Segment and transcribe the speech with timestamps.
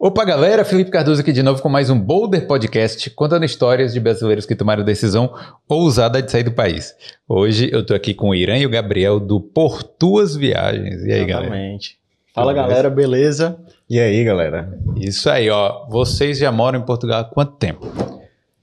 [0.00, 0.64] Opa, galera!
[0.64, 4.54] Felipe Cardoso aqui de novo com mais um Boulder Podcast, contando histórias de brasileiros que
[4.54, 5.34] tomaram decisão
[5.68, 6.94] ousada de sair do país.
[7.28, 11.02] Hoje eu tô aqui com o Irã e o Gabriel do Por Tuas Viagens.
[11.04, 11.46] E aí, galera?
[11.46, 11.98] Exatamente.
[12.32, 13.58] Fala, galera, beleza?
[13.90, 14.78] E aí, galera?
[14.96, 15.88] Isso aí, ó.
[15.88, 17.84] Vocês já moram em Portugal há quanto tempo?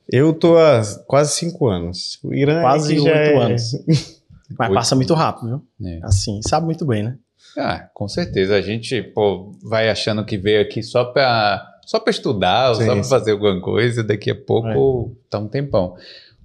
[0.10, 2.18] Eu tô há quase cinco anos.
[2.24, 3.72] O Irã Quase aqui já oito é- anos.
[4.58, 4.76] Mas Oito.
[4.76, 5.48] passa muito rápido,
[5.80, 5.90] viu?
[5.92, 6.00] É.
[6.04, 7.18] Assim, sabe muito bem, né?
[7.58, 8.56] Ah, com certeza.
[8.56, 12.96] A gente, pô, vai achando que veio aqui só pra, só pra estudar, ou só
[12.96, 13.04] sim.
[13.04, 15.96] fazer alguma coisa, daqui a pouco tá um tempão.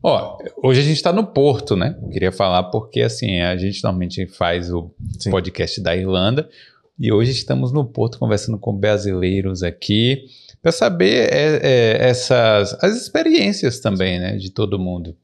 [0.02, 1.96] Ó, hoje a gente tá no Porto, né?
[2.10, 5.30] Queria falar porque, assim, a gente normalmente faz o Sim.
[5.30, 6.48] podcast da Irlanda
[6.98, 10.24] e hoje estamos no Porto conversando com brasileiros aqui
[10.62, 15.16] para saber é, é, essas as experiências também, né, de todo mundo.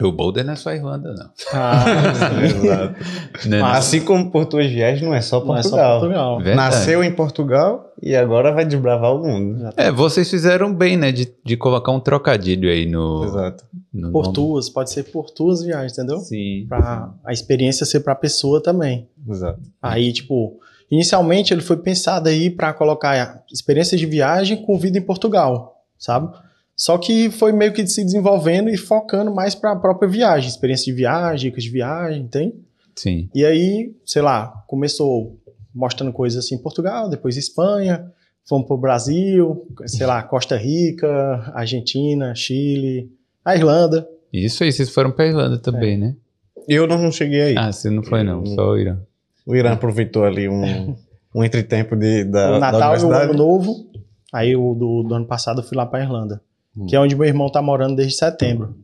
[0.00, 1.30] O Boulder não é só Irlanda, não.
[1.54, 1.84] Ah,
[2.44, 3.48] Exato.
[3.48, 3.64] Não?
[3.64, 6.00] Assim como por tuas viagens, não é só não é só Portugal.
[6.00, 6.54] Portugal.
[6.54, 9.70] Nasceu em Portugal e agora vai desbravar o mundo.
[9.74, 13.24] É, vocês fizeram bem, né, de, de colocar um trocadilho aí no.
[13.24, 13.64] Exato.
[13.92, 14.34] no Por nome.
[14.34, 16.18] tuas, pode ser por tuas viagens, entendeu?
[16.18, 16.66] Sim.
[16.68, 19.08] Pra a experiência ser pra pessoa também.
[19.26, 19.60] Exato.
[19.80, 20.58] Aí, tipo,
[20.90, 26.36] inicialmente ele foi pensado aí pra colocar experiência de viagem com vida em Portugal, sabe?
[26.76, 30.92] Só que foi meio que se desenvolvendo e focando mais pra própria viagem, experiência de
[30.92, 32.54] viagem, dicas de viagem, tem?
[32.94, 33.30] Sim.
[33.34, 35.38] E aí, sei lá, começou
[35.74, 38.12] mostrando coisas assim em Portugal, depois Espanha,
[38.46, 43.10] fomos pro Brasil, sei lá, Costa Rica, Argentina, Chile,
[43.44, 44.06] a Irlanda.
[44.32, 46.14] Isso aí, vocês foram pra Irlanda também, né?
[46.68, 47.54] Eu não cheguei aí.
[47.56, 48.98] Ah, você não foi, não, só o Irã.
[49.46, 50.96] O Irã aproveitou ali um,
[51.34, 53.12] um entretempo de, da, o da Natal e o.
[53.12, 53.86] Ano Novo.
[54.32, 56.42] Aí o do, do ano passado eu fui lá pra Irlanda,
[56.76, 56.86] Hum.
[56.86, 58.76] que é onde meu irmão tá morando desde setembro.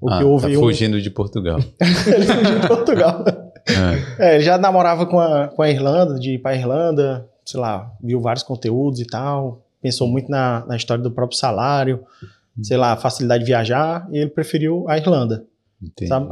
[0.00, 0.62] O ah, que houve tá um...
[0.62, 1.58] fugindo de Portugal.
[2.06, 3.24] ele fugiu de Portugal.
[3.26, 7.60] Ah, É, ele já namorava com a, com a Irlanda, de ir pra Irlanda, sei
[7.60, 12.04] lá, viu vários conteúdos e tal, pensou muito na, na história do próprio salário,
[12.62, 15.44] sei lá, facilidade de viajar, e ele preferiu a Irlanda.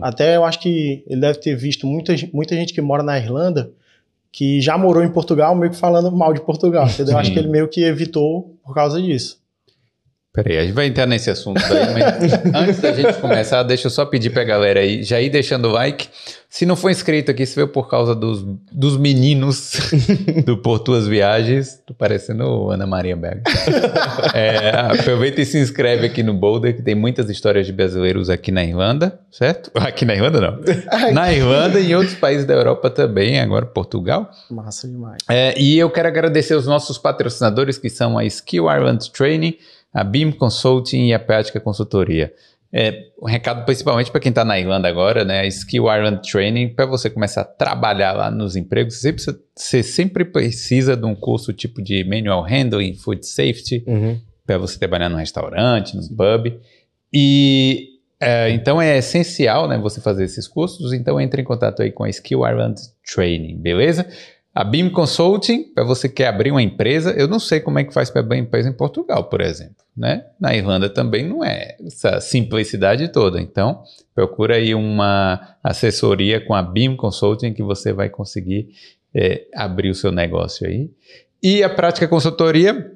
[0.02, 3.70] Até eu acho que ele deve ter visto muita, muita gente que mora na Irlanda
[4.32, 7.12] que já morou em Portugal, meio que falando mal de Portugal, entendeu?
[7.12, 9.41] Eu Acho que ele meio que evitou por causa disso.
[10.34, 13.90] Peraí, a gente vai entrar nesse assunto daí, mas antes da gente começar, deixa eu
[13.90, 16.08] só pedir pra galera aí, já ir deixando o like.
[16.48, 18.42] Se não for inscrito aqui, se veio por causa dos,
[18.72, 19.72] dos meninos
[20.46, 23.42] do Por Tuas Viagens, tô parecendo Ana Maria Berga.
[24.34, 28.50] É, aproveita e se inscreve aqui no Boulder, que tem muitas histórias de brasileiros aqui
[28.50, 29.70] na Irlanda, certo?
[29.74, 31.12] Aqui na Irlanda não.
[31.12, 34.30] Na Irlanda e em outros países da Europa também, agora Portugal.
[34.50, 35.18] Massa demais.
[35.28, 39.56] É, e eu quero agradecer os nossos patrocinadores, que são a Skill Ireland Training,
[39.92, 42.32] a Beam Consulting e a Prática Consultoria.
[42.74, 45.40] É, um recado principalmente para quem está na Irlanda agora, né?
[45.40, 49.82] A Skill Ireland Training, para você começar a trabalhar lá nos empregos, você, precisa- você
[49.82, 54.18] sempre precisa de um curso tipo de Manual Handling, Food Safety, Uhum.
[54.46, 56.58] para você trabalhar num restaurante, num pub.
[57.12, 57.88] E
[58.18, 62.04] é, então é essencial né, você fazer esses cursos, então entre em contato aí com
[62.04, 62.80] a Skill Ireland
[63.14, 64.08] Training, beleza?
[64.54, 67.84] A Beam Consulting, para você que quer abrir uma empresa, eu não sei como é
[67.84, 69.76] que faz para abrir uma empresa em Portugal, por exemplo.
[69.96, 70.26] Né?
[70.38, 73.40] Na Irlanda também não é essa simplicidade toda.
[73.40, 73.82] Então,
[74.14, 78.68] procura aí uma assessoria com a Beam Consulting que você vai conseguir
[79.14, 80.90] é, abrir o seu negócio aí.
[81.42, 82.92] E a prática consultoria,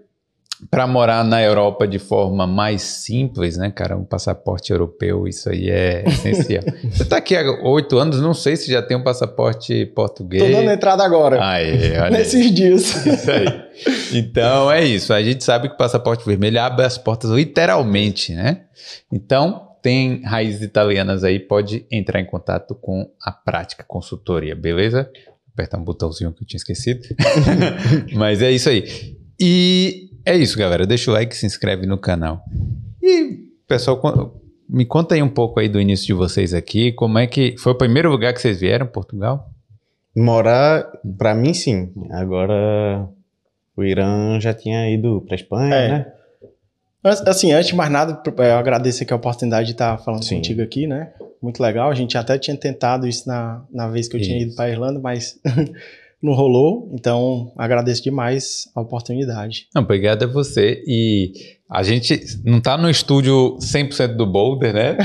[0.70, 3.96] para morar na Europa de forma mais simples, né, cara?
[3.96, 6.62] Um passaporte europeu, isso aí é essencial.
[6.90, 10.42] Você está aqui há oito anos, não sei se já tem um passaporte português.
[10.42, 12.10] Tô dando entrada agora, Aí, olha aí.
[12.12, 12.94] nesses dias.
[13.06, 13.66] Isso aí.
[14.14, 15.12] Então é isso.
[15.12, 18.62] A gente sabe que o passaporte vermelho abre as portas literalmente, né?
[19.12, 25.10] Então, tem raízes italianas aí, pode entrar em contato com a prática consultoria, beleza?
[25.52, 27.02] Apertar um botãozinho que eu tinha esquecido.
[28.16, 29.16] Mas é isso aí.
[29.38, 30.86] E é isso, galera.
[30.86, 32.42] Deixa o like, se inscreve no canal.
[33.02, 34.38] E, pessoal,
[34.68, 36.92] me conta aí um pouco aí do início de vocês aqui.
[36.92, 37.56] Como é que.
[37.58, 39.50] Foi o primeiro lugar que vocês vieram, Portugal?
[40.14, 41.92] Morar, pra mim, sim.
[42.10, 43.06] Agora,
[43.76, 45.88] o Irã já tinha ido pra Espanha, É.
[45.88, 46.12] né?
[47.02, 50.36] Mas, Assim, antes de mais nada, eu agradeço aqui a oportunidade de estar falando Sim.
[50.36, 51.12] contigo aqui, né?
[51.40, 51.88] Muito legal.
[51.90, 54.46] A gente até tinha tentado isso na, na vez que eu tinha Isso.
[54.48, 55.38] ido para Irlanda, mas
[56.22, 56.90] não rolou.
[56.92, 59.66] Então, agradeço demais a oportunidade.
[59.74, 60.82] Não, obrigado a você.
[60.86, 61.32] E
[61.70, 64.96] a gente não tá no estúdio 100% do Boulder, né?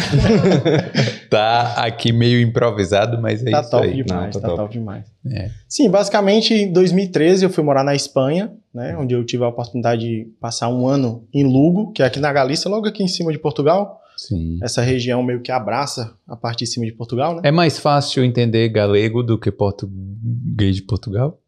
[1.29, 4.03] tá aqui meio improvisado, mas é tá isso top aí.
[4.03, 4.73] demais, Não, tá tá top, top.
[4.73, 5.05] demais.
[5.29, 5.49] É.
[5.67, 8.95] Sim, basicamente em 2013 eu fui morar na Espanha, né?
[8.97, 12.31] Onde eu tive a oportunidade de passar um ano em Lugo, que é aqui na
[12.31, 14.00] Galícia, logo aqui em cima de Portugal.
[14.17, 14.59] Sim.
[14.61, 17.41] Essa região meio que abraça a parte de cima de Portugal, né?
[17.45, 21.40] É mais fácil entender galego do que português de Portugal?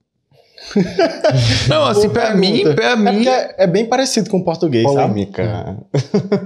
[1.68, 3.28] Não, assim, Boa pra mim, pra É, mim.
[3.28, 5.26] é, é bem parecido com o português, sabe?
[5.26, 5.78] Polêmica.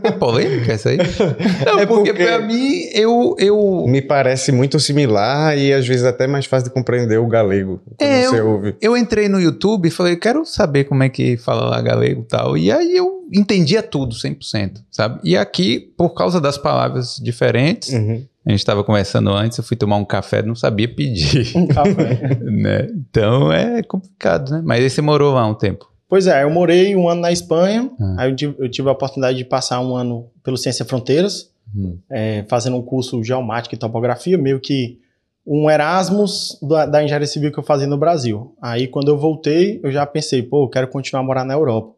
[0.03, 0.97] É polêmica essa aí?
[1.65, 3.35] Não, É porque, porque- pra mim, eu.
[3.39, 7.81] eu Me parece muito similar e às vezes até mais fácil de compreender o galego.
[7.97, 8.75] Quando É, você ouve.
[8.81, 12.27] eu entrei no YouTube e falei, quero saber como é que fala lá galego e
[12.27, 12.57] tal.
[12.57, 15.19] E aí eu entendia tudo 100%, sabe?
[15.23, 18.23] E aqui, por causa das palavras diferentes, Uhum.
[18.47, 22.37] A gente estava conversando antes, eu fui tomar um café, não sabia pedir, Um café.
[22.41, 22.87] né?
[23.09, 24.61] Então é complicado, né?
[24.65, 25.89] Mas aí você morou lá um tempo.
[26.09, 28.15] Pois é, eu morei um ano na Espanha, Ah.
[28.19, 31.97] aí eu tive, eu tive a oportunidade de passar um ano pelo Ciência Fronteiras, Hum.
[32.09, 34.99] é, fazendo um curso geomática e topografia, meio que
[35.45, 38.55] um Erasmus da, da engenharia civil que eu fazia no Brasil.
[38.61, 41.93] Aí quando eu voltei, eu já pensei, pô, eu quero continuar a morar na Europa.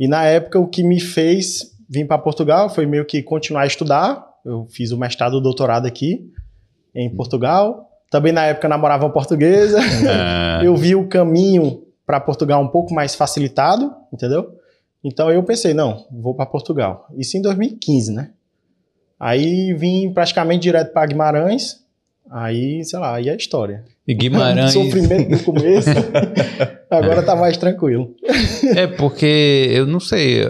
[0.00, 3.66] E na época o que me fez vir para Portugal foi meio que continuar a
[3.66, 4.24] estudar.
[4.44, 6.30] Eu fiz o mestrado e o doutorado aqui
[6.94, 7.90] em Portugal.
[8.10, 9.80] Também na época namorava uma portuguesa.
[10.08, 14.58] Ah, eu vi o caminho para Portugal um pouco mais facilitado, entendeu?
[15.02, 17.08] Então eu pensei, não, vou para Portugal.
[17.16, 18.30] Isso em 2015, né?
[19.18, 21.82] Aí vim praticamente direto para Guimarães.
[22.30, 23.84] Aí, sei lá, aí é história.
[24.06, 24.72] E Guimarães.
[24.72, 25.90] Sofrimento no começo.
[26.90, 28.14] Agora tá mais tranquilo.
[28.76, 30.42] É porque eu não sei,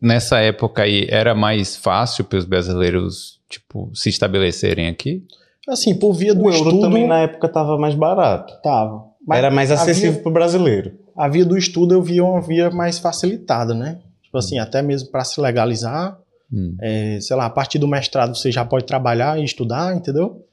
[0.00, 5.24] nessa época aí era mais fácil para os brasileiros, tipo, se estabelecerem aqui?
[5.68, 8.54] Assim, por via do O euro estudo também na época tava mais barato.
[8.62, 9.04] tava.
[9.26, 10.92] Mas Era mais acessível via- pro brasileiro.
[11.16, 13.98] A via do estudo eu via uma via mais facilitada, né?
[14.22, 16.18] Tipo assim, até mesmo para se legalizar,
[16.52, 16.76] Hum.
[16.80, 20.46] É, sei lá, a partir do mestrado você já pode trabalhar e estudar, entendeu?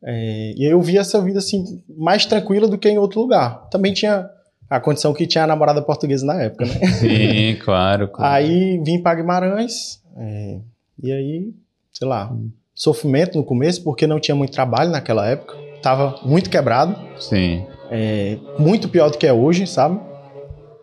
[0.00, 3.68] É, e eu vi essa vida assim mais tranquila do que em outro lugar.
[3.68, 4.30] Também tinha
[4.70, 6.74] a condição que tinha a namorada portuguesa na época, né?
[7.00, 8.06] Sim, claro.
[8.06, 8.32] claro.
[8.32, 10.60] Aí vim para Guimarães é,
[11.02, 11.52] e aí,
[11.92, 12.32] sei lá,
[12.74, 17.64] sofrimento no começo porque não tinha muito trabalho naquela época, tava muito quebrado, Sim.
[17.90, 20.00] é, muito pior do que é hoje, sabe?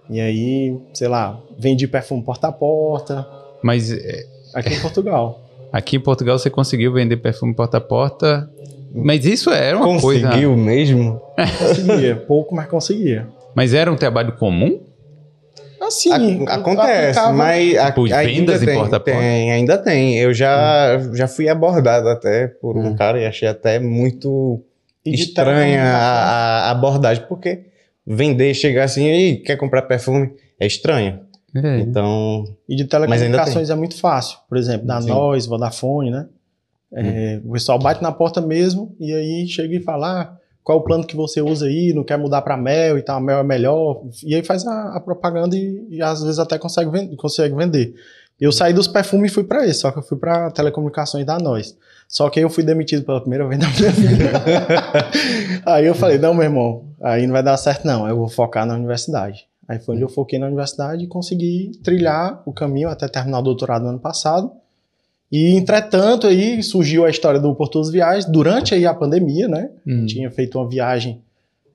[0.10, 3.28] E aí, sei lá, vendi perfume porta a porta
[3.62, 5.42] Mas é, aqui em Portugal.
[5.72, 8.50] aqui em Portugal você conseguiu vender perfume porta a porta.
[8.94, 10.28] Mas isso era uma coisa.
[10.28, 11.22] Conseguiu mesmo?
[11.60, 13.28] Conseguia, pouco, mas conseguia.
[13.54, 14.87] Mas era um trabalho comum?
[15.82, 19.20] Assim, Ac- acontece, aplicava- mas a- Tipo, ainda vendas em tem, porta a porta?
[19.20, 20.18] tem, ainda tem.
[20.18, 22.96] Eu já, já fui abordado até por um Hum.
[22.96, 24.62] cara e achei até muito
[25.06, 27.66] e estranha a, a abordagem, porque
[28.06, 31.20] vender, chegar assim, e quer comprar perfume, é estranho.
[31.56, 31.80] É.
[31.80, 34.38] Então, E de ainda telecomunicações é muito fácil.
[34.50, 35.10] Por exemplo, da Sim.
[35.10, 36.26] Nós, Vodafone, né?
[36.94, 40.38] É, O pessoal bate na porta mesmo e aí chega e fala: ah,
[40.68, 41.94] qual o plano que você usa aí?
[41.94, 44.02] Não quer mudar para Mel e tal, Mel é melhor.
[44.22, 47.96] E aí faz a, a propaganda e, e às vezes até consegue, ven- consegue vender.
[48.38, 51.40] Eu saí dos perfumes e fui para esse, só que eu fui para telecomunicações da
[51.40, 51.78] Nós.
[52.06, 54.32] Só que aí eu fui demitido pela primeira vez na minha vida.
[55.66, 58.06] aí eu falei: não, meu irmão, aí não vai dar certo, não.
[58.06, 59.48] Eu vou focar na universidade.
[59.70, 63.42] Aí foi onde eu foquei na universidade e consegui trilhar o caminho até terminar o
[63.42, 64.52] doutorado no ano passado.
[65.32, 69.70] E, entretanto, aí surgiu a história do Portoso Viagens durante aí a pandemia, né?
[69.86, 70.06] Hum.
[70.06, 71.22] Tinha feito uma viagem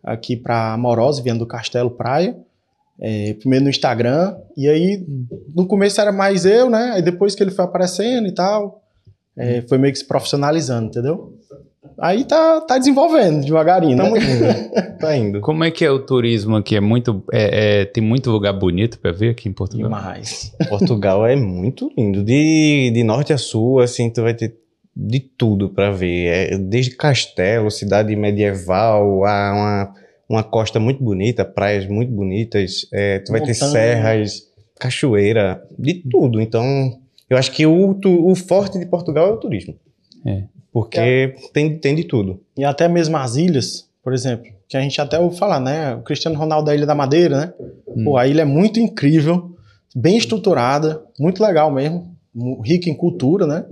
[0.02, 2.36] aqui para Amorosa, Viana do Castelo, praia.
[3.00, 4.36] é, primeiro no Instagram.
[4.56, 5.04] E aí,
[5.54, 6.92] no começo era mais eu, né?
[6.94, 8.82] Aí depois que ele foi aparecendo e tal,
[9.36, 11.36] é, foi meio que se profissionalizando, entendeu?
[11.98, 14.20] Aí tá, tá desenvolvendo devagarinho, tamo né?
[14.22, 14.72] indo.
[15.02, 15.40] Tá indo.
[15.40, 16.76] Como é que é o turismo aqui?
[16.76, 19.88] É muito, é- é- tem muito lugar bonito para ver aqui em Portugal?
[19.88, 20.52] Demais.
[20.68, 22.22] Portugal é muito lindo.
[22.22, 24.56] De, de norte a sul, assim, tu vai ter
[24.94, 26.26] de tudo pra ver.
[26.52, 29.94] É, desde castelo, cidade medieval, a uma,
[30.28, 32.86] uma costa muito bonita, praias muito bonitas.
[32.92, 34.42] é, tu vai ter serras,
[34.78, 36.40] cachoeira, de tudo.
[36.40, 36.64] Então,
[37.28, 39.74] eu acho que o, o forte de Portugal é o turismo.
[40.24, 40.44] É.
[40.72, 42.40] Porque tem, tem de tudo.
[42.56, 45.94] E até mesmo as ilhas, por exemplo, que a gente até ouve falar, né?
[45.94, 47.54] O Cristiano Ronaldo da Ilha da Madeira, né?
[47.88, 48.04] Hum.
[48.04, 49.54] Pô, a ilha é muito incrível,
[49.94, 52.16] bem estruturada, muito legal mesmo,
[52.64, 53.66] rica em cultura, né?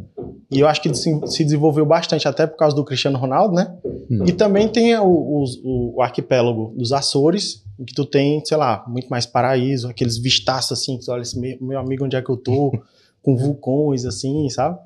[0.51, 3.75] E eu acho que se se desenvolveu bastante até por causa do Cristiano Ronaldo, né?
[4.11, 4.25] Hum.
[4.27, 8.85] E também tem o, o- o arquipélago dos Açores, em que tu tem, sei lá,
[8.87, 12.21] muito mais paraíso, aqueles vistaços assim, que tu olha assim, meu, meu amigo, onde é
[12.21, 12.73] que eu tô?
[13.23, 14.79] Com vulcões, assim, sabe?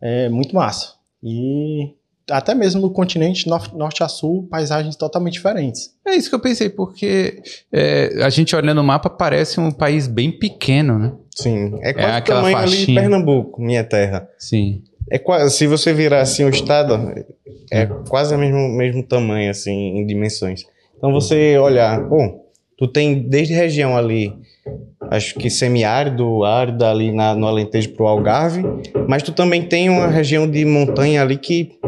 [0.00, 0.94] É muito massa.
[1.22, 1.94] E
[2.30, 5.94] até mesmo no continente norte, a sul, paisagens totalmente diferentes.
[6.06, 10.06] É isso que eu pensei, porque é, a gente olhando o mapa parece um país
[10.06, 11.12] bem pequeno, né?
[11.34, 11.78] Sim.
[11.80, 13.00] É quase o aquela tamanho ali de faixinha.
[13.00, 14.28] Pernambuco, minha terra.
[14.38, 14.82] Sim.
[15.10, 17.12] É quase, se você virar assim o estado,
[17.70, 20.64] é quase o mesmo, mesmo tamanho, assim, em dimensões.
[20.96, 22.46] Então você olhar, bom,
[22.78, 24.32] tu tem desde região ali,
[25.10, 28.62] acho que semiárido, árido ali na, no Alentejo pro Algarve,
[29.08, 31.78] mas tu também tem uma região de montanha ali que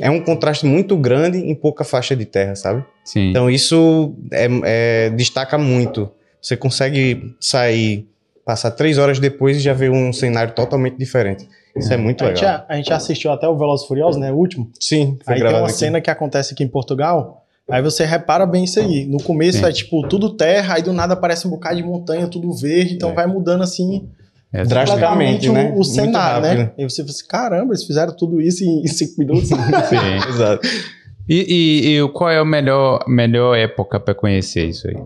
[0.00, 2.84] é um contraste muito grande em pouca faixa de terra, sabe?
[3.04, 3.30] Sim.
[3.30, 6.10] Então isso é, é- destaca muito.
[6.40, 8.08] Você consegue sair,
[8.44, 11.46] passar três horas depois e já ver um cenário totalmente diferente.
[11.76, 12.64] Isso é, muito A gente, legal.
[12.68, 14.30] a gente assistiu até o Velozes e Furiosos, né?
[14.32, 14.70] O último.
[14.80, 15.72] Sim, foi Aí tem uma aqui.
[15.72, 17.41] cena que acontece aqui em Portugal.
[17.72, 19.06] Aí você repara bem isso aí.
[19.06, 19.64] No começo Sim.
[19.64, 23.10] é tipo tudo terra, aí do nada aparece um bocado de montanha, tudo verde, então
[23.10, 23.14] É.
[23.14, 24.08] vai mudando assim
[24.52, 25.72] É, Drasticamente, o, né?
[25.74, 26.72] o cenário, né?
[26.76, 29.48] E você fala assim, caramba, eles fizeram tudo isso em, em cinco minutos.
[29.48, 29.56] Sim.
[30.28, 30.68] Exato.
[31.26, 31.36] E,
[31.96, 34.96] e- e qual é a melhor, melhor época para conhecer isso aí?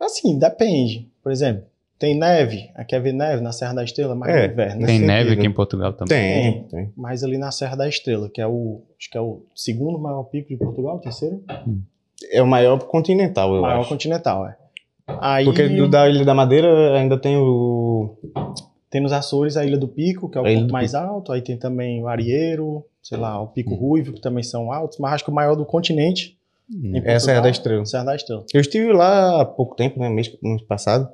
[0.00, 1.06] assim, depende.
[1.22, 1.62] Por exemplo,
[2.00, 4.86] tem neve, aqui é ver neve na Serra da Estrela, mas É, no inverno, né?
[4.86, 5.38] Tem neve sentido.
[5.38, 6.18] aqui em Portugal também?
[6.52, 6.92] Tem, tem.
[6.96, 10.24] Mas ali na Serra da Estrela, que é o, acho que é o segundo maior
[10.24, 11.42] pico de Portugal, o terceiro
[12.32, 13.88] É o maior continental, eu maior acho.
[13.90, 14.56] continental, é.
[15.20, 18.16] Aí Porque do, da Ilha da Madeira ainda tem o.
[18.88, 21.56] tem nos Açores a Ilha do Pico, que é o ponto mais alto, aí tem
[21.56, 23.48] também o Arieiro, sei lá, o Hum.
[23.48, 26.36] Pico Ruivo, que também são altos, mas acho que o maior do continente
[26.72, 26.92] Hum.
[27.04, 27.84] É a Serra da Estrela.
[27.84, 28.44] Serra da Estrela.
[28.54, 30.08] Eu estive lá há pouco tempo, né?
[30.08, 31.08] Mês, mês passado.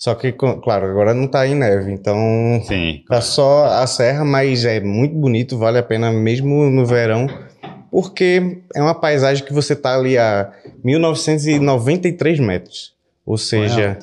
[0.00, 2.16] Só que, claro, agora não tá em neve, então
[2.64, 3.02] Sim.
[3.06, 7.26] tá só a serra, mas é muito bonito, vale a pena mesmo no verão,
[7.90, 10.50] porque é uma paisagem que você tá ali a
[10.82, 12.94] 1993 metros.
[13.26, 13.98] Ou seja,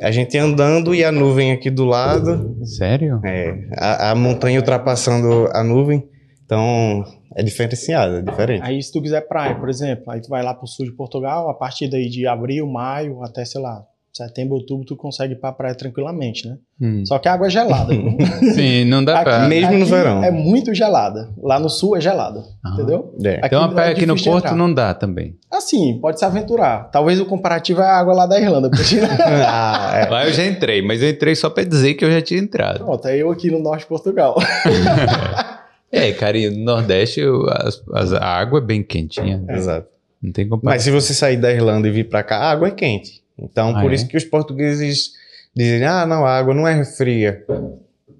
[0.00, 3.20] a gente andando e a nuvem aqui do lado, Sério?
[3.22, 6.08] é, a, a montanha ultrapassando a nuvem,
[6.46, 8.62] então é diferenciado, é diferente.
[8.62, 11.50] Aí se tu quiser praia, por exemplo, aí tu vai lá pro sul de Portugal,
[11.50, 13.84] a partir daí de abril, maio, até, sei lá,
[14.16, 16.56] setembro, outubro, tu consegue ir pra praia tranquilamente, né?
[16.80, 17.04] Hum.
[17.06, 17.92] Só que a água é gelada.
[18.54, 19.38] Sim, não dá pra.
[19.40, 20.22] Aqui- Mesmo no verão.
[20.24, 21.30] É muito gelada.
[21.42, 22.70] Lá no sul é gelada, Ah.
[22.74, 23.14] entendeu?
[23.24, 23.40] É.
[23.44, 24.54] Então a praia é aqui no Porto entrar.
[24.56, 25.36] não dá também.
[25.50, 26.90] Assim, pode se aventurar.
[26.90, 28.70] Talvez o comparativo é a água lá da Irlanda.
[28.70, 28.96] porque-
[29.46, 30.08] Ah, é.
[30.08, 32.78] Lá eu já entrei, mas eu entrei só pra dizer que eu já tinha entrado.
[32.84, 34.36] Pronto, é eu aqui no norte de Portugal.
[35.92, 39.42] É, cara, e no Nordeste eu- as- as- a água é bem quentinha.
[39.48, 39.86] Exato.
[40.20, 40.84] Não tem Mas comparação.
[40.84, 43.22] se você sair da Irlanda e vir pra cá, a água é quente.
[43.38, 43.94] Então, Ah, por é?
[43.94, 45.10] isso que os portugueses
[45.54, 47.44] dizem, ah, não, a água não é fria.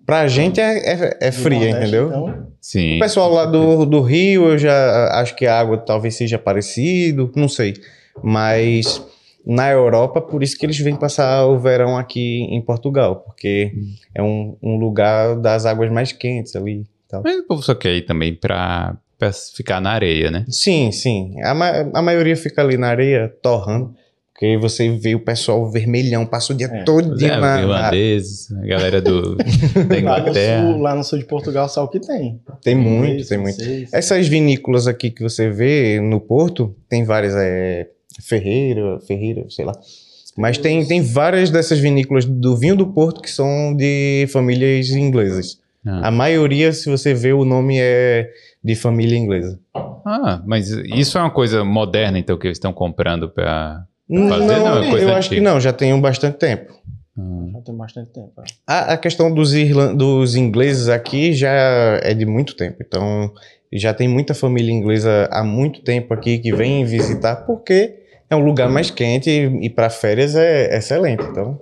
[0.04, 2.08] Pra gente é, é, é fria, Nordeste, entendeu?
[2.08, 2.96] Então, Sim.
[2.96, 7.30] O pessoal lá do, do Rio, eu já acho que a água talvez seja parecido,
[7.37, 7.75] não sei.
[8.23, 9.00] Mas
[9.46, 13.94] na Europa, por isso que eles vêm passar o verão aqui em Portugal, porque Hum.
[14.16, 16.85] é um, um lugar das águas mais quentes ali.
[17.08, 17.23] tal.
[17.25, 20.44] Mas o povo só quer ir também pra, pra ficar na areia, né?
[20.49, 21.40] Sim, sim.
[21.44, 23.94] A, ma- a maioria fica ali na areia, torrando.
[24.37, 26.83] Porque aí você vê o pessoal vermelhão, passa o dia É.
[26.85, 29.43] todo É, na, irlandeses, a galera do, da
[29.83, 30.62] lá, no Inglaterra.
[30.62, 32.38] sul, lá no sul de Portugal, só o que tem.
[32.62, 33.57] Tem muito, tem muito.
[33.90, 37.88] Essas vinícolas aqui que você vê no Porto, tem várias, é,
[38.21, 39.73] Ferreira, Ferreira, sei lá.
[40.37, 45.59] Mas tem, tem várias dessas vinícolas do vinho do Porto que são de famílias inglesas.
[45.87, 46.09] Ah.
[46.09, 48.28] A maioria, se você vê, o nome é
[48.62, 49.59] de família inglesa.
[49.75, 53.83] Ah, mas isso é uma coisa moderna, então, que eles estão comprando pra.
[54.09, 55.51] Não, Fazer não, é coisa eu acho que antiga.
[55.51, 56.73] não, já tem um bastante tempo.
[57.19, 58.33] Ah, Já tem bastante tempo.
[58.39, 58.45] é.
[58.67, 59.53] A, a questão dos,
[59.97, 61.51] dos ingleses aqui já
[62.03, 62.77] é de muito tempo.
[62.81, 63.33] Então,
[63.73, 67.95] já tem muita família inglesa há muito tempo aqui que vem visitar, porque
[68.31, 71.25] é um lugar mais quente e, e para férias é excelente.
[71.25, 71.59] Então,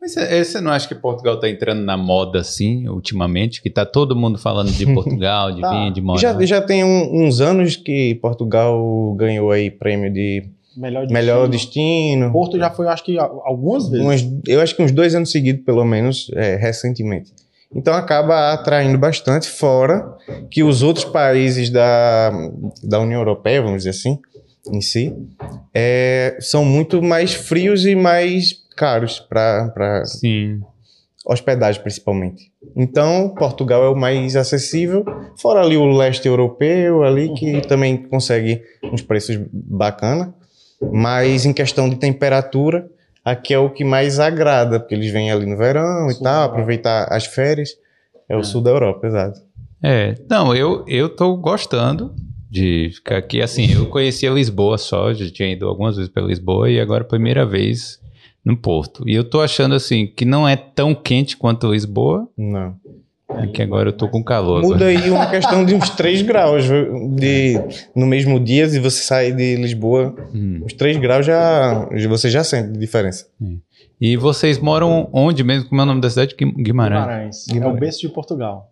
[0.00, 3.62] Mas você você não acha que Portugal tá entrando na moda assim, ultimamente?
[3.62, 5.70] Que tá todo mundo falando de Portugal, de Tá.
[5.70, 6.20] vinho, de moda.
[6.20, 10.44] já, já tem um- uns anos que Portugal ganhou aí prêmio de
[10.76, 12.26] Melhor melhor destino.
[12.26, 12.32] destino.
[12.32, 14.04] Porto já foi, eu acho que al- algumas vezes.
[14.46, 17.32] Eu acho que uns dois anos seguidos, pelo menos, é, recentemente.
[17.74, 20.04] Então acaba atraindo bastante, fora
[20.50, 22.30] que os outros países da,
[22.82, 24.18] da União Europeia, vamos dizer assim,
[24.72, 25.14] em si,
[25.74, 30.02] é, são muito mais frios e mais caros para
[31.24, 32.52] hospedagem, principalmente.
[32.76, 35.04] Então, Portugal é o mais acessível,
[35.40, 40.32] fora ali o leste europeu, ali que também consegue uns preços bacana,
[40.92, 42.88] mas em questão de temperatura,
[43.24, 46.32] aqui é o que mais agrada, porque eles vêm ali no verão e Sul tal,
[46.32, 46.52] da Europa.
[46.54, 47.70] aproveitar as férias.
[48.28, 48.42] É o É.
[48.42, 49.40] sul da Europa, exato.
[49.82, 52.14] É, não, eu, eu tô gostando
[52.50, 53.40] de ficar aqui.
[53.42, 57.06] Assim, eu conhecia Lisboa só, já tinha ido algumas vezes para Lisboa e agora a
[57.06, 58.00] primeira vez
[58.44, 59.08] no Porto.
[59.08, 62.74] E eu tô achando assim que não é tão quente quanto Lisboa, Não.
[63.42, 64.62] E que agora eu tô com calor.
[64.62, 65.04] Muda agora.
[65.04, 66.64] aí uma questão de uns 3 graus
[67.16, 67.54] de,
[67.94, 70.62] no mesmo dia, se você sair de Lisboa, Hum.
[70.64, 73.26] uns 3 graus já você já sente diferença.
[74.00, 75.68] E vocês moram onde mesmo?
[75.68, 76.34] Como é o nome da cidade?
[76.38, 77.00] Guim- Guimarães.
[77.02, 77.48] Guimarães.
[77.48, 77.76] É Guimarães.
[77.76, 78.70] o berço de Portugal.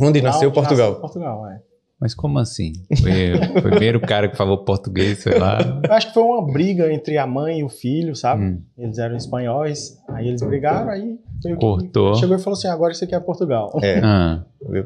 [0.00, 0.86] Onde Lá nasceu Portugal?
[0.88, 1.60] Nasceu Portugal, é.
[2.04, 2.74] Mas como assim?
[3.00, 5.58] Foi o primeiro cara que falou português, sei lá.
[5.88, 8.44] Eu acho que foi uma briga entre a mãe e o filho, sabe?
[8.44, 8.60] Hum.
[8.76, 11.18] Eles eram espanhóis, aí eles brigaram, aí
[11.58, 12.14] Cortou.
[12.16, 13.72] chegou e falou assim: agora isso aqui é Portugal.
[13.82, 14.42] É, Ah,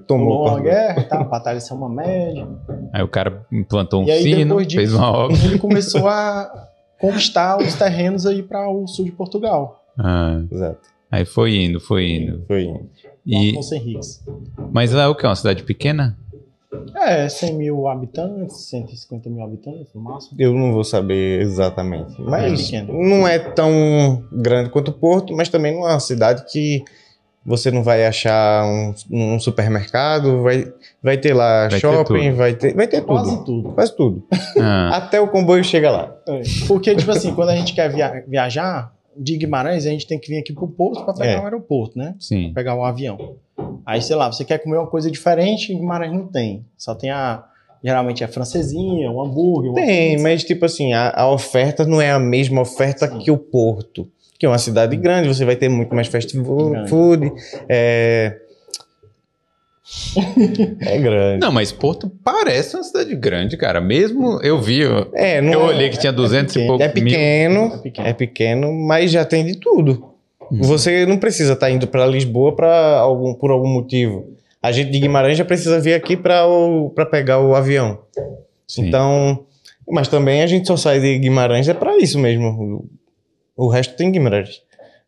[0.07, 2.47] tomou uma guerra e tal, batalha São uma média.
[2.93, 5.37] aí o cara implantou um E aí, sino, disso- fez uma obra.
[5.45, 6.69] Ele começou a
[7.01, 9.83] conquistar os terrenos aí para o sul de Portugal.
[9.99, 10.83] Ah, Exato.
[11.11, 12.45] aí foi indo, foi indo.
[12.47, 12.73] Foi.
[13.27, 14.25] E, Afonso Henriques.
[14.73, 15.27] mas lá é o que?
[15.27, 16.17] Uma cidade pequena?
[16.97, 20.37] É, 100 mil habitantes, 150 mil habitantes no máximo.
[20.39, 22.15] Eu não vou saber exatamente.
[22.21, 22.93] Mas pequeno.
[22.93, 26.85] não é tão grande quanto o Porto, mas também não é uma cidade que
[27.47, 30.71] você não vai achar um, um supermercado, vai,
[31.03, 32.37] vai ter lá Vai ter shopping, tudo.
[32.37, 33.07] vai ter, vai ter tudo.
[33.15, 33.73] Quase tudo.
[33.73, 34.27] Quase tudo.
[34.61, 36.15] Ah, Até o comboio chega lá.
[36.29, 36.43] É.
[36.67, 40.29] Porque, tipo assim, quando a gente quer via- viajar de Guimarães, a gente tem que
[40.29, 41.41] vir aqui pro porto para pegar É.
[41.41, 42.15] o aeroporto, né?
[42.19, 42.53] sim.
[42.55, 43.37] pegar o avião.
[43.85, 46.65] Aí, sei lá, você quer comer uma coisa diferente, em Guimarães não tem.
[46.77, 47.45] Só tem a.
[47.83, 49.73] Geralmente é francesinha, um hambúrguer.
[49.75, 50.23] Tem, pizza.
[50.23, 53.19] mas tipo assim, a, a oferta não é a mesma oferta Sim.
[53.19, 54.09] que o Porto.
[54.39, 56.37] Que é uma cidade grande, você vai ter muito mais fast
[56.89, 57.33] food.
[57.69, 58.37] É...
[60.81, 61.41] é grande.
[61.41, 63.81] Não, mas Porto parece uma cidade grande, cara.
[63.81, 66.69] Mesmo eu vi, eu, É, não eu é- olhei que tinha 200 e pequeno.
[66.69, 68.09] pouco É pequeno, É pequeno.
[68.09, 70.13] é pequeno, mas já tem de tudo.
[70.51, 70.63] Uhum.
[70.63, 74.27] Você não precisa estar indo para Lisboa para algum por algum motivo.
[74.63, 77.99] A gente de Guimarães já precisa vir aqui para pegar o avião.
[78.67, 78.87] Sim.
[78.89, 79.45] Então,
[79.89, 82.49] mas também a gente só sai de Guimarães é para isso mesmo.
[83.57, 84.63] O o resto tem Guimarães.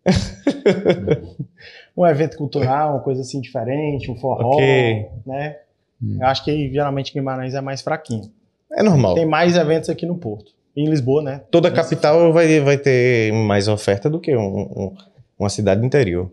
[1.97, 5.07] Um evento cultural, uma coisa assim diferente, um forró, Ok.
[5.26, 5.57] né?
[6.02, 6.19] Hum.
[6.21, 8.30] Eu acho que geralmente Guimarães é mais fraquinho.
[8.73, 9.14] É normal.
[9.14, 10.52] Tem mais eventos aqui no Porto.
[10.75, 11.42] Em Lisboa, né?
[11.50, 14.97] Toda capital vai, vai ter mais oferta do que um- um-
[15.38, 16.30] uma cidade interior.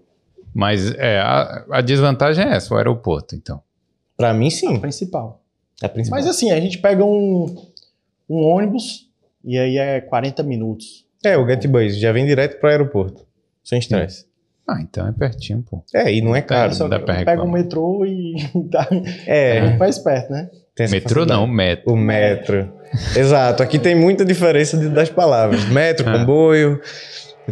[0.54, 3.62] Mas é, a, a desvantagem é essa, o aeroporto, então.
[4.16, 4.80] Para mim, A sim.
[4.80, 5.42] principal.
[5.82, 6.20] É a principal.
[6.20, 7.54] Mas assim, a gente pega um,
[8.30, 9.10] um ônibus
[9.44, 11.06] e aí é 40 minutos.
[11.26, 13.27] É, o Getbus já vem direto para o aeroporto.
[13.68, 14.26] Sem estresse.
[14.66, 15.84] Ah, então é pertinho, pô.
[15.94, 16.74] É, e não é caro.
[16.74, 18.36] Só- dá pra pega o metrô e
[18.72, 18.88] tá
[19.26, 20.50] É, muito mais perto, né?
[20.90, 21.92] Metrô não, metro.
[21.92, 22.72] O metro.
[23.16, 25.66] Exato, aqui tem muita diferença de- das palavras.
[25.70, 26.18] Metro, Ah.
[26.20, 26.80] comboio.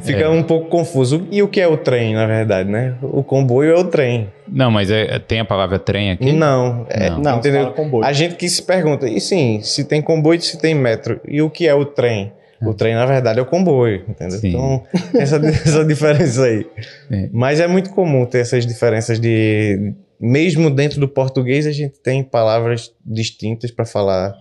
[0.02, 0.30] Fica É.
[0.30, 1.26] um pouco confuso.
[1.32, 2.96] E o que é o trem, na verdade, né?
[3.02, 4.30] O comboio é o trem.
[4.48, 6.32] Não, mas é- tem a palavra trem aqui?
[6.34, 7.20] Não, é, Não.
[7.20, 7.74] Não, entendeu?
[8.04, 11.50] A gente que se pergunta, e sim, se tem comboio, se tem metro, e o
[11.50, 12.32] que é o trem?
[12.68, 14.40] O trem, na verdade, é o comboio, entendeu?
[14.40, 14.50] Sim.
[14.50, 14.84] Então,
[15.16, 16.66] essa, essa diferença aí.
[17.12, 17.30] É.
[17.32, 19.94] Mas é muito comum ter essas diferenças de.
[20.20, 24.34] Mesmo dentro do português, a gente tem palavras distintas para falar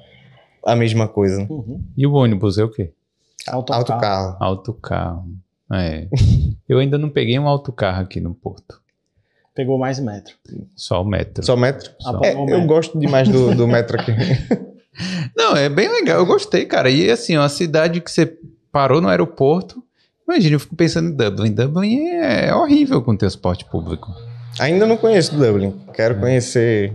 [0.64, 1.38] a mesma coisa.
[1.38, 1.46] né?
[1.50, 1.82] Uhum.
[1.96, 2.90] E o ônibus é o quê?
[3.46, 3.80] Autocarro.
[3.80, 4.36] Autocarro.
[4.40, 5.24] Autocarro.
[5.72, 6.06] É.
[6.68, 8.80] Eu ainda não peguei um autocarro aqui no Porto.
[9.54, 10.34] Pegou mais metro.
[10.74, 11.44] Só o metro.
[11.44, 11.92] Só metro?
[12.00, 12.20] Só.
[12.24, 12.66] É, eu metro.
[12.66, 14.10] gosto demais do, do metro aqui.
[15.36, 16.18] Não, é bem legal.
[16.18, 16.88] Eu gostei, cara.
[16.90, 18.32] E assim, uma cidade que você
[18.72, 19.82] parou no aeroporto.
[20.28, 21.52] Imagina, eu fico pensando em Dublin.
[21.52, 24.10] Dublin é horrível com transporte público.
[24.58, 25.74] Ainda não conheço Dublin.
[25.92, 26.92] Quero conhecer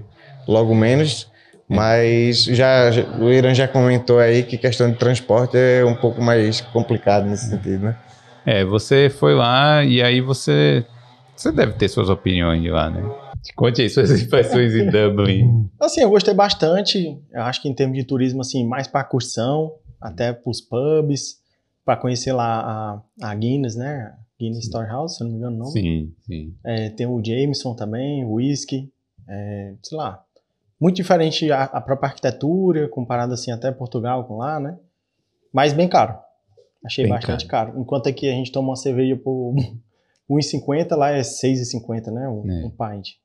[0.48, 1.30] logo menos.
[1.68, 6.20] Mas já, já- o Irã já comentou aí que questão de transporte é um pouco
[6.20, 7.96] mais complicado nesse sentido, né?
[8.44, 10.84] É, você foi lá e aí você.
[11.36, 13.04] Você deve ter suas opiniões de lá, né?
[13.56, 15.70] Conte aí suas impressões em Dublin.
[15.80, 17.18] Assim, eu gostei bastante.
[17.32, 21.40] Eu acho que em termos de turismo, assim, mais para curtição, até pros pubs,
[21.86, 24.14] para conhecer lá a, a Guinness, né?
[24.40, 25.72] Guinness Storehouse, se eu não me engano o nome.
[25.72, 26.54] Sim, sim.
[26.64, 28.92] É, tem o Jameson também, o whisky,
[29.28, 30.24] é, sei lá.
[30.80, 34.78] Muito diferente a, a própria arquitetura, comparado assim até Portugal com lá, né?
[35.52, 36.18] Mas bem caro.
[36.86, 37.78] Achei Bem bastante caro.
[37.78, 39.54] Enquanto aqui a gente toma uma cerveja por
[40.30, 42.30] 1,50, lá é 6,50, né?
[42.30, 42.66] Um, É.
[42.66, 43.16] um pint.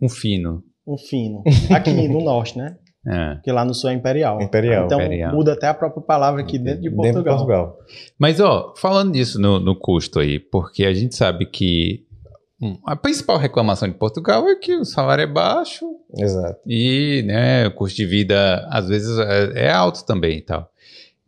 [0.00, 0.62] Um fino.
[0.86, 1.42] Um fino.
[1.70, 2.76] Aqui no norte, né?
[3.06, 3.34] É.
[3.34, 4.40] Porque lá no sul é imperial.
[4.40, 4.86] Imperial.
[4.86, 5.34] Então Imperial.
[5.34, 7.04] muda até a própria palavra aqui dentro de Portugal.
[7.04, 7.78] Dentro de Portugal.
[8.18, 12.06] Mas, ó, falando disso no, no custo aí, porque a gente sabe que
[12.86, 15.84] a principal reclamação de Portugal é que o salário é baixo
[16.16, 16.60] Exato.
[16.66, 20.70] e né, o custo de vida às vezes é, é alto também e tal.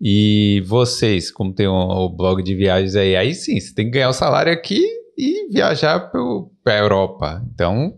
[0.00, 3.92] E vocês, como tem o, o blog de viagens aí, aí sim, você tem que
[3.92, 4.82] ganhar o salário aqui
[5.16, 6.10] e viajar
[6.62, 7.42] para a Europa.
[7.52, 7.94] Então,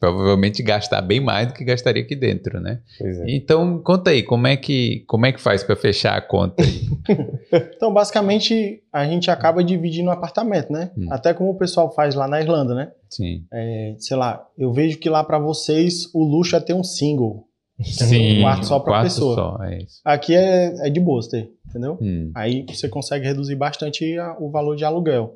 [0.00, 2.80] provavelmente gastar bem mais do que gastaria aqui dentro, né?
[2.98, 3.24] Pois é.
[3.34, 6.88] Então, conta aí, como é que, como é que faz para fechar a conta aí?
[7.76, 10.90] Então, basicamente, a gente acaba dividindo o apartamento, né?
[10.96, 11.06] Hum.
[11.10, 12.92] Até como o pessoal faz lá na Irlanda, né?
[13.08, 13.44] Sim.
[13.52, 17.44] É, sei lá, eu vejo que lá pra vocês o luxo é ter um single.
[17.82, 19.34] Sim, Um quarto só quarto pessoa.
[19.34, 20.00] só, é isso.
[20.04, 21.96] Aqui é, é de boa ter, entendeu?
[22.00, 25.34] Hum, Aí você consegue reduzir bastante a- o valor de aluguel.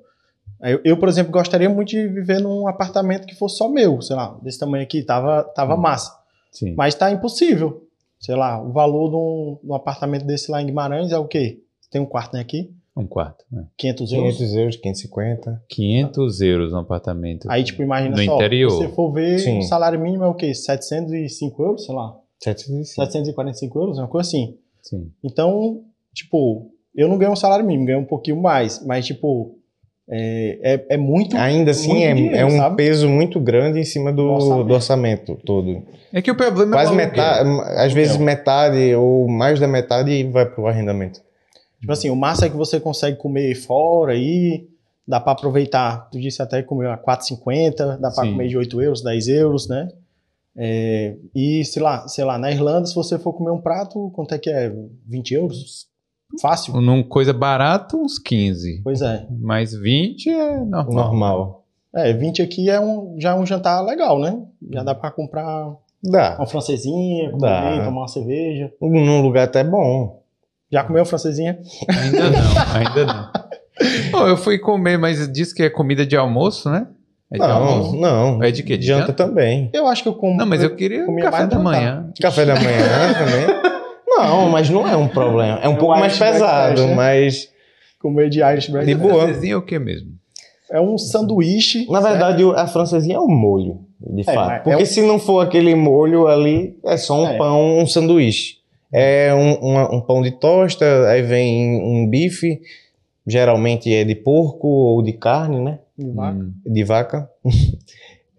[0.61, 4.17] Eu, eu, por exemplo, gostaria muito de viver num apartamento que fosse só meu, sei
[4.17, 5.79] lá, desse tamanho aqui, tava, tava Hum.
[5.81, 6.17] massa.
[6.51, 6.75] Sim.
[6.77, 7.87] Mas tá impossível.
[8.21, 11.27] Sei lá, o valor de um, de um apartamento desse lá em Guimarães é o
[11.27, 11.61] quê?
[11.91, 12.71] Tem um quarto né, aqui?
[12.97, 13.45] Um quarto.
[13.51, 13.65] Né?
[13.79, 14.37] 500 euros?
[14.37, 15.62] 500 euros, 550.
[15.69, 17.51] 500 euros um apartamento.
[17.51, 18.71] Aí, tipo, imagina No só, interior.
[18.71, 19.59] se você for ver, Sim.
[19.59, 20.55] o salário mínimo é o quê?
[20.55, 22.15] 705 euros, sei lá.
[22.38, 22.95] 705.
[23.07, 24.57] 745 euros, uma coisa assim.
[24.83, 25.11] Sim.
[25.25, 25.83] Então,
[26.15, 28.85] tipo, eu não ganho um salário mínimo, ganho um pouquinho mais.
[28.85, 29.59] Mas, tipo,
[30.14, 31.35] é, é, é muito.
[31.37, 32.77] Ainda assim, muito é, dinheiro, é um sabe?
[32.77, 34.64] peso muito grande em cima do, Do orçamento.
[34.66, 35.83] do orçamento todo.
[36.12, 37.11] É que o problema Quase é o aluguel.
[37.11, 41.20] metade, às vezes metade ou mais da metade vai pro arrendamento.
[41.81, 44.68] Tipo assim, o massa é que você consegue comer fora aí,
[45.09, 46.11] dá pra aproveitar.
[46.11, 48.33] Tu disse até que comeu a 4,50, dá Sim.
[48.33, 49.88] comer de 8 euros, 10 euros, né?
[50.55, 54.35] É, e, sei lá, sei lá, na Irlanda, se você for comer um prato, quanto
[54.35, 54.70] é que é?
[55.09, 55.87] 20 euros?
[56.40, 56.81] Fácil?
[56.81, 58.81] Num coisa barata, uns 15.
[58.83, 59.27] Pois é.
[59.40, 60.92] Mas 20 é normal.
[60.92, 61.64] Normal.
[61.95, 64.38] É, 20 aqui é um, já é um jantar legal, né?
[64.73, 66.37] Já dá pra comprar Dá.
[66.38, 68.73] uma francesinha, comer bem, tomar uma cerveja.
[68.81, 70.23] Num lugar até bom.
[70.71, 71.59] Já comeu francesinha?
[71.88, 73.31] Ainda não, ainda não.
[74.11, 76.87] Pô, eu fui comer, mas disse que é comida de almoço, né?
[77.31, 77.97] É de Não, almoço?
[77.97, 78.42] não.
[78.42, 78.77] É de quê?
[78.77, 79.12] De Janta janta?
[79.14, 79.71] também.
[79.73, 80.37] Eu acho que eu como.
[80.37, 81.61] Não, mas eu queria um café da jantar.
[81.62, 82.11] manhã.
[82.21, 83.62] Café da manhã também.
[84.28, 85.58] Não, mas não é um problema.
[85.62, 86.94] É um É um pouco mais pesado, né?
[86.94, 87.50] mas
[88.00, 88.87] Comer de Irish breakfast.
[88.87, 89.24] De boa.
[89.24, 90.11] Francesinha é o que mesmo?
[90.70, 91.87] É um sanduíche.
[91.90, 94.37] na verdade o- a francesinha é o molho, de fato.
[94.48, 97.37] mas Porque é um- se não for aquele molho ali, é só um É.
[97.37, 98.56] pão, um sanduíche.
[98.92, 102.61] É um, uma- um pão de tosta, aí vem um bife,
[103.26, 105.78] geralmente é de porco ou de carne, né?
[105.98, 106.38] de vaca.
[106.38, 106.52] Hum.
[106.66, 107.30] de vaca.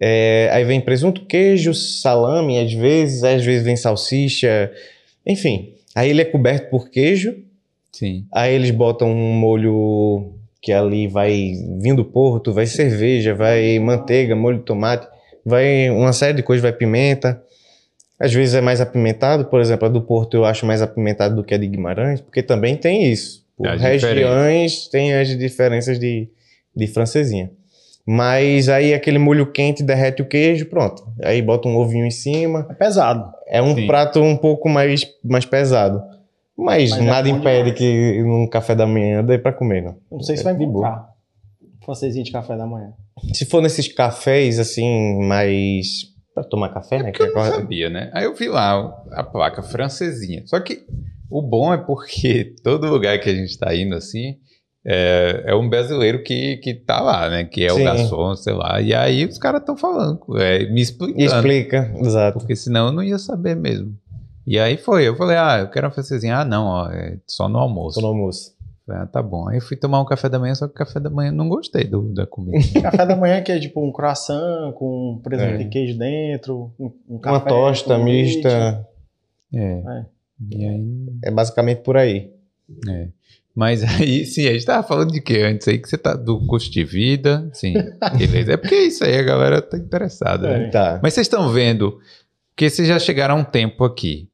[0.06, 4.70] É, aí vem presunto, queijo, salame, às vezes, às vezes vem salsicha,
[5.24, 5.73] enfim.
[5.94, 7.36] Aí ele é coberto por queijo,
[7.92, 8.26] Sim.
[8.32, 14.34] aí eles botam um molho que ali vai vindo do porto, vai cerveja, vai manteiga,
[14.34, 15.06] molho de tomate,
[15.44, 17.40] vai uma série de coisas, vai pimenta.
[18.18, 21.44] Às vezes é mais apimentado, por exemplo, a do Porto eu acho mais apimentado do
[21.44, 23.44] que a de Guimarães, porque também tem isso.
[23.56, 26.28] Por As regiões tem as diferenças de,
[26.74, 27.50] de francesinha.
[28.06, 31.02] Mas aí aquele molho quente derrete o queijo, pronto.
[31.22, 32.66] Aí bota um ovinho em cima.
[32.70, 33.32] É pesado.
[33.48, 33.86] É um Sim.
[33.86, 36.02] prato um pouco mais, mais pesado.
[36.56, 37.78] Mas, Mas é nada bom impede demais.
[37.78, 39.96] que num café da manhã dê pra comer, não.
[40.12, 40.86] Não sei se É vai de boa.
[40.86, 41.08] encontrar.
[41.84, 42.92] Francesinha de café da manhã.
[43.32, 46.12] Se for nesses cafés, assim, mais...
[46.34, 47.10] Pra tomar café, né?
[47.10, 48.10] Porque eu que não sabia, né?
[48.12, 50.42] Aí eu vi lá a placa francesinha.
[50.46, 50.80] Só que
[51.30, 54.36] o bom é porque todo lugar que a gente tá indo, assim,
[54.86, 57.44] é, é um brasileiro que, que tá lá, né?
[57.44, 57.84] Que é o Sim.
[57.84, 58.80] garçom, sei lá.
[58.80, 61.22] E aí os caras estão falando, é, me explicando.
[61.22, 62.38] Explica, exato.
[62.38, 63.96] Porque senão eu não ia saber mesmo.
[64.46, 66.38] E aí foi, eu falei, ah, eu quero uma francesinha.
[66.38, 67.94] Ah, não, ó, é só no almoço.
[67.94, 68.52] Tô no almoço.
[68.86, 69.48] Falei, Ah, tá bom.
[69.48, 71.34] Aí eu fui tomar um café da manhã, só que o café da manhã eu
[71.34, 72.58] não gostei do, da comida.
[72.82, 75.62] café da manhã que é tipo um croissant com presunto É.
[75.62, 76.70] e queijo dentro.
[76.78, 78.34] Um, um Uma café tosta com leite.
[78.36, 78.86] mista.
[79.54, 79.60] É.
[79.60, 80.04] É.
[80.50, 81.06] E aí.
[81.24, 82.30] É basicamente por aí.
[82.86, 83.08] É.
[83.54, 86.44] Mas aí, sim, a gente tava falando de que antes aí, que você tá do
[86.46, 87.74] custo de vida, sim,
[88.18, 88.54] beleza.
[88.54, 90.66] É porque isso aí a galera tá interessada, né?
[90.66, 90.70] É.
[90.70, 91.00] Tá.
[91.02, 91.98] Mas vocês estão vendo
[92.56, 94.28] que vocês já chegaram há um tempo aqui.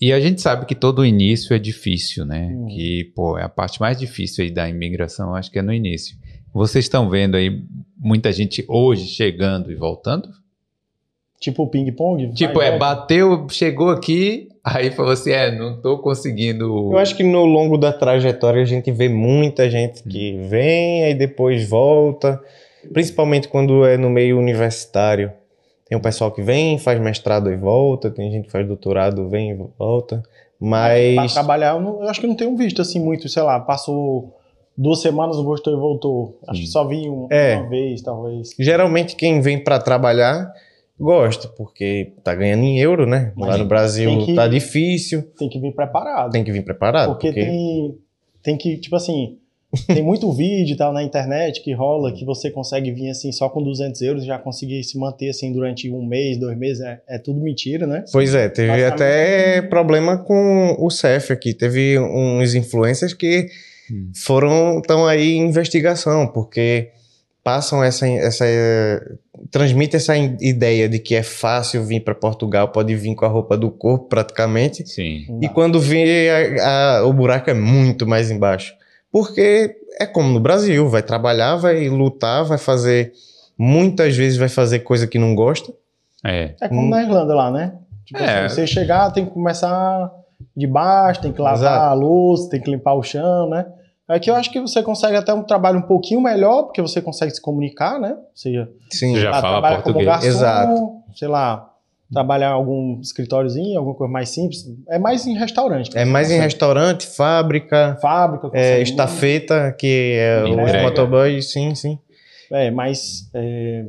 [0.00, 2.50] E a gente sabe que todo início é difícil, né?
[2.54, 2.66] Hum.
[2.68, 6.16] Que, pô, é a parte mais difícil aí da imigração, acho que é no início.
[6.54, 7.62] Vocês estão vendo aí
[7.98, 10.28] muita gente hoje chegando e voltando?
[11.38, 12.32] Tipo ping-pong.
[12.34, 16.90] Tipo, vai, é, bateu, chegou aqui, aí falou assim, é, não tô conseguindo...
[16.92, 21.14] Eu acho que no longo da trajetória a gente vê muita gente que vem e
[21.14, 22.40] depois volta,
[22.92, 25.32] principalmente quando é no meio universitário.
[25.88, 29.50] Tem um pessoal que vem, faz mestrado e volta, tem gente que faz doutorado, vem
[29.50, 30.22] e volta.
[30.58, 33.58] Pra Mas trabalhar, eu, não- eu acho que não tenho visto assim muito, sei lá,
[33.58, 34.36] passou
[34.76, 36.38] duas semanas, gostou e voltou.
[36.46, 37.56] Acho que só vi um- É.
[37.56, 38.50] uma vez, talvez.
[38.58, 40.52] geralmente quem vem para trabalhar
[41.00, 43.32] gosta, porque tá ganhando em euro, né?
[43.36, 46.30] Mas Lá no Brasil que- tá difícil, Tem que vir preparado.
[46.30, 47.08] tem que vir preparado.
[47.12, 47.94] porque tem,
[48.42, 49.38] tem que, tipo assim,
[49.86, 53.48] tem muito vídeo e tal na internet que rola que você consegue vir assim só
[53.48, 56.82] com 200 euros e já conseguir se manter assim durante um mês, dois meses.
[56.82, 58.04] É, é tudo mentira, né?
[58.12, 61.54] Pois é, teve até problema com o CEF aqui.
[61.54, 63.46] Teve uns influencers que
[63.92, 64.10] Hum.
[64.14, 66.90] foram estão aí em investigação, porque
[67.42, 69.12] passam essa essa eh,
[69.50, 73.56] transmite essa ideia de que é fácil vir para Portugal, pode vir com a roupa
[73.56, 74.86] do corpo praticamente.
[74.88, 75.24] Sim.
[75.28, 75.48] Não E dá.
[75.54, 78.74] quando vê a- a- o buraco é muito mais embaixo.
[79.12, 83.12] Porque é como no Brasil, vai trabalhar, vai lutar, vai fazer
[83.58, 85.72] muitas vezes vai fazer coisa que não gosta.
[86.24, 86.54] É.
[86.60, 87.72] É como na Irlanda lá, né?
[88.06, 88.44] Tipo É.
[88.46, 90.10] assim, você chegar, tem que começar
[90.56, 91.84] de baixo, tem que lavar Exato.
[91.86, 93.66] a louça, tem que limpar o chão, né?
[94.10, 97.32] Aqui eu acho que você consegue até um trabalho um pouquinho melhor, porque você consegue
[97.32, 98.10] se comunicar, né?
[98.12, 99.16] Ou seja, Sim.
[99.16, 100.06] Já fala trabalha como português.
[100.06, 100.92] garçom, Exato.
[101.14, 101.70] sei lá,
[102.12, 104.64] trabalhar em algum escritóriozinho, alguma coisa mais simples.
[104.88, 105.96] É mais em restaurante.
[105.96, 108.50] É mais em restaurante, fábrica, Fábrica.
[108.52, 111.98] é, estafeta, que é os motoboys, sim, sim.
[112.50, 113.30] É, mas.
[113.32, 113.84] é,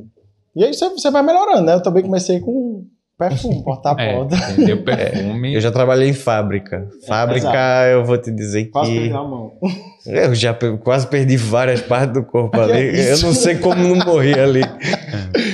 [0.56, 1.74] E aí você, você vai melhorando, né?
[1.74, 2.86] Eu também comecei com
[3.30, 4.36] perfume, porta a É, porta.
[4.52, 4.82] entendeu?
[4.84, 5.54] Perfume.
[5.54, 6.88] Eu já trabalhei em fábrica.
[7.08, 9.00] Fábrica, eu vou te dizer Quase que.
[9.00, 9.52] perdi a mão.
[10.04, 10.52] Eu já
[10.84, 13.00] quase perdi várias partes do corpo ali.
[13.00, 14.62] é Eu não sei como não morri ali.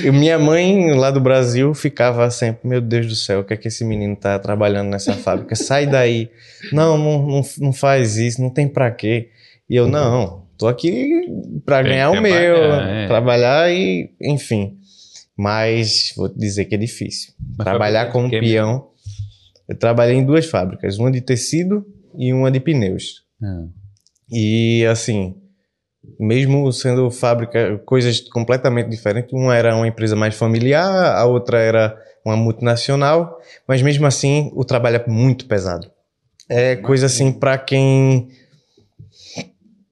[0.02, 3.56] E minha mãe, lá do Brasil, ficava sempre: Meu Deus do céu, o que é
[3.58, 5.54] que esse menino tá trabalhando nessa fábrica?
[5.54, 6.30] Sai daí.
[6.72, 9.28] Não, não, não, não faz isso, não tem pra quê.
[9.68, 11.10] E eu, não, tô aqui
[11.66, 13.06] pra Tem ganhar o meu, é.
[13.06, 14.78] trabalhar e, enfim.
[15.38, 17.32] Mas vou dizer que é difícil.
[17.56, 18.88] Mas Trabalhar como peão.
[19.68, 23.22] Eu trabalhei em duas fábricas, uma de tecido e uma de pneus.
[23.40, 23.66] Ah,
[24.30, 25.36] E assim,
[26.18, 31.96] mesmo sendo fábrica, coisas completamente diferentes, uma era uma empresa mais familiar, a outra era
[32.24, 35.90] uma multinacional, mas mesmo assim o trabalho é muito pesado.
[36.48, 38.28] É coisa assim para quem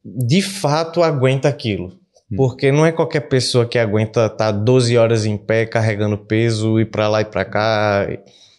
[0.04, 1.98] de fato aguenta aquilo.
[2.30, 2.36] Hum.
[2.36, 6.86] Porque não é qualquer pessoa que aguenta estar 12 horas em pé carregando peso, ir
[6.86, 8.08] para lá e para cá.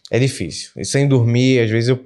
[0.10, 0.72] É difícil.
[0.78, 2.00] E sem dormir, às vezes eu,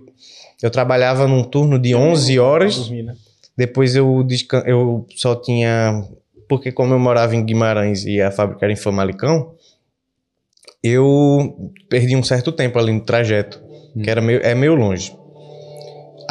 [0.62, 2.76] eu trabalhava num turno de 11 horas.
[2.78, 3.15] Dormir, né?
[3.56, 4.26] Depois eu,
[4.65, 6.04] eu só tinha.
[6.47, 9.54] Porque, como eu morava em Guimarães e a fábrica era em Famalicão,
[10.84, 13.62] eu perdi um certo tempo ali no trajeto,
[14.04, 15.15] que era meio, é meio longe.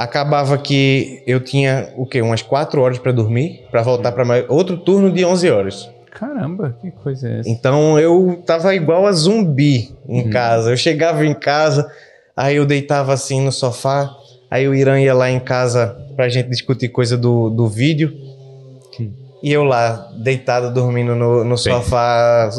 [0.02, 2.22] Acabava que eu tinha o quê?
[2.22, 5.90] Umas 4 horas para dormir, para voltar para outro turno de 11 horas.
[6.12, 7.48] Caramba, que coisa é essa?
[7.48, 10.30] Então eu tava igual a zumbi em Uhum.
[10.30, 10.70] casa.
[10.70, 11.90] Eu chegava em casa,
[12.36, 14.10] aí eu deitava assim no sofá,
[14.50, 18.12] aí o Irã ia lá em casa pra gente discutir coisa do, do vídeo.
[18.98, 19.10] Hum.
[19.42, 22.50] E eu lá, deitado, dormindo no, no sofá,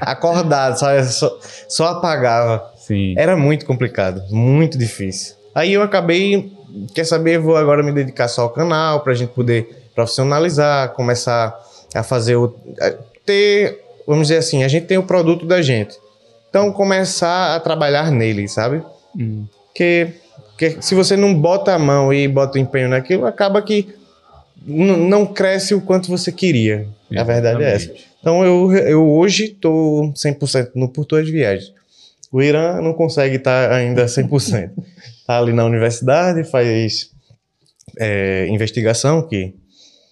[0.00, 1.04] acordado, sabe?
[1.04, 2.70] Só, só apagava.
[2.76, 3.14] Sim.
[3.16, 5.34] Era muito complicado, muito difícil.
[5.54, 6.52] Aí eu acabei,
[6.94, 11.54] quer saber, vou agora me dedicar só ao canal pra gente poder profissionalizar, começar
[11.94, 12.92] a fazer o a
[13.24, 15.96] ter, vamos dizer assim, a gente tem o produto da gente.
[16.50, 18.82] Então começar a trabalhar nele, sabe?
[19.18, 19.44] Hum.
[19.66, 20.08] Porque,
[20.50, 23.88] porque se você não bota a mão e bota o empenho naquilo, acaba que
[24.66, 26.86] não cresce o quanto você queria.
[27.16, 27.84] A verdade é essa.
[27.84, 28.14] Exatamente.
[28.20, 31.72] Então eu, eu hoje estou 100% no por tuas viagens.
[32.32, 34.70] O Irã não consegue estar ainda 100%.
[35.24, 37.10] Está ali na universidade, faz
[37.98, 39.54] é, investigação, que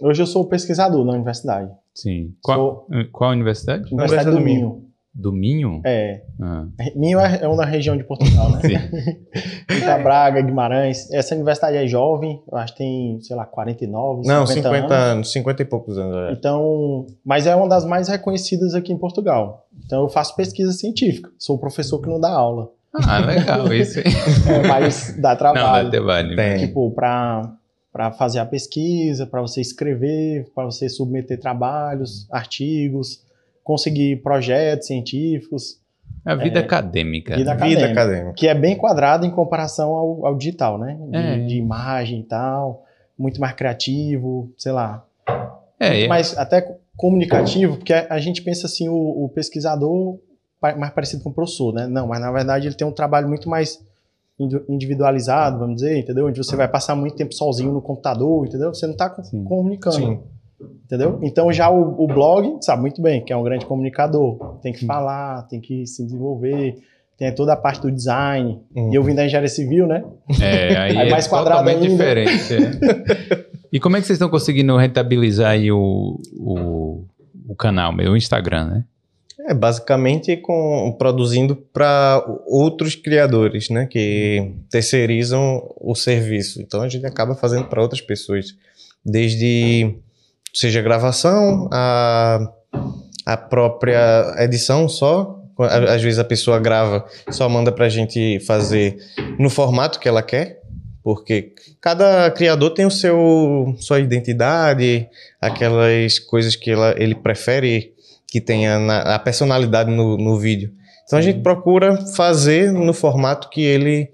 [0.00, 1.70] Hoje eu sou pesquisador na universidade.
[1.94, 2.34] Sim.
[2.42, 3.92] Qual, qual universidade?
[3.92, 4.58] Universidade do do Minho.
[4.70, 4.92] Minho.
[5.14, 5.82] Do Minho?
[5.84, 6.22] É.
[6.40, 8.60] Ah, Minho é é uma região de Portugal, né?
[8.62, 8.74] sim.
[9.76, 11.10] Ita Braga, Guimarães.
[11.12, 15.12] Essa universidade é jovem, eu acho que tem, sei lá, 49, não, 50, 50 anos.
[15.12, 16.16] anos, 50 e poucos anos.
[16.30, 16.32] é.
[16.32, 19.68] Então, mas é uma das mais reconhecidas aqui em Portugal.
[19.84, 21.30] Então eu faço pesquisa científica.
[21.38, 24.04] Sou o professor que não dá aula, Ah, legal, isso aí.
[24.04, 25.84] É, mas dá Não, trabalho.
[25.84, 26.36] dá trabalho.
[26.36, 26.58] Tem.
[26.66, 27.50] Tipo, para
[27.92, 33.22] para fazer a pesquisa, para você escrever, para você submeter trabalhos, artigos,
[33.62, 35.78] conseguir projetos científicos,
[36.24, 36.62] A vida É.
[36.62, 37.36] acadêmica.
[37.36, 37.66] Vida né?
[37.68, 38.02] Vida acadêmica.
[38.02, 38.32] acadêmica.
[38.34, 40.96] que é bem quadrado em comparação ao, ao digital, né?
[41.10, 41.38] De, É.
[41.46, 42.82] de imagem e tal,
[43.18, 45.04] muito mais criativo, sei lá.
[45.78, 46.08] É, é.
[46.08, 50.18] Mas até comunicativo, porque a, gente pensa assim, o, o pesquisador
[50.62, 51.86] mais parecido com o professor, né?
[51.86, 53.78] Não, mas na verdade ele tem um trabalho muito mais
[54.38, 56.26] indi- individualizado, vamos dizer, entendeu?
[56.26, 58.72] Onde você vai passar muito tempo sozinho no computador, entendeu?
[58.74, 59.10] Você não está
[59.46, 60.20] comunicando, Sim.
[60.84, 61.18] entendeu?
[61.22, 64.86] Então já o, o blog, sabe muito bem, que é um grande comunicador, tem que
[64.86, 66.76] falar, tem que se desenvolver,
[67.18, 68.60] tem toda a parte do design.
[68.74, 68.92] Uhum.
[68.92, 70.02] E eu vim da engenharia civil, né?
[70.40, 72.04] É, aí Aí é mais quadrado totalmente ainda.
[72.04, 72.54] diferente.
[72.54, 73.52] é.
[73.72, 77.04] E como é que vocês estão conseguindo rentabilizar aí o, o,
[77.48, 78.84] o canal, meu, o Instagram, né?
[79.44, 83.86] É, basicamente com, produzindo para outros criadores, né?
[83.86, 86.62] Que terceirizam o serviço.
[86.62, 88.54] Então a gente acaba fazendo para outras pessoas.
[89.04, 89.96] Desde
[90.54, 92.52] seja gravação, a,
[93.26, 95.40] a própria edição só.
[95.58, 98.96] Às vezes a pessoa grava, só manda pra gente fazer
[99.38, 100.60] no formato que ela quer.
[101.02, 105.08] Porque cada criador tem o seu sua identidade,
[105.40, 107.92] aquelas coisas que ela, ele prefere
[108.32, 110.72] que tenha na- a personalidade no, no vídeo.
[111.04, 114.08] Então a gente procura fazer no formato que ele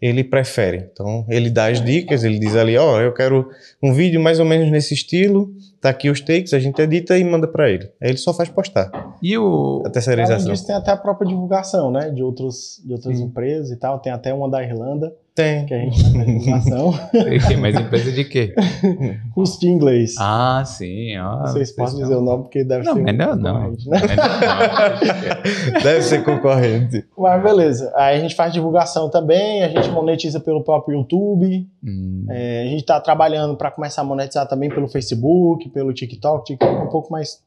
[0.00, 0.90] ele prefere.
[0.92, 3.48] Então ele dá as dicas, ele diz ali, ó, eu quero
[3.82, 7.24] um vídeo mais ou menos nesse estilo, tá aqui os takes, a gente edita e
[7.24, 7.90] manda pra ele.
[8.02, 8.90] Aí ele só faz postar
[9.22, 9.78] E o.
[9.78, 10.52] a Além terceirização.
[10.52, 12.10] disso, tem até a própria divulgação, né?
[12.10, 13.24] De, outros, de outras Sim.
[13.24, 13.98] empresas e tal.
[13.98, 15.66] Tem até uma da Irlanda, Tem.
[15.66, 16.94] que a gente faz a divulgação.
[17.12, 17.56] E quê?
[17.56, 18.54] Mas empresa de quê?
[19.60, 20.14] De inglês.
[20.18, 21.16] Ah, sim.
[21.18, 23.02] Ó, não sei se posso dizer o nome, porque deve Não, ser.
[23.02, 23.70] melhor não.
[23.70, 23.76] né?
[23.86, 25.00] Melhor
[25.82, 27.04] Deve ser concorrente.
[27.16, 27.92] Mas beleza.
[27.96, 31.66] Aí a gente faz divulgação também, a gente monetiza pelo próprio YouTube.
[31.82, 31.92] não.
[31.92, 36.44] Hum, É, a gente está trabalhando para começar a monetizar também pelo Facebook, pelo TikTok.
[36.46, 37.42] TikTok é um pouco mais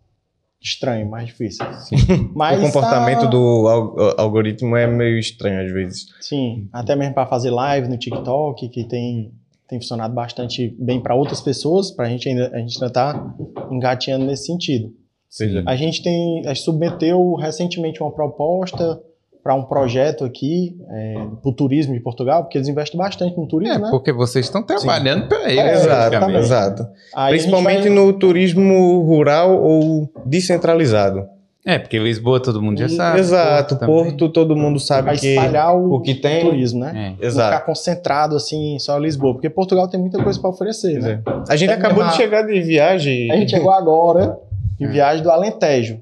[0.62, 1.66] estranho, mais difícil.
[2.36, 6.06] Mas o comportamento tá- do al- algoritmo é meio estranho às vezes.
[6.22, 9.32] Sim, até mesmo para fazer live no TikTok, que tem,
[9.68, 13.36] tem funcionado bastante bem para outras pessoas, para a gente ainda a gente ainda está
[13.72, 14.92] engateando nesse sentido.
[15.30, 19.00] Seja, A gente tem, a gente submeteu recentemente uma proposta
[19.48, 23.48] para um projeto aqui é, para o turismo de Portugal, porque eles investem bastante no
[23.48, 23.88] turismo, É, né?
[23.90, 25.58] porque vocês estão trabalhando para eles.
[25.58, 26.88] É, exato, exato.
[27.16, 31.26] Aí Principalmente vai- no turismo rural ou descentralizado.
[31.66, 33.20] É, porque Lisboa todo mundo já sabe.
[33.22, 33.96] exato, também.
[33.96, 36.44] Porto, todo mundo sabe vai que espalhar o, o que tem.
[36.44, 36.92] turismo, né?
[36.94, 37.10] É.
[37.10, 37.66] Não ficar Exato.
[37.66, 41.22] concentrado assim só em Lisboa, porque Portugal tem muita coisa para oferecer, né?
[41.48, 43.32] A gente É acabou de chegar de viagem.
[43.32, 44.38] A gente chegou agora
[44.78, 44.88] de É.
[44.90, 46.02] viagem do Alentejo,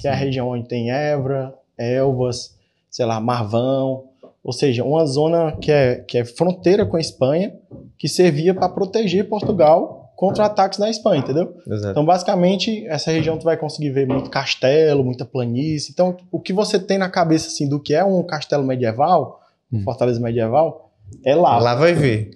[0.00, 2.55] que é a região onde tem Évora, Elvas,
[2.96, 4.04] sei lá, Marvão,
[4.42, 7.54] ou seja, uma zona que é, que é fronteira com a Espanha,
[7.98, 11.54] que servia para proteger Portugal contra ataques da Espanha, entendeu?
[11.70, 11.90] Exato.
[11.90, 15.92] Então, basicamente, essa região tu vai conseguir ver muito castelo, muita planície.
[15.92, 19.82] Então, o que você tem na cabeça assim do que é um castelo medieval, Hum.
[19.82, 20.90] fortaleza medieval,
[21.22, 21.58] é lá.
[21.58, 22.30] Lá vai ver.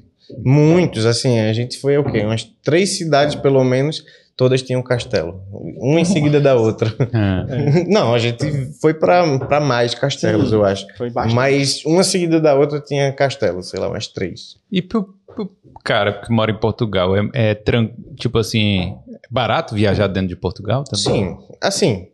[0.44, 2.20] Muitos, assim, a gente foi o quê?
[2.20, 4.04] Umas três cidades, pelo menos,
[4.40, 5.42] todas tinham castelo.
[5.52, 6.90] Uma em seguida da outra.
[7.12, 7.44] Ah,
[7.86, 10.54] Não, a gente foi pra pra mais castelos, Sim.
[10.54, 10.86] eu acho.
[10.96, 11.34] Foi bastante.
[11.34, 14.56] Mas uma seguida da outra tinha castelo, sei lá, umas três.
[14.72, 15.50] E pro, pro
[15.84, 20.36] cara que mora em Portugal, é, é tran- tipo assim, é barato viajar dentro de
[20.36, 21.04] Portugal também?
[21.04, 22.08] Sim, assim,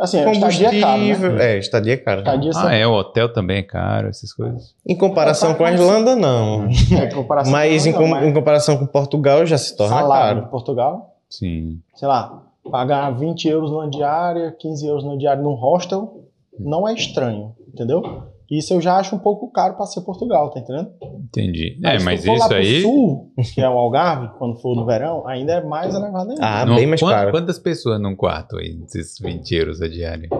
[0.00, 1.06] Assim, a estadia é caro, né?
[1.08, 1.38] combustível.
[1.40, 2.20] É, estadia é caro.
[2.20, 4.72] Estadia Ah, é, o hotel também é caro, essas coisas.
[4.86, 6.68] Em comparação com a Irlanda, não.
[6.92, 9.96] É, em comparação Mas em, não, com- mas em comparação com Portugal já se torna
[9.96, 10.44] salário caro.
[10.44, 11.80] de Portugal, Sim.
[11.94, 16.24] sei lá, pagar 20 euros numa diária, 15 euros numa diária num hostel,
[16.58, 18.22] não é estranho, entendeu?
[18.50, 20.90] Isso eu já acho um pouco caro para ser Portugal, tá entendendo?
[21.22, 21.78] Entendi.
[21.84, 22.80] Aí, É, se mas isso pro aí.
[22.80, 26.42] sul, que é o Algarve, quando for no verão, ainda é mais elevado ainda.
[26.46, 27.30] Ah, não- bem mais quan- caro.
[27.30, 30.30] Quantas pessoas num quarto aí, esses 20 euros a diária?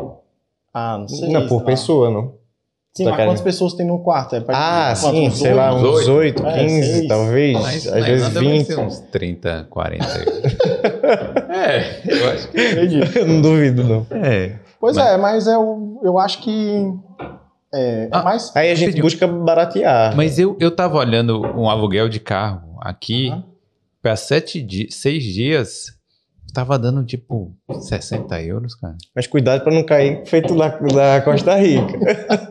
[0.73, 1.29] Ah, não sei.
[1.31, 1.65] Não, sei por lá.
[1.67, 2.33] pessoa, não.
[2.99, 4.35] Sim, mas quantas pessoas tem no quarto?
[4.35, 5.19] É Ah, quantos?
[5.19, 7.09] sim, Uns sei lá, uns 8, É, 15, seis.
[7.09, 7.53] talvez.
[7.53, 8.67] Mas às vezes Irlanda vai 20.
[8.67, 10.45] ser uns 30, 40 euros.
[11.49, 12.61] é, eu acho que.
[12.61, 13.01] Entendi.
[13.19, 14.07] Eu não duvido, não.
[14.11, 14.57] É.
[14.81, 16.93] Pois Mas- é, mas eu, eu acho que
[17.73, 18.51] é, é Ah, mais...
[18.57, 19.03] Aí a gente Entendi.
[19.03, 20.15] busca baratear.
[20.17, 23.45] Mas eu, eu tava olhando um aluguel de carro aqui Aham.
[24.03, 25.98] para sete dias, seis dias.
[26.53, 28.97] Tava dando tipo 60 euros, cara.
[29.15, 31.99] Mas cuidado pra não cair feito da, da Costa Rica.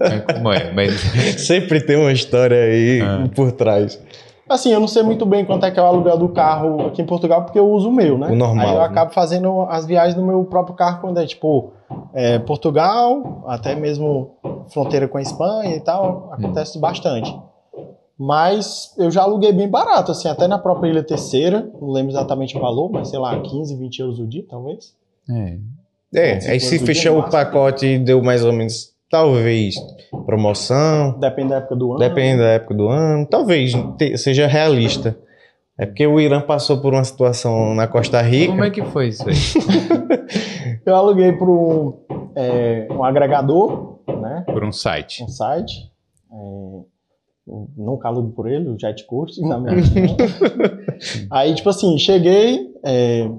[0.01, 0.71] É, Como é?
[0.71, 0.93] Mas
[1.45, 3.27] Sempre tem uma história aí Ah.
[3.36, 3.99] por trás.
[4.49, 7.01] Assim, eu não sei muito bem quanto é que é o aluguel do carro aqui
[7.01, 8.27] em Portugal, porque eu uso o meu, né?
[8.29, 8.86] O normal, Aí eu né?
[8.86, 11.73] acabo fazendo as viagens no meu próprio carro quando é, tipo,
[12.13, 14.38] é, Portugal, até mesmo
[14.71, 17.38] fronteira com a Espanha e tal, acontece bastante.
[18.19, 22.58] Mas eu já aluguei bem barato, assim, até na própria Ilha Terceira, não lembro exatamente
[22.58, 24.93] o valor, mas sei lá, 15, 20 euros o dia, talvez.
[25.30, 25.58] é.
[26.15, 29.75] É, Se aí se fechar dia, o pacote e deu mais ou menos, talvez,
[30.25, 31.99] promoção, Depende da época do ano.
[31.99, 35.17] depende da época do ano, talvez te- seja realista.
[35.77, 38.51] É porque o Irã passou por uma situação na Costa Rica.
[38.51, 39.36] Como é que foi isso aí?
[40.86, 41.93] Eu aluguei para um,
[42.36, 44.43] é, um agregador, né?
[44.47, 45.23] Por um site.
[45.23, 45.91] um site.
[46.32, 46.80] É,
[47.47, 49.75] eu nunca alugo por ele, o Jet Curte, na minha.
[51.31, 53.29] Aí, tipo assim, cheguei, é,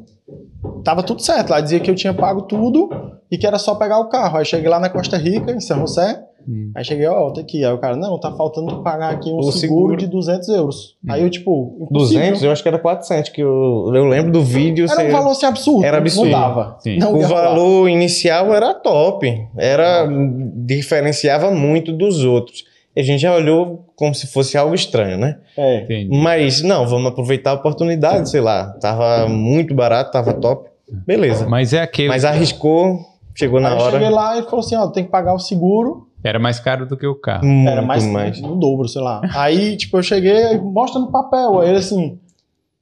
[0.83, 1.51] tava tudo certo.
[1.51, 2.89] Lá dizia que eu tinha pago tudo
[3.31, 4.39] e que era só pegar o carro.
[4.39, 6.25] Aí cheguei lá na Costa Rica, em São José.
[6.49, 6.73] Hum.
[6.75, 7.63] Aí cheguei, ó, tá aqui.
[7.63, 9.97] Aí o cara, não, tá faltando pagar aqui um seguro, seguro.
[9.97, 10.97] de 200 euros.
[11.05, 11.13] Hum.
[11.13, 12.23] Aí eu, tipo, impossível.
[12.23, 14.87] 200, eu acho que era 400, que eu, eu lembro do vídeo.
[14.91, 15.85] Era um valor assim absurdo.
[15.85, 16.31] Era absurdo.
[16.31, 16.77] Não dava.
[16.81, 16.97] Sim.
[16.99, 20.09] Não o valor inicial era top, era
[20.55, 22.65] diferenciava muito dos outros.
[22.99, 25.39] A gente já olhou como se fosse algo estranho, né?
[25.57, 25.83] É.
[25.83, 26.17] Entendi.
[26.17, 28.73] Mas não, vamos aproveitar a oportunidade, sei lá.
[28.81, 30.69] Tava muito barato, tava top.
[31.07, 31.47] Beleza.
[31.49, 32.09] Mas é aquele.
[32.09, 32.99] Mas arriscou,
[33.35, 34.15] chegou na Aí eu cheguei hora.
[34.15, 36.09] lá e falou assim, ó, tem que pagar o seguro.
[36.25, 37.47] Era mais caro do que o carro.
[37.47, 38.41] Muito Era mais, mais.
[38.41, 39.21] no dobro, sei lá.
[39.35, 41.61] Aí, tipo, eu cheguei, mostra no papel.
[41.61, 42.19] Aí ele assim,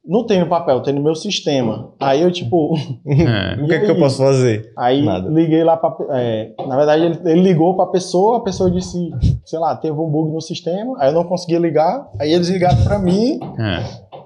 [0.07, 1.93] não tem no papel, tem no meu sistema.
[2.01, 2.75] Aí eu, tipo,
[3.07, 3.55] É.
[3.63, 4.73] O que, é que eu posso fazer?
[4.77, 5.29] aí Nada.
[5.29, 5.95] liguei lá pra.
[6.11, 9.11] é, na verdade, ele, ele ligou pra pessoa, a pessoa disse,
[9.45, 12.09] sei lá, teve um bug no sistema, aí eu não conseguia ligar.
[12.21, 13.83] Aí eles ligaram pra mim, É.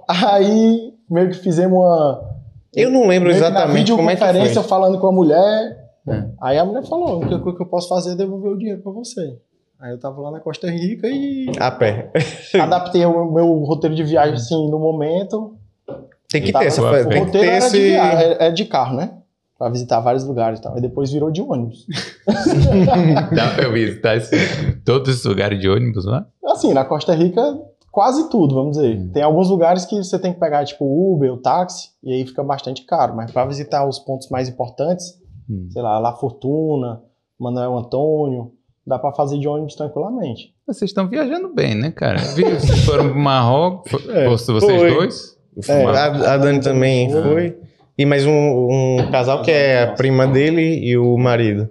[0.09, 2.29] aí meio que fizemos uma.
[2.75, 4.69] Eu não lembro exatamente como é que videoconferência foi.
[4.69, 5.79] falando com a mulher.
[6.09, 6.25] É.
[6.41, 8.83] Aí a mulher falou: o que, o que eu posso fazer é devolver o dinheiro
[8.83, 9.37] pra você.
[9.81, 12.11] Aí eu tava lá na Costa Rica e A pé.
[12.61, 15.57] adaptei o meu roteiro de viagem assim no momento.
[16.31, 16.83] Tem que ter essa.
[16.83, 17.79] o Tem que ter de, esse.
[17.81, 19.15] viagem, é- é de carro, né?
[19.59, 20.79] Pra visitar vários lugares e tal.
[20.79, 21.87] E depois virou de ônibus.
[23.35, 24.37] Dá pra eu visitar esse-
[24.85, 26.27] todos os lugares de ônibus lá?
[26.47, 27.59] Assim, na Costa Rica,
[27.91, 28.97] quase tudo, vamos dizer.
[28.99, 29.11] Hum.
[29.13, 32.43] Tem alguns lugares que você tem que pegar, tipo, Uber, o táxi, e aí fica
[32.43, 33.15] bastante caro.
[33.15, 35.19] Mas pra visitar os pontos mais importantes,
[35.49, 35.69] Hum.
[35.71, 37.03] sei lá, La Fortuna,
[37.39, 38.53] Manuel Antônio,
[38.87, 40.55] dá pra fazer de ônibus tranquilamente.
[40.67, 42.19] Vocês estão viajando bem, né, cara?
[42.19, 44.95] Vocês foram pro Marrocos, É, vocês foi.
[44.95, 45.37] dois?
[45.69, 47.23] É, A, a Dani também Foi.
[47.23, 47.59] foi.
[47.99, 51.69] E mais um, um casal que é a prima dele e o marido.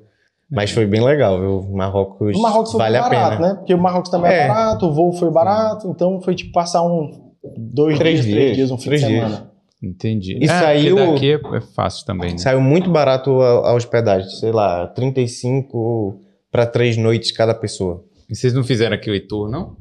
[0.51, 1.61] Mas foi bem legal, viu?
[1.71, 3.47] Marrocos, O Marrocos foi vale a barato, pena.
[3.49, 3.55] né?
[3.55, 4.47] Porque o Marrocos também é, É.
[4.47, 8.55] barato, o voo foi barato, então foi tipo passar um dois Três dias, três dias,
[8.57, 9.23] dias, um fim três de dias.
[9.23, 9.49] semana.
[9.81, 10.37] Entendi.
[10.41, 12.37] E é, saiu- daqui é, é fácil também, né?
[12.37, 16.19] Saiu muito barato a, a hospedagem, sei lá, 35
[16.51, 18.03] para três noites cada pessoa.
[18.29, 19.77] E vocês não fizeram aquele tour, não?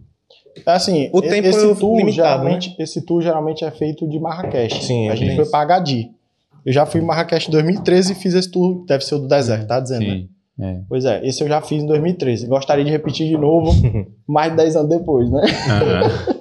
[0.66, 4.84] É Assim, O tempo esse tour limitado, geralmente, esse tour geralmente é feito de Marrakech.
[4.84, 6.10] Sim, a é gente bem foi pra Agadir.
[6.64, 9.28] Eu já fui em Marrakech em 2013 e fiz esse tour, deve ser o do
[9.28, 10.16] deserto, tá dizendo, né?
[10.16, 10.28] Sim.
[10.60, 10.80] É.
[10.88, 12.46] Pois é, esse eu já fiz em 2013.
[12.46, 13.70] Gostaria de repetir de novo,
[14.26, 15.42] mais de 10 anos depois, né?
[15.70, 16.38] Aham.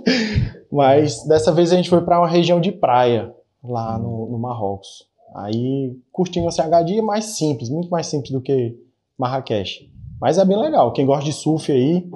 [0.71, 3.31] Mas dessa vez a gente foi pra uma região de praia,
[3.63, 5.07] lá no, no Marrocos.
[5.35, 8.75] Aí, curtindo assim, Agadir é mais simples, muito mais simples do que
[9.17, 9.89] Marrakech.
[10.19, 10.91] Mas é bem legal.
[10.93, 12.09] Quem gosta de surf aí.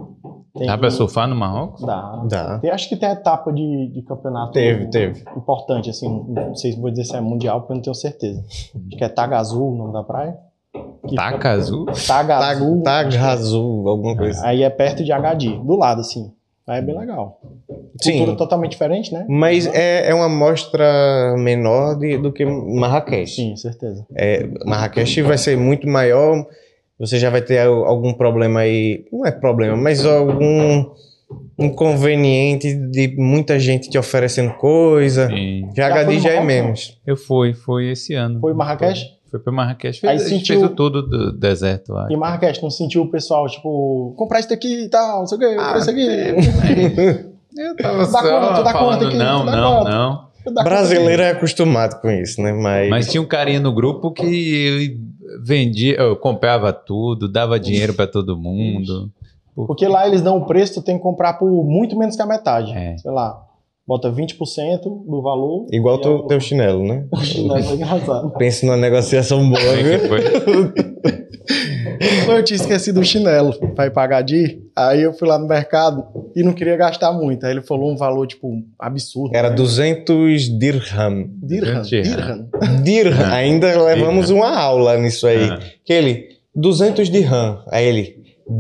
[0.58, 1.82] Tem Dá que- pra surfar no Marrocos?
[1.86, 2.24] Dá.
[2.28, 2.60] Dá.
[2.60, 5.24] Tem- acho que tem a etapa de, de campeonato Teve, teve.
[5.38, 6.26] importante, assim.
[6.28, 8.44] Não sei se vou dizer se é mundial, porque eu não tenho certeza.
[8.50, 10.38] Acho que é Tagazu o nome da praia.
[11.16, 11.86] Taca azul?
[11.94, 12.44] fica- Tagazu.
[12.50, 13.20] Tag, acho que tag é.
[13.20, 14.46] azul, alguma coisa.
[14.46, 16.32] Aí é perto de Agadir, do lado, assim.
[16.68, 17.40] Aí é bem legal.
[18.02, 18.18] Sim.
[18.20, 19.26] Cultura totalmente diferente, né?
[19.28, 23.32] Mas é, é uma amostra menor de- do que Marrakech.
[23.36, 24.06] Sim, certeza.
[24.66, 26.46] Marrakech vai ser muito maior.
[27.02, 29.04] Você já vai ter al- algum problema aí.
[29.12, 30.86] Não é problema, mas algum
[31.58, 35.28] inconveniente de muita gente te oferecendo coisa.
[35.28, 35.70] Sim.
[35.76, 36.98] Já Já foi já é menos.
[37.06, 38.40] Eu fui, foi esse ano.
[38.40, 39.06] Foi em Marrakech?
[39.30, 40.06] Foi pra Marrakech.
[40.06, 42.08] Aí Fez, a gente sentiu- fez o tudo do deserto lá.
[42.12, 45.40] Em Marrakech, não sentiu o pessoal, tipo, comprar isso daqui e tal, não sei o
[45.42, 47.32] quê, comprar isso aqui.
[47.58, 49.90] Eu tava dá só conta, tu dá falando conta aqui, não, não, conta.
[49.90, 50.32] não.
[50.64, 52.52] Brasileiro é acostumado com isso, né?
[52.54, 54.98] Mas, Mas tinha um carinha no grupo que
[55.44, 59.10] vendia, eu comprava tudo, dava dinheiro pra todo mundo.
[59.56, 62.26] Porque lá eles dão o preço, tu tem que comprar por muito menos que a
[62.26, 62.72] metade.
[62.74, 62.98] É.
[62.98, 63.38] Sei lá,
[63.86, 65.68] bota 20% do valor.
[65.72, 67.06] igual teu, é o- teu chinelo, né?
[67.12, 68.32] o chinelo é engraçado.
[68.38, 70.08] Pensa numa negociação boa, é viu?
[70.08, 70.22] foi?
[72.28, 74.62] Eu tinha esquecido o chinelo pra ir pagar de.
[74.76, 76.04] Aí eu fui lá no mercado
[76.36, 77.46] e não queria gastar muito.
[77.46, 79.36] Aí ele falou um valor, tipo, absurdo.
[79.36, 79.56] Era né?
[79.56, 81.30] 200 dirham.
[81.42, 81.82] Dirham.
[81.82, 82.50] 200 Dirham.
[82.84, 83.34] Dirham.
[83.34, 85.50] Ainda levamos uma aula nisso aí.
[85.50, 85.60] Ah.
[85.84, 87.64] Que ele, 200 dirham.
[87.70, 88.16] Aí ele,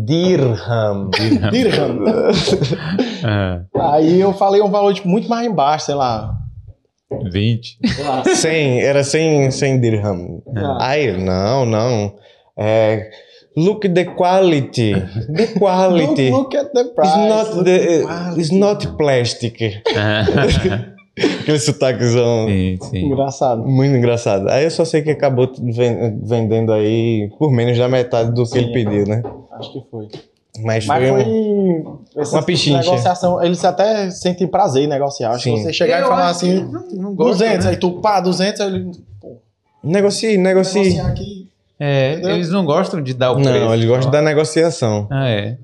[0.05, 1.09] dirham.
[1.51, 1.99] Dirham.
[3.23, 3.61] Ah,
[3.93, 6.33] Aí eu falei um valor, tipo, muito mais embaixo, sei lá.
[7.31, 7.77] 20.
[7.85, 8.23] Sei lá.
[8.25, 10.41] 100, era 100, 100 dirham.
[10.57, 10.77] Ah.
[10.81, 12.15] Aí ele, não, não.
[12.57, 13.11] É,
[13.55, 14.93] look the quality.
[14.93, 16.29] The quality.
[16.29, 17.09] Don't look at the price.
[17.09, 18.41] It's not, look the, the quality.
[18.41, 19.83] it's not plastic.
[21.41, 23.05] Aquele sotaquezão sim, sim.
[23.07, 23.63] Engraçado.
[23.67, 24.47] muito engraçado.
[24.49, 28.51] Aí eu só sei que acabou ven- vendendo aí por menos da metade do que
[28.51, 29.21] Sim, ele pediu, né?
[29.51, 30.07] Acho que foi.
[30.63, 31.99] Mas, Mas foi, um-
[32.31, 32.77] uma pichincha.
[32.79, 33.43] negociação.
[33.43, 35.31] Eles até sentem prazer em negociar.
[35.31, 35.63] Acho que Sim.
[35.63, 36.63] você chegar e Eu falar acho que assim.
[36.63, 37.71] Não, não gosto, 200, né?
[37.71, 38.91] aí tu pá, 200, aí ele.
[39.19, 39.37] Pô,
[39.83, 40.81] Negocie, negocie.
[40.81, 41.40] negociar aqui.
[41.83, 42.35] É, Entendeu?
[42.35, 43.49] eles não gostam de dar o preço.
[43.49, 45.07] Não, ele gosta da negociação.
[45.09, 45.57] Ah, é.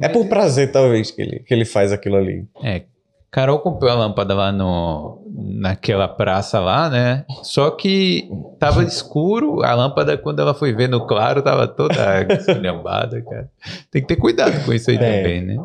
[0.00, 2.44] É por prazer, talvez, que ele, que ele faz aquilo ali.
[2.62, 2.82] É.
[3.30, 7.24] Carol comprou a lâmpada lá no, naquela praça lá, né?
[7.42, 11.94] Só que tava escuro, a lâmpada, quando ela foi ver no claro, tava toda
[12.32, 13.50] esculhambada, cara.
[13.90, 14.98] Tem que ter cuidado com isso aí É.
[15.18, 15.56] também, né?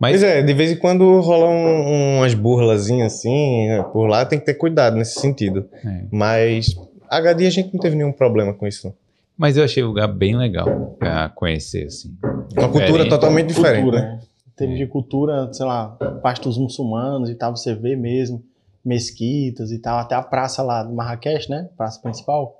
[0.00, 4.24] Mas Mas é, de vez em quando rolam um- umas burlazinhas assim, né, por lá,
[4.24, 5.66] tem que ter cuidado nesse sentido.
[5.84, 6.02] É.
[6.12, 6.76] Mas
[7.10, 8.94] HD a gente não teve nenhum problema com isso.
[9.38, 12.12] Mas eu achei o lugar bem legal pra conhecer, assim.
[12.22, 13.08] Uma cultura Diferente.
[13.10, 14.08] totalmente diferente, cultura, né?
[14.14, 14.20] né?
[14.48, 18.42] Em termos de cultura, sei lá, parte dos muçulmanos e tal, você vê mesmo
[18.84, 21.68] mesquitas e tal, até a praça lá de Marrakech, né?
[21.76, 22.56] Praça principal.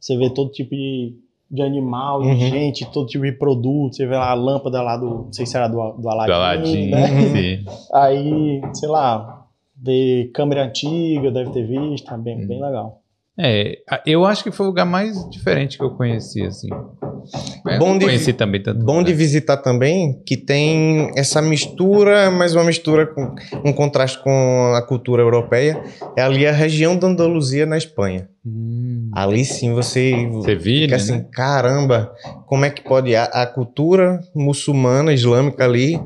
[0.00, 1.14] Você vê todo tipo de,
[1.50, 2.36] de animal, de Uhum.
[2.38, 3.94] gente, todo tipo de produto.
[3.94, 5.24] Você vê lá a lâmpada lá do.
[5.26, 6.30] Não sei se era do, do Aladdin.
[6.30, 7.06] Do Aladdin, né?
[7.28, 7.64] sim.
[7.92, 13.01] Aí, sei lá, ver câmera antiga, deve ter visto, é bem, bem legal.
[13.38, 16.68] É, eu acho que foi o lugar mais diferente que eu conheci, assim.
[16.70, 18.84] Eu Bom de- conheci também tanto.
[18.84, 19.14] Bom de lugar.
[19.16, 25.22] visitar também que tem essa mistura, mas uma mistura com um contraste com a cultura
[25.22, 25.82] europeia.
[26.16, 28.28] É ali a região da Andaluzia na Espanha.
[28.44, 31.26] Hum, Ali sim você Sevilha, fica assim, né?
[31.32, 32.12] caramba,
[32.46, 35.98] como é que pode a, a cultura muçulmana, islâmica ali,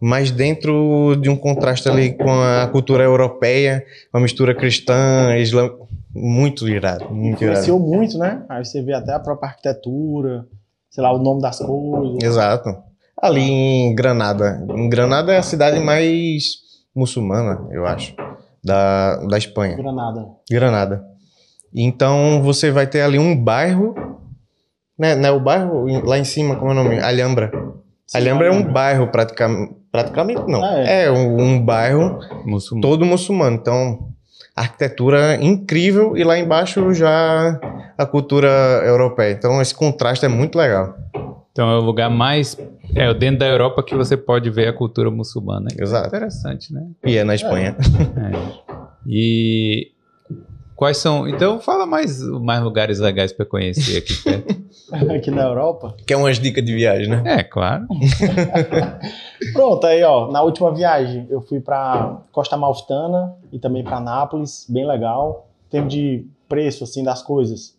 [0.00, 5.76] mas dentro de um contraste ali com a cultura europeia, uma mistura cristã, islâmica,
[6.14, 7.58] muito irado, muito irado.
[7.58, 8.42] Influenciou muito, né?
[8.48, 10.46] Aí você vê até a própria arquitetura,
[10.88, 12.22] sei lá, o nome das coisas.
[12.22, 12.74] Exato.
[13.20, 14.64] Ali em Granada.
[14.70, 18.14] Em Granada é a cidade mais muçulmana, eu acho,
[18.64, 19.76] da, da Espanha.
[19.76, 20.26] Granada.
[20.50, 21.04] Granada.
[21.72, 23.94] Então você vai ter ali um bairro,
[24.98, 26.98] né, né o bairro lá em cima, como é o nome?
[26.98, 27.52] Alhambra.
[28.06, 30.64] Sim, Alhambra é um bairro praticamente, praticamente não.
[30.64, 32.80] Ah, é um, um bairro Muçulmano.
[32.80, 33.56] todo muçulmano.
[33.56, 34.08] Então
[34.54, 37.58] arquitetura incrível e lá embaixo já
[37.96, 38.48] a cultura
[38.84, 39.32] europeia.
[39.32, 40.94] Então esse contraste é muito legal.
[41.52, 42.56] Então é o lugar mais.
[42.94, 45.68] É dentro da Europa que você pode ver a cultura muçulmana.
[45.78, 46.08] Exato.
[46.08, 46.82] Interessante, né?
[47.06, 47.76] E é na Espanha.
[48.16, 48.70] É.
[49.06, 49.92] E
[50.80, 51.28] quais são.
[51.28, 55.12] Então fala mais, mais lugares legais para conhecer aqui perto.
[55.14, 55.94] Aqui na Europa.
[56.06, 57.22] Que é umas dicas de viagem, né?
[57.26, 57.86] É, claro.
[59.52, 64.66] Pronto, aí ó, na última viagem eu fui pra Costa Malfitana e também pra Nápoles,
[64.68, 65.48] bem legal.
[65.68, 67.76] Em termos de preço, assim, das coisas,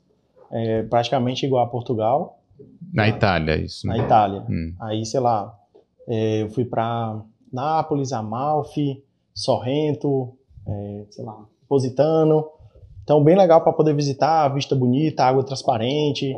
[0.52, 2.40] é praticamente igual a Portugal,
[2.94, 3.88] Na Itália, isso.
[3.88, 4.04] na Né?
[4.06, 4.44] Itália.
[4.48, 4.74] Hum.
[4.80, 5.54] Aí, sei lá,
[6.08, 7.20] é, eu fui pra
[7.52, 10.34] Nápoles, Amalfi, Sorrento,
[10.68, 11.38] é, sei lá,
[11.68, 12.46] Positano.
[13.04, 16.38] Então, bem legal para poder visitar, vista bonita, água transparente.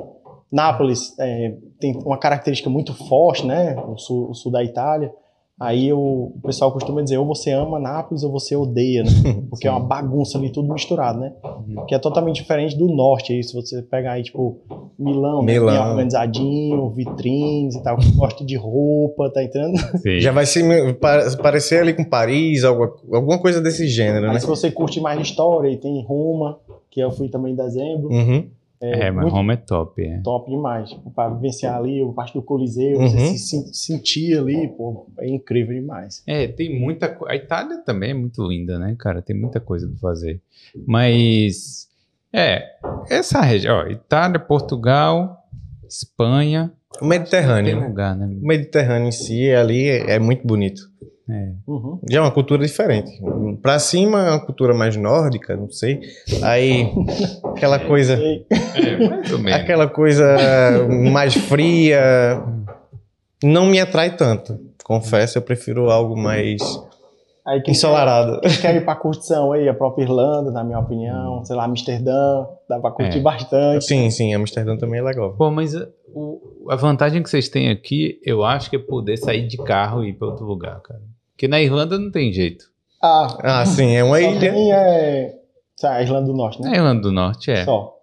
[0.51, 3.75] Nápoles é, tem uma característica muito forte, né?
[3.87, 5.11] O sul, o sul da Itália.
[5.59, 5.99] Aí eu-
[6.35, 9.09] o pessoal costuma dizer, ou você ama Nápoles ou você odeia, né?
[9.49, 11.31] Porque é uma bagunça ali, tudo misturado, né?
[11.43, 11.85] Uhum.
[11.85, 13.31] Que é totalmente diferente do norte.
[13.33, 14.57] Aí, se você pegar aí, tipo,
[14.97, 15.53] Milão, né?
[15.53, 15.73] Milão.
[15.73, 19.77] bem organizadinho, vitrines e tal, que gosta de roupa, tá entendendo?
[19.99, 20.19] Sim.
[20.19, 20.61] Já vai se
[20.95, 24.39] pa- parecer ali com Paris, alguma, alguma coisa desse gênero, Aí, né?
[24.39, 26.57] se você curte mais história, aí tem Roma,
[26.89, 28.09] que eu fui também em dezembro.
[28.11, 28.45] Uhum.
[28.85, 30.01] É, mas muito Roma é top.
[30.03, 30.19] É.
[30.21, 30.89] top demais.
[30.89, 33.07] Tipo, pra vivenciar ali a parte do Coliseu, Uhum.
[33.09, 36.21] você se sen- sentir ali, pô, é incrível demais.
[36.27, 37.33] É, tem muita coisa.
[37.33, 39.21] A Itália também é muito linda, né, cara?
[39.21, 40.41] Tem muita coisa pra fazer.
[40.85, 41.87] Mas,
[42.33, 42.63] é,
[43.09, 45.37] essa região, ó, Itália, Portugal,
[45.87, 46.71] Espanha.
[46.95, 47.87] O Tem Mediterrâneo, né?
[47.87, 48.25] lugar, né?
[48.27, 50.81] O Mediterrâneo em si ali é, é muito bonito.
[51.29, 51.51] É.
[51.65, 51.99] Uhum.
[52.09, 53.09] Já é uma cultura diferente.
[53.61, 56.01] Pra cima é uma cultura mais nórdica, não sei.
[56.41, 56.91] Aí
[57.45, 58.19] aquela coisa,
[59.47, 60.35] É, aquela coisa
[61.11, 62.43] mais fria
[63.43, 64.59] não me atrai tanto.
[64.83, 66.61] Confesso, eu prefiro algo mais
[67.47, 68.39] Aí quem ensolarado.
[68.41, 71.63] quer, quem quer ir pra curtição aí, a própria Irlanda, na minha opinião, sei lá,
[71.65, 73.21] Amsterdã, dá pra curtir É.
[73.21, 73.85] bastante.
[73.85, 75.33] Sim, sim, Amsterdã também é legal.
[75.37, 79.15] Pô, mas uh, o- a vantagem que vocês têm aqui, eu acho que é poder
[79.17, 81.01] sair de carro e ir pra outro lugar, cara.
[81.33, 82.65] Porque na Irlanda não tem jeito.
[83.01, 84.39] Ah, Ah, sim, é uma só ilha.
[84.39, 85.35] tem, é,
[85.83, 86.77] a Irlanda do Norte, Na né?
[86.77, 87.65] Irlanda do Norte é.
[87.65, 87.93] Só.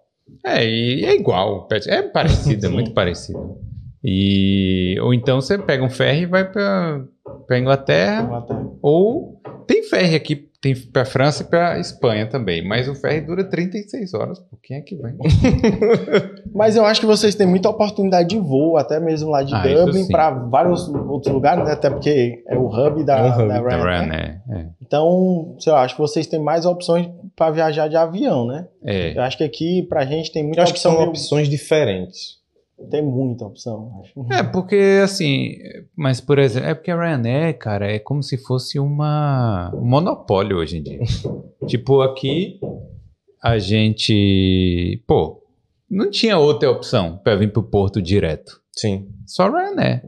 [0.45, 1.67] É, e é igual.
[1.87, 3.57] É parecido, é muito parecido.
[4.03, 7.03] E, ou então você pega um ferry e vai pra,
[7.47, 8.67] pra Inglaterra, Inglaterra.
[8.81, 13.43] ou tem ferry aqui, tem pra França e pra Espanha também, mas o ferry dura
[13.43, 15.13] 36 horas, pô, quem é que vai?
[16.53, 19.63] Mas eu acho que vocês têm muita oportunidade de voo, até mesmo lá de Ah,
[19.63, 21.71] Dublin, para vários outros lugares, né?
[21.71, 23.83] até porque é o hub da, É um hub da da Ryanair.
[23.83, 24.65] Ryanair, é.
[24.81, 28.67] Então, sei lá, acho que vocês têm mais opções para viajar de avião, né?
[28.83, 29.17] É.
[29.17, 32.40] Eu acho que aqui, pra gente, tem muita Eu acho que são meio- opções diferentes.
[32.89, 34.01] Tem muita opção.
[34.01, 34.33] acho.
[34.33, 35.55] É, porque assim,
[35.95, 40.57] mas por exemplo, é porque a Ryanair, cara, é como se fosse uma, um monopólio
[40.57, 40.99] hoje em dia.
[41.67, 42.59] tipo, aqui
[43.41, 45.41] a gente, pô,
[45.89, 48.61] não tinha outra opção pra vir pro porto direto.
[48.71, 49.09] Sim.
[49.25, 50.03] Só Ryanair.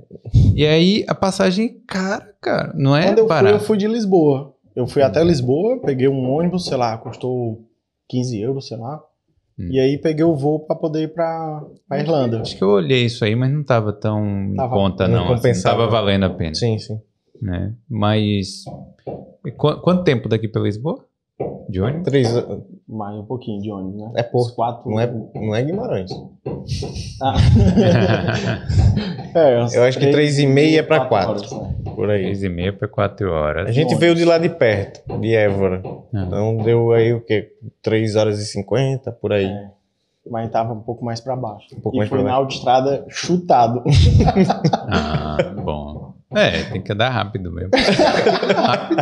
[0.55, 3.63] E aí a passagem cara, cara, não é Quando eu fui, eu barato.
[3.65, 4.53] fui de Lisboa.
[4.75, 7.63] Eu fui até Lisboa, peguei um ônibus, sei lá, custou
[8.09, 9.03] 15 euros, sei lá.
[9.59, 9.67] Hum.
[9.71, 12.41] E aí peguei o voo pra poder ir pra, pra Irlanda.
[12.41, 15.23] Acho que eu olhei isso aí, mas não tava tão em Tava- conta, não não.
[15.25, 15.77] Assim, compensava.
[15.77, 16.55] tava valendo a pena.
[16.55, 16.99] Sim, sim.
[17.41, 17.73] Né?
[17.89, 18.63] Mas.
[19.57, 21.05] qu- quanto tempo daqui pra Lisboa?
[21.69, 22.03] De ônibus?
[22.05, 22.27] Três,
[22.87, 24.11] Mais um pouquinho de ônibus, né?
[24.15, 24.47] É pouco.
[24.49, 26.11] Uns Quatro, não, é, não é Guimarães.
[27.21, 27.33] Ah.
[29.35, 31.55] É, Eu acho que três e meia é pra quatro quatro.
[31.57, 31.93] horas, né?
[31.95, 32.23] Por aí.
[32.25, 33.67] 6 e meia para 4 horas.
[33.67, 33.99] A gente ônibus.
[33.99, 35.81] veio de lá de perto, de Évora.
[36.13, 36.23] Ah.
[36.27, 37.51] Então deu aí o quê?
[37.81, 39.45] 3 horas e 50, por aí.
[39.45, 39.69] É.
[40.29, 41.67] Mas tava um pouco mais pra baixo.
[41.75, 42.37] Um pouco e mais foi na baixo.
[42.41, 43.83] autoestrada chutado.
[44.87, 45.37] Ah.
[46.35, 47.71] É, tem que andar rápido mesmo.
[48.55, 48.99] rápido.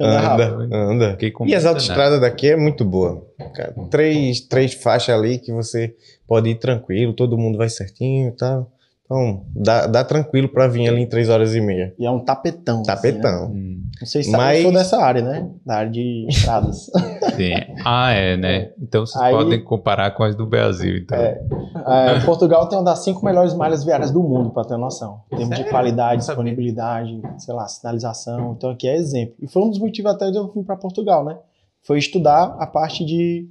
[0.00, 0.74] Anda Anda, rápido.
[0.74, 1.18] anda.
[1.32, 3.26] Com E as autoestradas daqui é muito boa.
[3.54, 5.94] Cara, três, três faixas ali que você
[6.26, 8.70] pode ir tranquilo, todo mundo vai certinho e tal.
[9.10, 11.94] Então, dá, dá tranquilo pra vir ali em 3 horas e meia.
[11.98, 12.82] E é um tapetão.
[12.82, 12.94] assim, né?
[12.94, 13.46] Tapetão.
[13.50, 15.50] Hum, Não sei se Mas- sou dessa área, né?
[15.64, 16.90] Da área de estradas.
[17.34, 17.54] sim.
[17.86, 18.70] Ah, é, né?
[18.78, 21.16] Então vocês Aí- podem comparar com as do Brasil, então.
[21.16, 21.40] É.
[21.86, 25.22] É, Portugal tem uma das cinco melhores malhas viárias do mundo, para ter noção.
[25.32, 28.54] Em termos de qualidade, disponibilidade, sei lá, sinalização.
[28.58, 29.34] Então aqui é exemplo.
[29.40, 31.38] E foi um dos motivos até de eu vir para Portugal, né?
[31.82, 33.48] Foi estudar a parte de,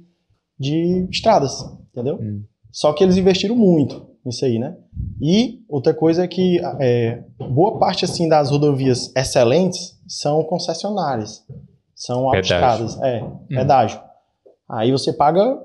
[0.56, 2.14] de estradas, entendeu?
[2.22, 2.44] Hum.
[2.70, 4.76] Só que eles investiram muito nisso aí, né?
[5.20, 11.44] E outra coisa é que é, boa parte assim das rodovias excelentes são concessionárias,
[11.94, 14.00] são autoestradas, é, pedágio.
[14.68, 15.58] Aí você paga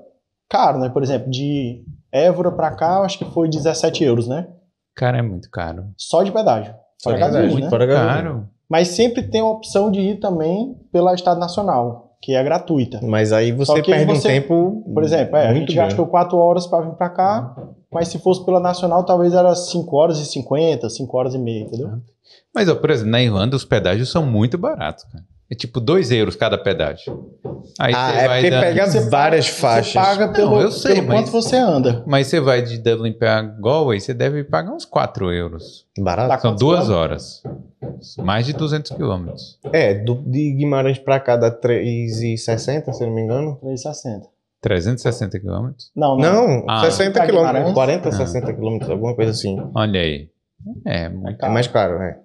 [0.48, 0.88] caro, né?
[0.88, 4.48] Por exemplo, de Évora pra cá, eu acho que foi 17 euros, né?
[4.94, 5.86] Cara, é muito caro.
[5.96, 6.72] Só de pedágio.
[6.98, 7.70] Só Fora de gasolina, pedágio, né?
[7.70, 8.22] fora gasolina.
[8.22, 8.48] Caro.
[8.68, 13.00] Mas sempre tem a opção de ir também pela Estrada Nacional, que é gratuita.
[13.02, 14.82] Mas aí você perde você- um tempo.
[14.94, 15.90] Por exemplo, é, a gente grande.
[15.90, 17.54] gastou 4 horas para vir para cá,
[17.92, 21.64] mas se fosse pela Nacional, talvez era 5 horas e 50, 5 horas e meia,
[21.64, 21.90] entendeu?
[22.54, 25.22] Mas, ó, por exemplo, na Irlanda os pedágios são muito baratos, cara.
[25.50, 27.28] É tipo 2 euros cada pedágio.
[27.78, 29.92] Aí Ah, você é vai porque dando- pega Você várias faixas.
[29.92, 32.02] Você paga pelo, Não, eu sei, pelo mas- quanto você anda.
[32.06, 35.86] Mas você vai de Dublin para Galway, você deve pagar uns 4 euros.
[35.98, 36.28] Barato.
[36.30, 37.42] Tá São duas quilômetros?
[37.44, 38.16] horas.
[38.18, 39.58] Mais de 200 quilômetros.
[39.72, 43.56] É, do, de Guimarães pra cá dá 3,60, se eu não me engano.
[43.60, 44.26] 360.
[44.62, 45.90] 360 quilômetros.
[45.94, 46.48] Não, não.
[46.48, 46.80] Não, Ah.
[46.80, 47.52] 60 Pra quilômetros.
[47.52, 47.74] Guimarães?
[47.74, 48.12] 40, Ah.
[48.12, 49.56] 60 quilômetros, alguma coisa assim.
[49.74, 50.28] Olha aí.
[50.86, 52.16] É, muito É mais caro, é.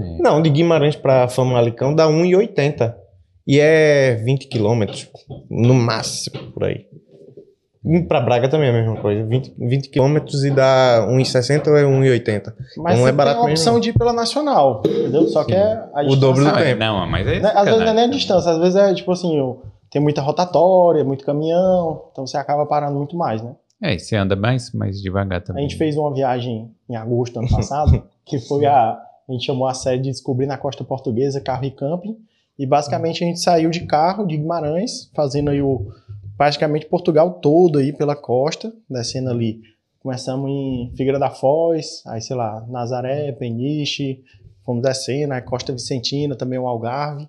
[0.00, 0.18] É.
[0.22, 2.94] Não, de Guimarães pra Famalicão dá 1,80.
[3.46, 5.08] E é 20 quilômetros,
[5.50, 6.86] no máximo, por aí.
[8.06, 9.24] Pra Braga também é a mesma coisa.
[9.24, 12.52] 20, 20 quilômetros e dá 1,60 ou é 1,80?
[12.76, 13.80] Mas Não você é barato tem a opção não.
[13.80, 15.26] de ir pela Nacional, entendeu?
[15.28, 16.80] Só que é a O dobro do Não, é, tempo.
[16.80, 19.10] não, mas é Né, Às vezes não é nem a distância, às vezes é tipo
[19.12, 19.56] assim,
[19.90, 23.52] tem muita rotatória, muito caminhão, então você acaba parando muito mais, né?
[23.82, 25.62] É, e você anda mais, mais devagar A também.
[25.62, 28.98] gente fez uma viagem em agosto do ano passado, que foi a.
[29.28, 32.16] A gente chamou a série de Descobrir na Costa Portuguesa, Carro e Camping.
[32.58, 35.92] E basicamente a gente saiu de carro de Guimarães, fazendo aí o.
[36.36, 39.60] praticamente Portugal todo aí pela costa, descendo ali.
[40.00, 44.24] Começamos em Figueira da Foz, aí sei lá, Nazaré, Peniche,
[44.64, 47.28] fomos descendo, aí Costa Vicentina, também o Algarve.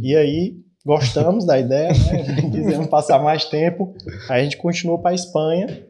[0.00, 2.42] E aí gostamos da ideia, né?
[2.50, 3.94] Quisemos passar mais tempo.
[4.28, 5.86] Aí a gente continuou para Espanha,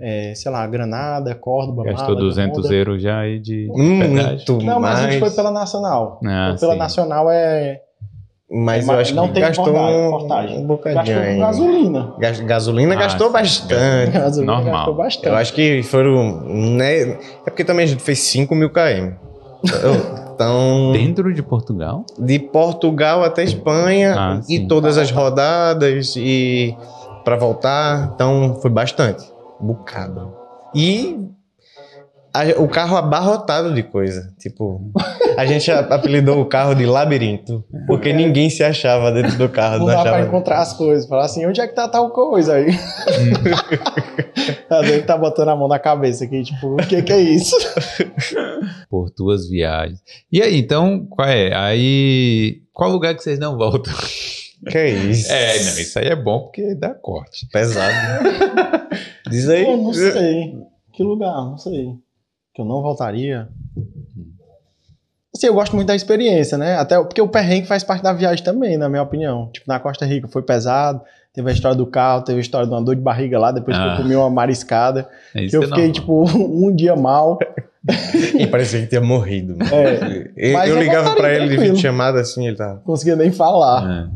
[0.00, 2.74] é, sei lá, Granada, Córdoba, Gastou Málaga, 200 Honda.
[2.74, 4.30] euros já aí de Hum, pedágio.
[4.54, 4.98] Muito Não, mas mais.
[4.98, 6.20] a gente foi pela Nacional.
[6.24, 6.78] Ah, pela sim.
[6.78, 7.80] Nacional é.
[8.52, 10.58] Mas É, eu acho não que tem gastou portagem, um, portagem.
[10.58, 12.14] um bocadinho Gastou gasolina.
[12.18, 13.32] Gas- Gasolina Ah, gastou sim.
[13.32, 14.10] bastante.
[14.10, 14.72] Gasolina Normal.
[14.74, 15.26] gastou bastante.
[15.28, 16.40] Eu acho que foram.
[16.76, 17.02] Né?
[17.46, 19.12] É porque também a gente fez 5 mil km.
[20.34, 22.04] Então, Dentro de Portugal?
[22.18, 24.66] de Portugal até Espanha Ah, e sim.
[24.66, 26.74] todas as rodadas e
[27.24, 29.22] para voltar, então foi bastante,
[29.60, 30.34] bocado.
[30.74, 31.18] E
[32.32, 34.80] a- o carro abarrotado de coisa, tipo,
[35.36, 39.86] a gente apelidou o carro de labirinto, porque ninguém se achava dentro do carro, Não
[39.86, 40.26] não dá pra achava.
[40.26, 41.08] encontrar as coisas.
[41.08, 42.68] Falar assim, onde é que tá tal coisa aí?
[44.70, 47.56] Às vezes tá botando a mão na cabeça aqui, tipo, o que que é isso?
[48.88, 49.98] Por duas viagens.
[50.30, 51.52] E aí, então, qual é?
[51.54, 53.92] Aí, qual lugar que vocês não voltam?
[54.70, 55.32] Que é isso?
[55.32, 57.48] É, não, isso aí é bom porque dá corte.
[57.50, 57.92] Pesado.
[59.28, 59.64] Diz aí.
[59.64, 60.56] Eu não sei.
[60.92, 61.34] Que lugar?
[61.34, 61.94] Não sei.
[62.54, 63.48] Que eu não voltaria.
[65.34, 66.74] Assim, eu gosto muito da experiência, né?
[66.76, 69.48] Até porque o perrengue faz parte da viagem também, na minha opinião.
[69.52, 71.00] Tipo, na Costa Rica foi pesado.
[71.32, 73.76] Teve a história do carro, teve a história de uma dor de barriga lá, depois
[73.76, 73.92] que Ah.
[73.96, 75.08] eu comi uma mariscada.
[75.32, 76.26] É isso que eu é fiquei, normal.
[76.26, 77.38] tipo, um dia mal.
[78.36, 79.56] E parecia que tinha morrido.
[79.72, 82.74] É, Eu, Mas eu ligava pra ele de chamada assim, ele tava.
[82.74, 83.88] não conseguia nem falar.
[83.88, 84.10] É.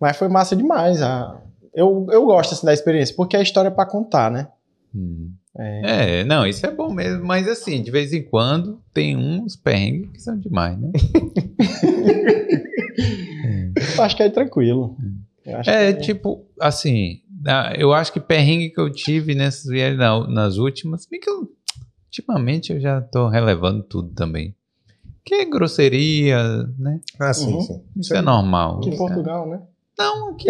[0.00, 1.00] Mas foi massa demais.
[1.00, 1.40] ah.
[1.76, 4.48] Eu, eu gosto assim, da experiência, porque a história é pra contar, né?
[4.94, 5.30] Hum.
[5.58, 10.10] É, não, isso é bom mesmo, mas assim, de vez em quando tem uns perrengues
[10.10, 10.90] que são demais, né?
[13.96, 14.96] Eu acho que é tranquilo.
[15.44, 17.20] Eu acho É, que- tipo, assim,
[17.78, 21.48] eu acho que perrengue que eu tive nessas viagens na- nas últimas, bem que eu,
[22.06, 24.54] ultimamente eu já tô relevando tudo também.
[25.24, 26.38] Que é grosseria,
[26.78, 27.00] né?
[27.18, 27.60] Ah, sim, Uhum.
[27.60, 27.82] sim.
[27.96, 28.78] Isso é normal.
[28.78, 28.96] Aqui em né?
[28.98, 29.60] Portugal, né?
[29.98, 30.48] Não, aqui.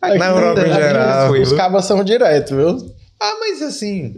[0.00, 1.32] Aqui Na Europa em geral.
[1.32, 2.94] Os cabas são direto, viu?
[3.20, 4.14] Ah, mas assim.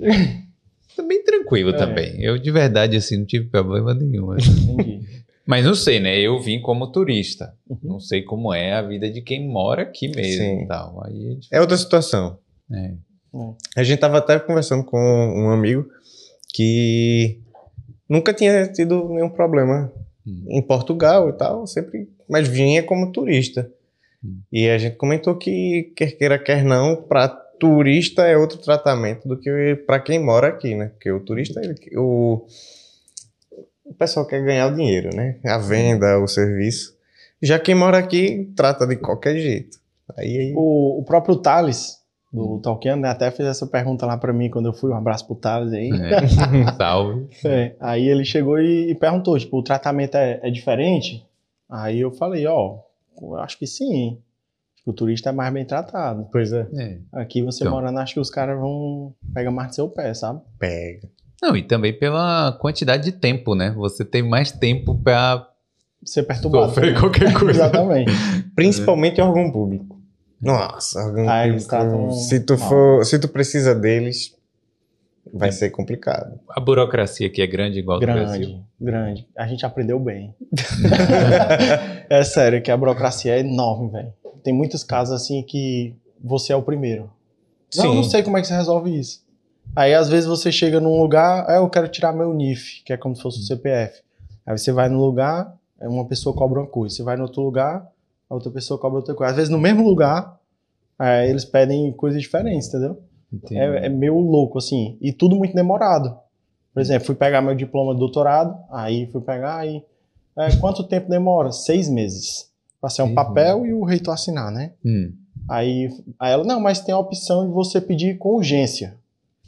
[0.97, 1.73] Também tranquilo É.
[1.77, 2.21] também.
[2.23, 4.33] Eu de verdade, assim, não tive problema nenhum.
[4.33, 4.73] assim.
[4.73, 5.09] Entendi.
[5.47, 6.19] Mas não sei, né?
[6.19, 7.55] Eu vim como turista.
[7.71, 7.79] Uhum.
[7.83, 10.67] Não sei como é a vida de quem mora aqui mesmo Sim.
[10.67, 11.03] tal.
[11.07, 12.39] Aí, É outra situação.
[12.73, 12.93] é.
[13.77, 15.87] A gente tava até conversando com um amigo
[16.53, 17.39] que
[18.09, 19.93] nunca tinha tido nenhum problema
[20.27, 20.45] Hum.
[20.49, 23.71] em Portugal e tal, sempre, mas vinha como turista.
[24.25, 24.41] Hum.
[24.53, 29.37] E a gente comentou que quer queira quer não, para turista é outro tratamento do
[29.39, 30.89] que para quem mora aqui, né?
[30.89, 32.47] Porque o turista, ele- o,
[33.85, 35.39] o pessoal quer ganhar o dinheiro, né?
[35.45, 36.97] A venda, o serviço.
[37.43, 39.79] Já quem mora aqui trata de qualquer jeito.
[40.17, 41.99] Aí, aí O, o próprio Thales,
[42.33, 44.91] do Tolkien, né, até fez essa pergunta lá pra mim quando eu fui.
[44.91, 45.91] Um abraço pro Thales aí.
[45.91, 46.27] É.
[46.77, 47.27] Salve.
[47.45, 51.25] É, aí ele chegou e, e perguntou, tipo, o tratamento é, é diferente?
[51.71, 52.79] Aí eu falei, ó,
[53.39, 54.19] acho que sim.
[54.75, 56.29] Acho que o turista é mais bem tratado.
[56.33, 56.67] Pois é.
[56.75, 56.99] É.
[57.13, 57.73] Aqui você Então.
[57.75, 60.41] morando, acho que os caras vão pegar mais do seu pé, sabe?
[60.59, 61.09] Pega.
[61.43, 63.71] Não, e também pela quantidade de tempo, né?
[63.77, 65.49] Você tem mais tempo pra
[66.05, 66.67] Ser perturbado.
[66.69, 67.51] sofrer qualquer coisa.
[67.65, 68.11] Exatamente.
[68.55, 69.97] Principalmente órgão público.
[70.41, 71.69] Nossa, órgão eles público.
[71.69, 74.35] tratam Se tu, for, se tu precisa deles,
[75.33, 76.39] vai ser complicado.
[76.49, 78.41] A burocracia aqui é grande igual do Brasil.
[78.41, 79.29] Grande, grande.
[79.37, 80.35] A gente aprendeu bem.
[82.09, 84.13] é sério, que a burocracia é enorme, velho.
[84.43, 87.11] Tem muitos casos assim que você é o primeiro.
[87.77, 87.95] Não, Sim.
[87.97, 89.27] não sei como é que você resolve isso.
[89.77, 92.97] Aí às vezes você chega num lugar, ah, eu quero tirar meu NIF, que é
[92.97, 94.03] como se fosse o CPF.
[94.47, 96.97] Aí você vai no lugar, é uma pessoa cobra uma coisa.
[96.97, 97.87] Você vai no outro lugar,
[98.29, 99.31] a outra pessoa cobra outra coisa.
[99.31, 100.39] Às vezes no mesmo lugar,
[100.99, 103.01] é, eles pedem coisas diferentes, entendeu?
[103.53, 104.97] É, é meio louco, assim.
[105.01, 106.17] E tudo muito demorado.
[106.73, 109.83] Por exemplo, fui pegar meu diploma de doutorado, aí fui pegar aí.
[110.37, 111.51] é, quanto tempo demora?
[111.53, 112.49] Seis meses.
[112.81, 114.73] Passei um Seis papel e o reitor assinar, né?
[114.85, 115.13] Hum.
[115.49, 118.97] Aí, aí ela, não, mas tem a opção de você pedir com urgência.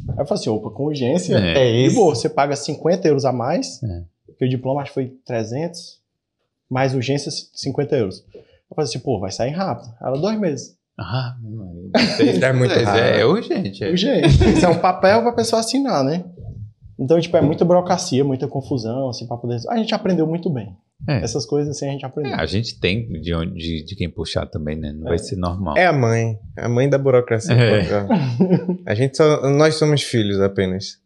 [0.09, 1.37] Aí eu falei assim, opa, com urgência?
[1.37, 1.87] É.
[1.87, 4.03] E boa, você paga 50 euros a mais, É.
[4.27, 6.01] porque o diploma acho que foi 300,
[6.69, 8.25] mais urgência 50 euros.
[8.35, 9.93] Eu falei assim, pô, vai sair rápido.
[10.01, 10.77] Ela, dois meses.
[11.01, 12.45] Ah, meu marido.
[12.45, 12.99] É muito é, raro.
[13.01, 13.83] é urgente.
[13.83, 13.91] É.
[13.91, 14.27] Urgente.
[14.51, 16.25] Isso é um papel pra pessoa assinar, né?
[16.99, 19.59] Então, tipo, é muita burocracia, muita confusão, assim, pra poder...
[19.71, 20.77] A gente aprendeu muito bem.
[21.09, 21.23] É.
[21.25, 22.35] Essas coisas, assim, a gente É, aprendeu.
[22.35, 24.93] a gente tem de, onde, de, de quem puxar também, né?
[24.93, 25.19] Não vai É.
[25.19, 25.79] ser normal.
[25.79, 26.39] É a mãe.
[26.59, 27.55] A mãe da burocracia.
[27.55, 27.81] É.
[28.85, 30.99] A gente só, nós somos filhos apenas.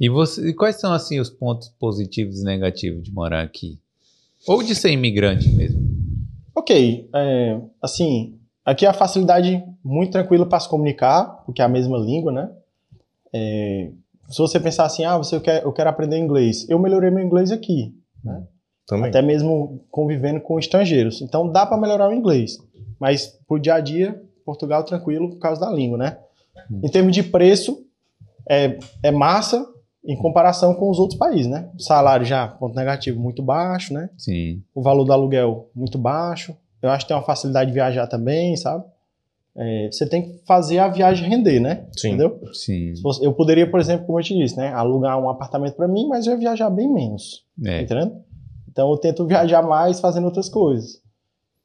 [0.00, 3.80] E, você, e quais são, assim, os pontos positivos e negativos de morar aqui?
[4.46, 5.80] Ou de ser imigrante mesmo?
[6.56, 11.98] Ok, é, assim, aqui a facilidade muito tranquila para se comunicar, porque é a mesma
[11.98, 12.50] língua, né?
[13.32, 13.90] É,
[14.28, 17.50] se você pensar assim, ah, você quer, eu quero aprender inglês, eu melhorei meu inglês
[17.50, 17.94] aqui,
[18.86, 19.10] Também.
[19.10, 21.20] até mesmo convivendo com estrangeiros.
[21.20, 22.58] Então dá para melhorar o inglês,
[22.98, 26.18] mas pro dia a dia, Portugal tranquilo por causa da língua, né?
[26.82, 27.84] Em termos de preço,
[28.48, 29.66] é, é massa
[30.04, 31.70] em comparação com os outros países, né?
[31.74, 34.10] O salário já, ponto negativo, muito baixo, né?
[34.18, 34.62] Sim.
[34.74, 36.56] o valor do aluguel muito baixo.
[36.84, 38.84] Eu acho que tem uma facilidade de viajar também, sabe?
[39.56, 41.86] É, você tem que fazer a viagem render, né?
[41.96, 42.08] Sim.
[42.08, 42.40] Entendeu?
[42.52, 42.92] Sim.
[43.22, 44.68] Eu poderia, por exemplo, como eu te disse, né?
[44.72, 47.44] Alugar um apartamento para mim, mas eu ia viajar bem menos.
[47.64, 47.80] É.
[47.82, 48.16] Entendendo?
[48.70, 51.00] Então eu tento viajar mais fazendo outras coisas.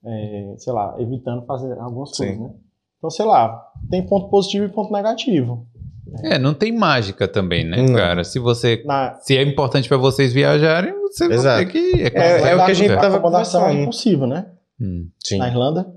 [0.05, 2.17] É, sei lá, evitando fazer algumas Sim.
[2.25, 2.49] coisas, né?
[2.97, 5.65] Então, sei lá, tem ponto positivo e ponto negativo.
[6.23, 7.93] É, não tem mágica também, né, Não.
[7.95, 8.23] cara?
[8.23, 8.83] Se você.
[8.85, 11.65] Na, Se é importante pra vocês viajarem, você vai Exato.
[11.65, 12.01] ter que.
[12.03, 13.71] É- é o que a gente a tava é conversando.
[13.73, 14.45] impossível, né?
[14.81, 15.07] Hum.
[15.23, 15.37] Sim.
[15.37, 15.93] Na Irlanda,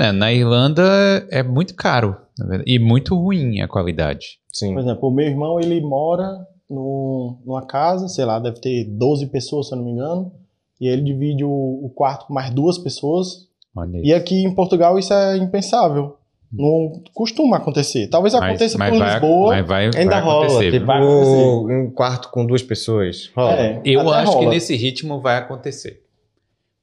[0.00, 0.82] É, na Irlanda
[1.30, 4.38] é muito caro, na verdade, e muito ruim a qualidade.
[4.52, 4.74] Sim.
[4.74, 6.26] Por exemplo, o meu irmão, ele mora
[6.68, 10.32] num- numa casa, sei lá, deve ter 12 pessoas, se eu não me engano,
[10.80, 11.48] e ele divide o,
[11.84, 13.46] o quarto com mais duas pessoas.
[13.76, 14.00] Olha.
[14.02, 16.16] E aqui em Portugal isso é impensável.
[16.52, 18.06] Não costuma acontecer.
[18.08, 19.56] Talvez aconteça por vai, Lisboa.
[19.56, 20.70] mas vai, Ainda vai rola, acontecer.
[20.72, 21.72] tipo, Vai acontecer.
[21.74, 23.30] um quarto com duas pessoas.
[23.36, 23.52] Rola.
[23.54, 24.50] É, Eu acho que rola.
[24.50, 26.02] nesse ritmo vai acontecer.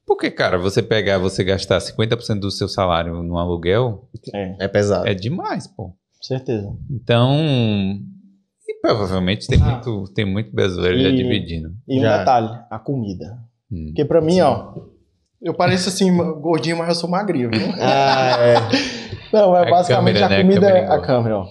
[0.06, 5.06] Porque, cara, você pegar, você gastar 50% do seu salário no aluguel É, É pesado.
[5.08, 5.88] é demais, pô.
[5.88, 6.72] com certeza.
[6.90, 7.32] Então.
[8.66, 9.64] E provavelmente tem, Ah.
[9.66, 11.70] muito, tem muito brasileiro já E- dividindo.
[11.88, 12.18] E um Já.
[12.18, 13.38] detalhe, a comida.
[13.70, 13.86] Hum.
[13.88, 14.74] Porque pra mim, ó,
[15.42, 17.50] eu pareço assim, gordinho, mas eu sou magrinho.
[17.50, 17.66] viu?
[17.80, 18.54] Ah, é.
[19.32, 20.36] Não, é A basicamente câmera, a né?
[20.36, 20.60] A comida.
[20.60, 21.06] câmera A engorda.
[21.06, 21.46] câmera, ó.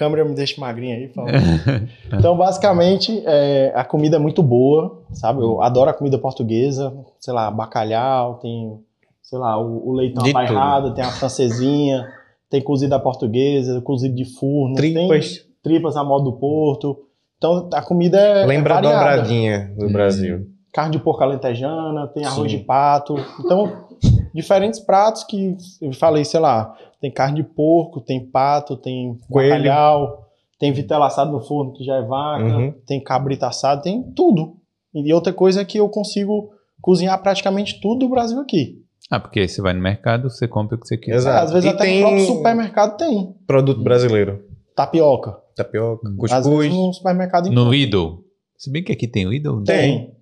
[0.00, 1.12] Câmera me deixa magrinha aí.
[2.10, 5.42] Então, basicamente, é, a comida é muito boa, sabe?
[5.42, 8.80] Eu adoro a comida portuguesa, sei lá, bacalhau, tem,
[9.22, 12.08] sei lá, o, o leitão De abairrado, tem a francesinha,
[12.48, 15.28] tem cozida portuguesa, cozido de forno, Tripas.
[15.36, 16.96] tem tripas à moda do Porto.
[17.36, 18.98] Então, a comida é Lembra é a variada.
[19.16, 19.92] dobradinha do Hum.
[19.92, 20.46] Brasil.
[20.72, 22.56] Carne de porco alentejana, tem arroz Sim.
[22.58, 23.16] de pato.
[23.38, 23.70] Então,
[24.34, 29.50] diferentes pratos que eu falei, sei lá, tem carne de porco, tem pato, tem Coelho.
[29.50, 30.26] bacalhau,
[30.58, 32.72] tem vitela assada no forno que já é vaca, Uhum.
[32.86, 34.56] tem cabrito assado, tem tudo.
[34.94, 36.50] E outra coisa é que eu consigo
[36.80, 38.82] cozinhar praticamente tudo do Brasil aqui.
[39.10, 41.14] Ah, porque aí você vai no mercado, você compra o que você quer.
[41.16, 41.44] Exato.
[41.44, 43.34] Às vezes E até tem- no próprio supermercado tem.
[43.46, 44.44] Produto brasileiro.
[44.76, 45.36] Tapioca.
[45.56, 46.16] Tapioca, Hum.
[46.24, 46.74] Às vezes cuscuz.
[46.74, 48.24] no supermercado No Lidl.
[48.56, 49.64] Se bem que aqui tem Lidl, né?
[49.66, 50.14] tem.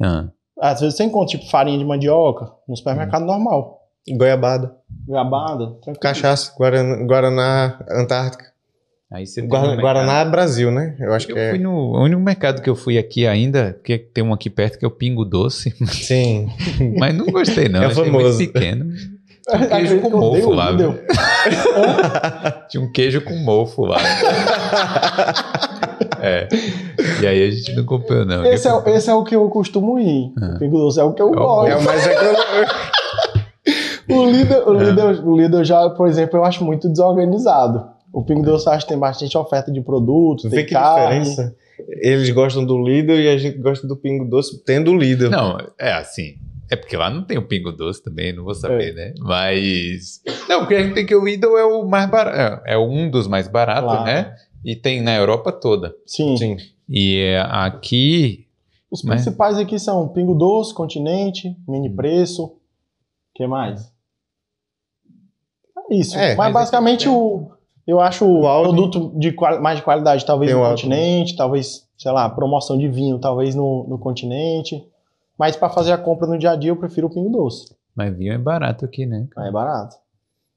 [0.00, 0.28] Ah,
[0.60, 3.82] Às vezes você encontra tipo farinha de mandioca no supermercado normal.
[4.10, 4.74] Goiabada.
[5.06, 5.98] Goiabada, tranquilo.
[6.00, 6.52] Cachaça.
[6.56, 8.46] Guaraná, Guaraná Antártica.
[9.10, 10.94] Aí você Guaraná, Guaraná Brasil, né?
[11.00, 11.50] Eu acho Eu que é.
[11.50, 14.78] fui no o único mercado que eu fui aqui ainda, porque tem um aqui perto
[14.78, 16.48] que é o Pingo Doce, Sim.
[16.98, 18.36] mas não gostei não, É achei famoso.
[18.38, 18.86] muito pequeno.
[19.48, 20.72] Tinha um queijo com que mofo lá.
[20.72, 20.98] deu.
[22.68, 23.98] Tinha um queijo com mofo lá.
[26.20, 26.48] é.
[27.22, 28.44] E aí a gente não comprou não.
[28.44, 30.32] Esse é, esse é o que eu costumo ir.
[30.40, 30.54] Ah.
[30.56, 31.70] O Pingo Doce é o que eu É gosto.
[31.70, 32.74] É o mais econômico.
[34.10, 34.84] O líder, o, É.
[34.84, 37.84] líder, o líder já, por exemplo, eu acho muito desorganizado.
[38.10, 41.20] O Pingo Doce eu acho que tem bastante oferta de produtos, Vê tem que carne.
[41.20, 41.54] diferença.
[42.00, 45.28] Eles gostam do Lidl e a gente gosta do Pingo Doce tendo o Lidl.
[45.28, 46.36] Não, é assim.
[46.70, 49.14] É porque lá não tem o Pingo Doce também, não vou saber, né?
[49.20, 50.22] Mas.
[50.48, 52.62] Não, porque a gente tem que o Lidl é o mais barato.
[52.66, 54.04] É um dos mais baratos, Claro.
[54.04, 54.36] né?
[54.64, 55.94] E tem na Europa toda.
[56.04, 56.36] Sim.
[56.36, 56.56] Sim.
[56.88, 58.46] E é, aqui.
[58.90, 62.44] Os Mas- principais aqui são Pingo Doce, Continente, Mini Preço.
[62.44, 62.56] O
[63.34, 63.90] que mais?
[65.90, 66.16] É isso.
[66.16, 67.50] É, Mas mas basicamente aqui- o,
[67.86, 70.68] eu acho o produto de mais de qualidade, talvez Tem no.
[70.68, 74.84] Continente, talvez, sei lá, promoção de vinho, talvez no, no Continente.
[75.38, 77.74] Mas para fazer a compra no dia a dia, eu prefiro o Pingo Doce.
[77.94, 79.26] Mas vinho é barato aqui, né?
[79.38, 79.96] É barato.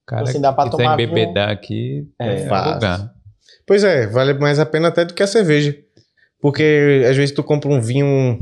[0.08, 2.74] Cara, Assim, dá pra tomar embebedar aqui, É, é, fácil.
[2.74, 3.14] lugar.
[3.66, 5.76] Pois é, vale mais a pena até do que a cerveja.
[6.42, 8.40] Porque às vezes tu compra um vinho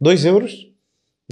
[0.00, 0.66] 2 euros,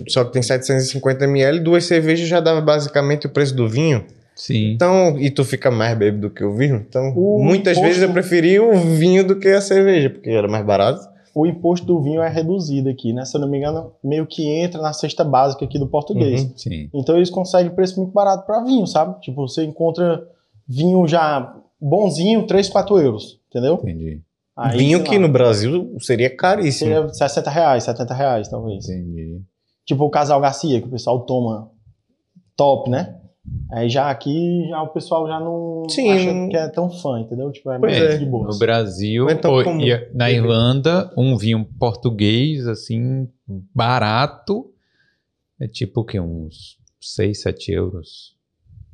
[0.08, 4.04] só que tem 750 ml, duas cervejas já dava basicamente o preço do vinho.
[4.34, 4.72] Sim.
[4.72, 6.84] Então, e tu fica mais bêbado do que o vinho.
[6.88, 10.46] Então, O muitas imposto- vezes eu preferi o vinho do que a cerveja, porque era
[10.46, 11.00] mais barato.
[11.36, 13.26] O imposto do vinho é reduzido aqui, né?
[13.26, 16.44] Se eu não me engano, meio que entra na cesta básica aqui do português.
[16.44, 16.52] Uhum.
[16.56, 16.90] Sim.
[16.94, 19.20] Então eles conseguem preço muito barato para vinho, sabe?
[19.20, 20.26] Tipo, você encontra
[20.66, 23.74] vinho já bonzinho, 3, 4 euros, entendeu?
[23.74, 24.22] Entendi.
[24.56, 26.90] Aí, vinho que no Brasil seria caríssimo.
[26.90, 28.88] seria 60 reais, 70 reais, talvez.
[28.88, 29.42] Entendi.
[29.84, 31.70] Tipo o Casal Garcia, que o pessoal toma
[32.56, 33.14] top, né?
[33.72, 36.10] Aí já aqui, já o pessoal já não Sim.
[36.10, 37.50] acha que é tão fã, entendeu?
[37.50, 38.16] Tipo, é mais é.
[38.16, 38.48] de boa.
[38.48, 43.28] No Brasil, Não é ou- e na Irlanda, um vinho português, assim,
[43.74, 44.70] barato,
[45.60, 46.20] é tipo o quê?
[46.20, 48.36] Uns 6, 7 euros.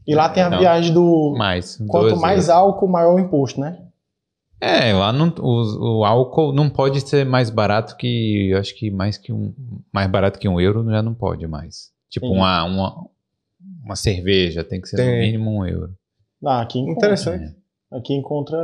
[0.06, 0.58] E lá tem a Não.
[0.58, 1.34] viagem do...
[1.36, 1.76] Mais.
[1.88, 2.50] Quanto 12 mais euros.
[2.50, 3.78] álcool, maior o imposto, né?
[4.60, 8.50] É, lá não, o, o álcool não pode ser mais barato que.
[8.52, 9.52] eu Acho que mais que um.
[9.92, 11.90] Mais barato que um euro já não pode mais.
[12.08, 13.06] Tipo, uma, uma,
[13.84, 15.20] uma cerveja tem que ser no Tem.
[15.20, 15.90] mínimo um euro.
[16.44, 16.96] Ah, aqui encontra.
[16.98, 17.54] Interessante.
[17.92, 18.58] Aqui encontra...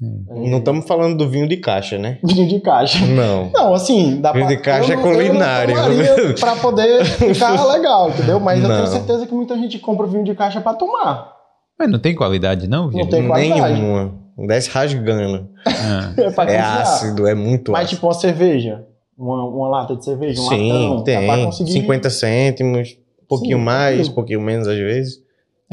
[0.00, 0.48] É.
[0.50, 2.18] Não estamos falando do vinho de caixa, né?
[2.24, 3.04] Vinho de caixa.
[3.06, 3.50] Não.
[3.52, 4.56] Não, assim, dá Vinho pra...
[4.56, 5.74] de caixa eu é não- não culinário.
[6.40, 8.40] pra poder ficar legal, entendeu?
[8.40, 8.86] Mas eu tenho Não.
[8.86, 11.32] certeza que muita gente compra vinho de caixa pra tomar.
[11.78, 13.02] Mas não tem qualidade, não, Vini?
[13.02, 13.80] Não tem qualidade.
[13.80, 14.20] Nenhuma.
[14.46, 15.48] Desce rasgando.
[15.66, 16.12] Ah,
[16.48, 17.96] É, É ácido, é muito Mas ácido.
[17.96, 18.84] tipo uma cerveja,
[19.16, 21.44] uma, uma lata de cerveja, um Sim, latão, tem.
[21.44, 21.72] conseguir...
[21.72, 22.96] 50 cêntimos,
[23.36, 25.22] pouquinho Sim, mais, um pouquinho menos às vezes.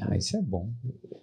[0.01, 0.69] ah, isso é bom.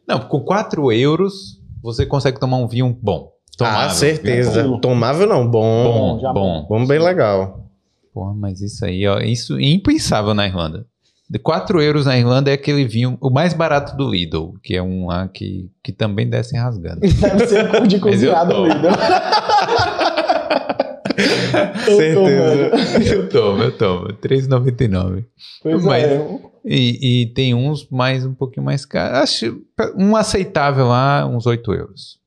[0.06, 3.32] Não, com 4 euros você consegue tomar um vinho bom.
[3.56, 4.52] Tomável, ah, certeza.
[4.52, 4.80] tranquilo.
[4.80, 5.84] Tomável não, bom.
[5.84, 6.66] Bom, já bom.
[6.68, 7.64] Bom, bem legal.
[8.12, 10.86] Porra, mas isso aí, ó, isso é impensável na Irlanda.
[11.28, 14.82] De 4 euros na Irlanda é aquele vinho, o mais barato do Lidl, que é
[14.82, 17.00] um lá que, que também desce rasgando.
[17.02, 18.22] Deve ser de Mas
[21.16, 21.96] eu cozinhado tomo.
[21.96, 23.14] Certeza.
[23.14, 24.06] eu tomo, eu tomo.
[24.14, 25.24] 3,99.
[25.62, 26.38] Pois Mas- é.
[26.68, 29.18] E, e tem uns mais um pouquinho mais caros.
[29.18, 29.62] Acho
[29.96, 32.18] um aceitável lá, uns 8 euros.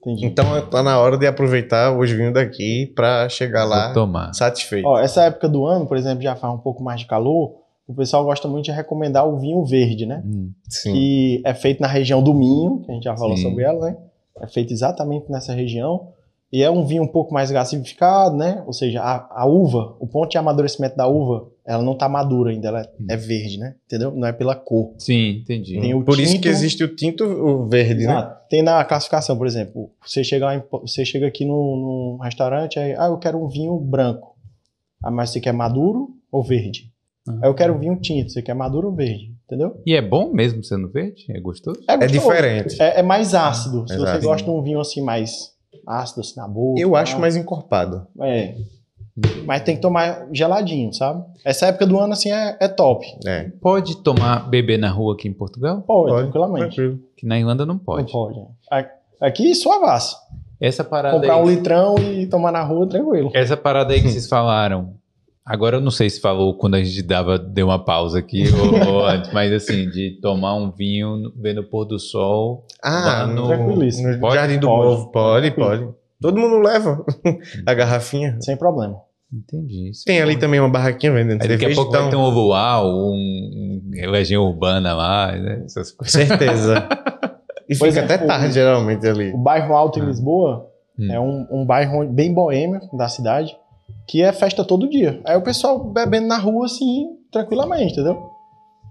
[0.00, 0.26] Entendi.
[0.26, 3.94] Então tá na hora de aproveitar os vinhos daqui pra chegar lá
[4.34, 4.86] satisfeito.
[4.86, 7.54] Ó, essa época do ano, por exemplo, já faz um pouco mais de calor,
[7.86, 10.22] o pessoal gosta muito de recomendar o vinho verde, né?
[10.26, 10.92] Hum, Sim.
[10.92, 13.44] que é feito na região do Minho, que a gente já falou Sim.
[13.44, 13.96] sobre ela, né?
[14.40, 16.08] É feito exatamente nessa região.
[16.54, 18.62] E é um vinho um pouco mais gasificado, né?
[18.64, 22.52] Ou seja, a, a uva, o ponto de amadurecimento da uva, ela não tá madura
[22.52, 23.06] ainda, ela Hum.
[23.10, 23.74] é verde, né?
[23.86, 24.12] Entendeu?
[24.12, 24.92] Não é pela cor.
[24.96, 25.80] Sim, entendi.
[25.80, 28.32] Tem o Por isso tinto- que existe o tinto o verde, né?
[28.48, 32.94] Tem na classificação, por exemplo, você chega, em- você chega aqui num, num restaurante, aí,
[32.96, 34.36] ah, eu quero um vinho branco.
[35.02, 36.84] Ah, mas você quer maduro ou verde?
[37.28, 37.32] Ah.
[37.42, 39.34] Aí eu quero um vinho tinto, você quer maduro ou verde?
[39.46, 39.76] Entendeu?
[39.84, 41.24] E é bom mesmo sendo verde?
[41.30, 41.80] É gostoso?
[41.88, 42.12] É gostoso.
[42.12, 42.80] diferente.
[42.80, 43.86] É, é mais ácido.
[43.88, 44.20] Se Exato.
[44.20, 45.52] você gosta de um vinho assim mais
[45.86, 46.80] ácido assim na boca.
[46.80, 46.96] Eu tal.
[47.00, 48.06] acho mais encorpado.
[48.20, 48.54] É.
[49.46, 51.22] Mas tem que tomar geladinho, sabe?
[51.44, 53.06] Essa época do ano assim é, é top.
[53.24, 53.44] É.
[53.60, 55.82] Pode tomar beber na rua aqui em Portugal?
[55.82, 56.74] Pode, Pode, tranquilamente.
[56.74, 56.98] tranquilo.
[57.16, 58.10] Que na Irlanda não Não pode.
[58.10, 58.40] pode.
[58.70, 58.88] A-
[59.20, 60.16] Aqui suavaço.
[60.60, 61.42] Essa parada Comprar aí.
[61.42, 63.30] um litrão e tomar na rua tranquilo.
[63.34, 64.94] Essa parada aí que vocês falaram.
[65.46, 68.88] Agora eu não sei se falou quando a gente dava, deu uma pausa aqui ou,
[68.96, 72.66] ou antes, mas assim, de tomar um vinho vendo o pôr do sol.
[72.82, 74.34] Ah, Lá no- no, Pode?
[74.34, 74.88] Jardim do Pode.
[74.96, 75.10] Povo.
[75.12, 75.88] Pode, pode.
[76.20, 77.04] Todo mundo leva
[77.66, 78.38] a garrafinha.
[78.40, 78.96] Sem problema.
[79.30, 79.90] Entendi.
[80.06, 82.16] Tem é ali também uma barraquinha vendendo Aí daqui a cerveja, pouco então, vai ter
[82.16, 85.62] um ovo uau, um, um legião urbana lá, né?
[85.64, 86.12] Essas coisas.
[86.26, 86.88] certeza.
[87.66, 89.32] E fica até exemplo, tarde, geralmente, ali.
[89.32, 90.04] O bairro Alto em Ah.
[90.04, 90.66] Lisboa
[90.98, 91.10] Hum.
[91.10, 93.56] é um, um bairro bem boêmio da cidade,
[94.06, 95.20] que é festa todo dia.
[95.24, 98.30] Aí o pessoal bebendo na rua, assim, tranquilamente, entendeu?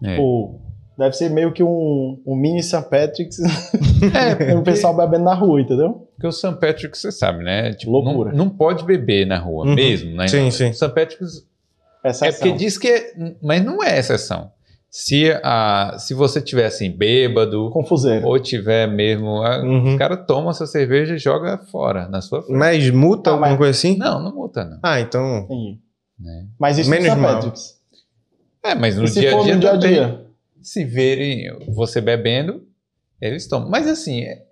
[0.04, 0.12] É.
[0.12, 0.60] Tipo,
[0.98, 2.82] deve ser meio que um, um mini St.
[2.90, 3.38] Patrick's,
[4.14, 6.08] É, o pessoal bebendo na rua, entendeu?
[6.16, 6.54] Porque o St.
[6.60, 7.74] Patrick, você sabe, né?
[7.74, 8.32] Tipo, Loucura.
[8.32, 9.76] Não, não pode beber na rua, Uhum.
[9.76, 10.28] mesmo, né?
[10.28, 10.70] Sim, sim.
[10.70, 10.90] O St.
[10.90, 11.24] Patrick
[12.04, 12.88] Essa é porque diz que.
[12.88, 14.52] é- Mas não é exceção.
[14.96, 18.28] Se, a, se você tiver assim, bêbado, Confuseiro.
[18.28, 19.42] ou tiver mesmo.
[19.42, 19.96] a- Uhum.
[19.96, 22.56] O cara toma essa cerveja e joga fora na sua frente.
[22.60, 23.98] Mas multa, Ah, alguma mas- coisa assim?
[23.98, 24.78] Não, não multa, não.
[24.84, 25.48] Ah, então...
[26.20, 26.46] Né?
[26.60, 27.42] Mas isso Menos mal.
[28.64, 30.26] É, mas no E dia a dia no dia a também, dia?
[30.62, 32.62] se verem você bebendo,
[33.20, 33.68] eles tomam.
[33.72, 34.44] Mas assim, é-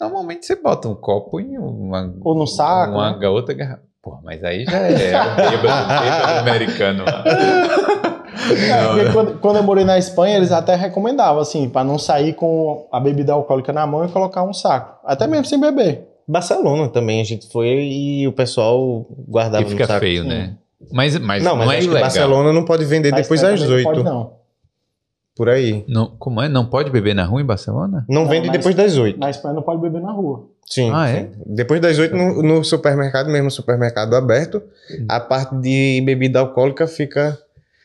[0.00, 3.28] normalmente você bota um copo em uma, Ou no saco, uma né?
[3.28, 3.82] outra garrafa.
[4.02, 7.04] Porra, mas aí já é o bêbado, bêbado americano.
[8.50, 12.34] É, Não, quando, quando eu morei na Espanha, eles até recomendavam, assim, pra não sair
[12.34, 14.98] com a bebida alcoólica na mão e colocar um saco.
[15.04, 16.08] Até mesmo sem beber.
[16.26, 20.00] Barcelona também a gente foi e o pessoal guardava Que fica no saco.
[20.00, 20.54] feio, né?
[20.92, 22.02] Mas, mas Não, não, mas é acho que ilegal.
[22.10, 23.84] Barcelona não pode vender Na depois das também 8.
[23.86, 24.32] Não pode, não.
[25.34, 25.84] Por aí.
[25.88, 26.48] Não, como é?
[26.48, 28.04] Não pode beber na rua em Barcelona?
[28.08, 29.18] Não, Não, vende mas- depois das 8.
[29.18, 30.44] Na Espanha não pode beber na rua.
[30.66, 30.90] Sim.
[30.92, 31.12] Ah, sim.
[31.16, 31.28] é?
[31.46, 35.06] Depois das 8 no, no supermercado, mesmo supermercado aberto, Hum.
[35.08, 37.38] a parte de bebida alcoólica fica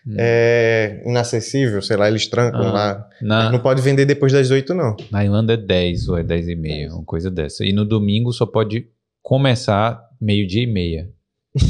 [0.08, 0.16] Hum.
[0.18, 2.72] é, inacessível, sei lá, eles trancam Ah.
[2.72, 3.10] lá.
[3.22, 4.96] Na, Não pode vender depois das 8, não.
[5.12, 7.66] na Irlanda é 10 ou é 10 e meia, uma coisa dessa.
[7.66, 8.88] E no domingo só pode
[9.22, 11.10] começar meio-dia e meia.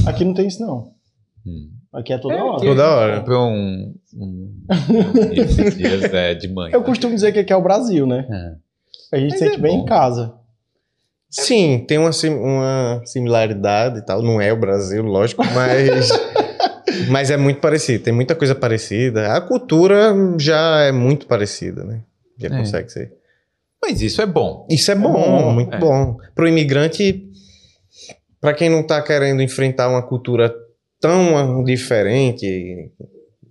[0.06, 0.92] Aqui não tem isso, não.
[1.46, 1.72] Hum.
[1.94, 2.60] Aqui é toda É, hora.
[2.60, 3.18] que Toda hora.
[3.20, 4.62] Comprou um, um
[5.32, 6.74] esses dias é, de manhã.
[6.76, 8.28] Eu costumo dizer que aqui é o Brasil, né?
[9.12, 9.16] É.
[9.18, 9.84] A gente Mas sente é bem bom.
[9.84, 10.34] em casa.
[11.30, 14.22] Sim, tem uma, uma similaridade e tal.
[14.22, 16.10] Não é o Brasil, lógico, mas.
[17.10, 18.04] mas é muito parecido.
[18.04, 19.34] Tem muita coisa parecida.
[19.34, 22.02] A cultura já é muito parecida, né?
[22.38, 22.58] Já É.
[22.58, 23.14] consegue ser.
[23.82, 24.66] Mas isso é bom.
[24.70, 25.80] Isso é bom, bom, muito é.
[25.80, 26.18] bom.
[26.36, 27.24] Para o imigrante,
[28.42, 30.54] para quem não está querendo enfrentar uma cultura
[31.00, 32.92] tão diferente,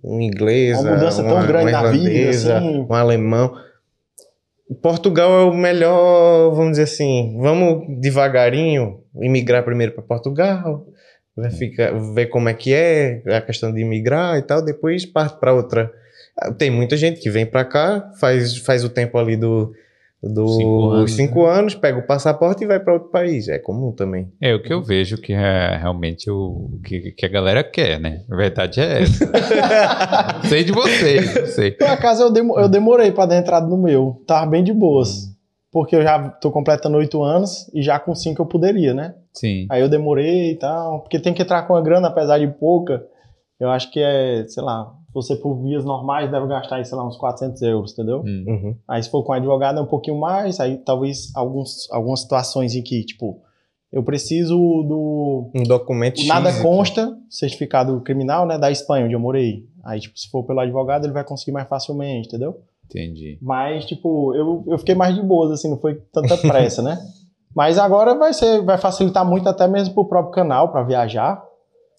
[0.03, 2.85] um inglês, Uma mudança tão grande na vida, assim.
[2.89, 3.53] um alemão.
[4.81, 10.85] Portugal é o melhor, vamos dizer assim, vamos devagarinho imigrar primeiro para Portugal,
[11.37, 15.39] vai ficar, ver como é que é a questão de imigrar e tal, depois parte
[15.39, 15.91] para outra.
[16.57, 19.73] Tem muita gente que vem para cá, faz, faz o tempo ali do
[20.21, 23.47] dos Cinco anos, cinco anos, pega o passaporte e vai para outro país.
[23.47, 24.27] É comum também.
[24.41, 28.21] É o que eu vejo que é realmente o que, que a galera quer, né?
[28.29, 29.31] A verdade é essa.
[30.49, 31.71] Sei de vocês, não sei.
[31.71, 34.23] Por acaso eu, demo- eu demorei pra dar entrada no meu.
[34.25, 35.27] Tava bem de boas.
[35.77, 39.13] Porque eu já tô completando oito anos e já com cinco eu poderia, né?
[39.31, 39.67] Sim.
[39.69, 41.01] Aí eu demorei e tal.
[41.01, 43.05] Porque tem que entrar com a grana, apesar de pouca.
[43.59, 47.15] Eu acho que é, sei lá, você por vias normais deve gastar, sei lá, uns
[47.17, 48.23] 400 euros, entendeu?
[48.25, 48.45] Hum.
[48.47, 48.75] Uhum.
[48.87, 52.81] Aí se for com advogado é um pouquinho mais, aí talvez alguns, algumas situações em
[52.81, 53.39] que, tipo,
[53.93, 55.51] eu preciso do...
[55.53, 56.59] Um documento nada X.
[56.59, 59.63] consta, certificado criminal, né, da Espanha, onde eu morei.
[59.85, 62.61] Aí, tipo, se for pelo advogado, ele vai conseguir mais facilmente, entendeu?
[62.89, 63.37] Entendi.
[63.41, 66.97] Mas, tipo, eu, eu fiquei mais de boas, assim, não foi tanta pressa, né?
[67.55, 71.43] Mas agora vai ser, vai facilitar muito até mesmo pro próprio canal para viajar.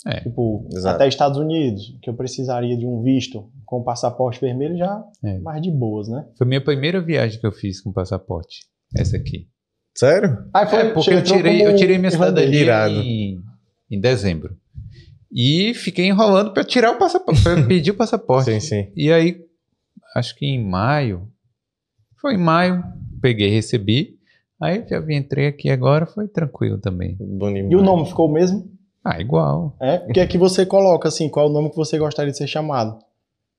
[0.07, 0.21] É.
[0.21, 0.95] Tipo, Exato.
[0.95, 5.39] até Estados Unidos, que eu precisaria de um visto com passaporte vermelho já É.
[5.41, 6.25] mais de boas, né?
[6.39, 8.61] Foi a minha primeira viagem que eu fiz com passaporte.
[8.97, 9.49] Essa aqui.
[9.97, 10.39] Sério?
[10.55, 13.41] Aí É, porque eu tirei, eu tirei minha cidadania em,
[13.91, 14.57] em dezembro.
[15.33, 18.45] E fiquei enrolando pra tirar o passaporte, pra pedir o passaporte.
[18.53, 18.93] Sim, sim.
[18.97, 19.41] E aí,
[20.19, 21.29] acho que em maio,
[22.21, 22.83] foi em maio,
[23.21, 24.19] peguei, recebi.
[24.61, 27.17] Aí já vim, entrei aqui agora, foi tranquilo também.
[27.71, 28.69] E o nome ficou o mesmo?
[29.05, 29.77] Ah, igual.
[29.81, 29.99] É?
[29.99, 32.99] Porque aqui você coloca, assim, qual é o nome que você gostaria de ser chamado.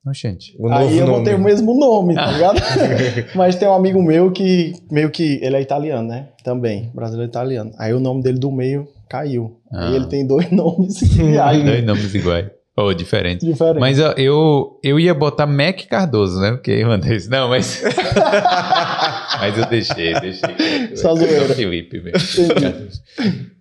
[0.04, 0.56] Não, gente.
[0.60, 1.26] O Aí eu vou nome.
[1.26, 2.60] ter o mesmo nome, tá ligado?
[3.36, 6.30] Mas tem um amigo meu que, meio que, ele é italiano, né?
[6.44, 7.72] Também, brasileiro italiano.
[7.78, 9.60] Aí o nome dele do meio caiu.
[9.72, 9.88] Ah.
[9.88, 12.48] Aí ele tem dois nomes que viajam Dois nomes iguais.
[12.80, 13.48] Ou diferentes.
[13.48, 13.80] diferentes.
[13.80, 16.52] Mas ó, eu, eu ia botar Mac Cardoso, né?
[16.52, 17.28] Porque irlandês.
[17.28, 17.84] Não, mas.
[19.40, 20.96] mas eu deixei, deixei.
[20.96, 21.54] Só Eu zoeira.
[21.56, 22.90] Felipe mesmo.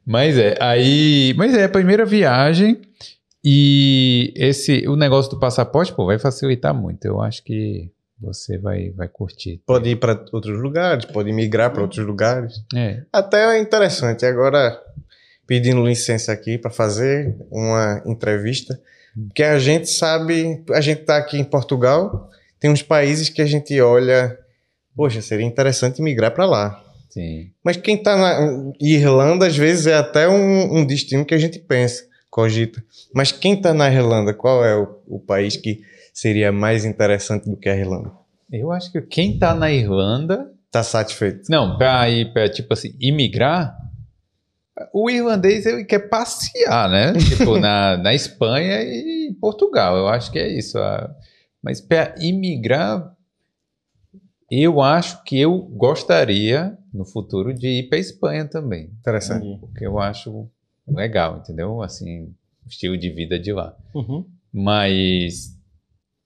[0.06, 1.34] Mas é, aí.
[1.36, 2.80] Mas é a primeira viagem.
[3.44, 7.04] E esse, o negócio do passaporte, pô, vai facilitar muito.
[7.04, 7.90] Eu acho que
[8.20, 9.62] você vai, vai curtir.
[9.64, 12.64] Pode ir para outros lugares, pode migrar para outros lugares.
[12.74, 13.02] É.
[13.12, 14.26] Até é interessante.
[14.26, 14.80] Agora,
[15.46, 18.78] pedindo licença aqui para fazer uma entrevista,
[19.26, 23.46] porque a gente sabe, a gente está aqui em Portugal, tem uns países que a
[23.46, 24.38] gente olha,
[24.94, 26.84] poxa, seria interessante migrar para lá.
[27.08, 27.50] Sim.
[27.64, 31.58] Mas quem está na Irlanda, às vezes, é até um, um destino que a gente
[31.58, 32.04] pensa.
[32.30, 32.82] cogita.
[33.14, 37.56] Mas quem está na Irlanda, qual é o, o país que seria mais interessante do
[37.56, 38.12] que a Irlanda?
[38.52, 40.52] Eu acho que quem tá na Irlanda.
[40.70, 41.48] Tá satisfeito?
[41.48, 43.74] Não, pra ir, pra, tipo assim, imigrar.
[44.92, 47.12] O irlandês ele quer passear, né?
[47.18, 49.96] tipo, na, na Espanha e Portugal.
[49.96, 50.78] Eu acho que é isso.
[50.78, 51.14] ah.
[51.62, 53.14] Mas para imigrar,
[54.50, 58.90] eu acho que eu gostaria, no futuro, de ir para Espanha também.
[59.00, 59.44] Interessante.
[59.44, 59.60] Entendi.
[59.60, 60.48] Porque eu acho
[60.86, 61.82] legal, entendeu?
[61.82, 63.76] Assim, o estilo de vida de lá.
[63.94, 64.24] Uhum.
[64.52, 65.57] Mas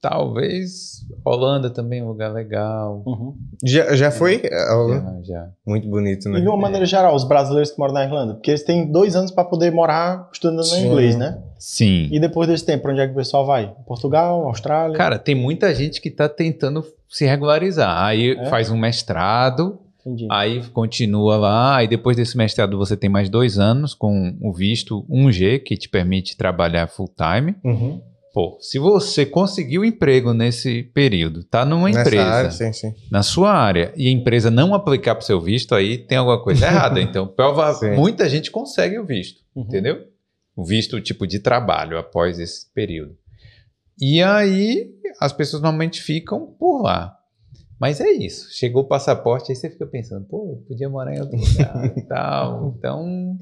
[0.03, 3.03] talvez Holanda também é um lugar legal.
[3.07, 3.35] Uhum.
[3.65, 4.43] Já, já foi?
[4.53, 5.49] Ah, Já, já.
[5.67, 6.41] Muito bonito, E né?
[6.41, 9.31] de uma maneira geral, os brasileiros que moram na Irlanda, porque eles têm dois anos
[9.31, 10.87] para poder morar estudando Sim.
[10.87, 11.41] inglês, né?
[11.59, 12.09] Sim.
[12.11, 13.73] E depois desse tempo, pra onde é que o pessoal vai?
[13.87, 14.97] Portugal, Austrália?
[14.97, 18.03] Cara, tem muita gente que está tentando se regularizar.
[18.05, 18.47] Aí É?
[18.47, 20.27] faz um mestrado, Entendi.
[20.31, 25.07] aí continua lá, aí depois desse mestrado você tem mais dois anos com o visto
[25.09, 27.55] 1G, que te permite trabalhar full time.
[27.65, 28.01] Uhum.
[28.33, 32.95] Pô, se você conseguiu emprego nesse período, tá numa Nessa empresa, área, sim, sim.
[33.11, 36.43] na sua área, e a empresa não aplicar para o seu visto, aí tem alguma
[36.43, 36.99] coisa errada.
[37.03, 37.91] Então, prova, Sim.
[37.95, 39.65] muita gente consegue o visto, Uhum.
[39.65, 40.07] entendeu?
[40.57, 43.15] O visto tipo de trabalho após esse período.
[44.01, 47.15] E aí as pessoas normalmente ficam por lá.
[47.79, 48.49] Mas é isso.
[48.53, 52.75] Chegou o passaporte, aí você fica pensando, pô, podia morar em outro lugar e tal.
[52.79, 53.37] Então,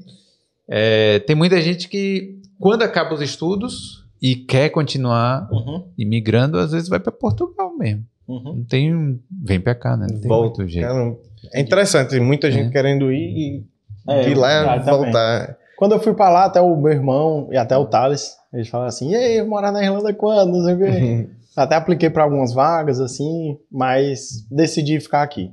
[0.67, 5.83] é, tem muita gente que, quando acaba os estudos e quer continuar Uhum.
[5.97, 8.05] imigrando, às vezes vai para Portugal mesmo.
[8.27, 8.55] Uhum.
[8.57, 9.19] Não tem.
[9.43, 10.07] Vem para cá, né?
[10.09, 10.61] Não tem Volta.
[10.61, 11.17] muito jeito.
[11.53, 12.71] É interessante, muita gente É.
[12.71, 13.65] querendo ir e
[14.07, 15.03] É, de lá também.
[15.03, 15.57] voltar.
[15.77, 18.89] Quando eu fui pra lá, até o meu irmão e até o Thales, eles falaram
[18.89, 20.51] assim, e aí, morar na Irlanda quando?
[20.51, 21.29] Não sei o quê.
[21.57, 25.51] Até apliquei pra algumas vagas, assim, mas decidi ficar aqui.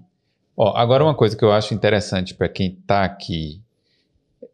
[0.56, 3.60] Ó, agora uma coisa que eu acho interessante para quem tá aqui,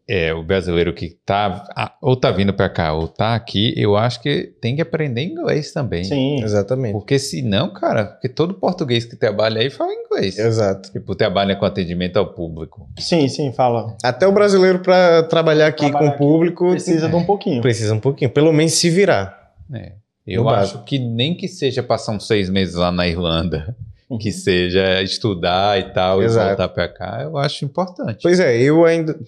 [0.08, 4.20] é o brasileiro que tá ou tá vindo para cá ou tá aqui, eu acho
[4.20, 6.04] que tem que aprender inglês também.
[6.04, 6.42] Sim.
[6.42, 6.92] Exatamente.
[6.92, 10.38] Porque senão, cara, porque todo português que trabalha aí fala inglês.
[10.38, 10.92] Exato.
[10.92, 12.88] Tipo, trabalha com atendimento ao público.
[12.98, 13.96] Sim, sim, fala.
[14.02, 17.62] Até o brasileiro para trabalhar aqui Trabalhar com o aqui público Precisa de um pouquinho.
[17.62, 19.52] precisa um pouquinho, pelo menos se virar.
[19.72, 19.92] É.
[20.26, 20.84] Eu No acho básico.
[20.84, 23.74] que nem que seja passar uns seis meses lá na Irlanda,
[24.08, 24.18] Uhum.
[24.18, 26.44] que seja estudar e tal, Exato.
[26.44, 28.18] e voltar para cá, eu acho importante.
[28.22, 29.18] Pois é, eu ainda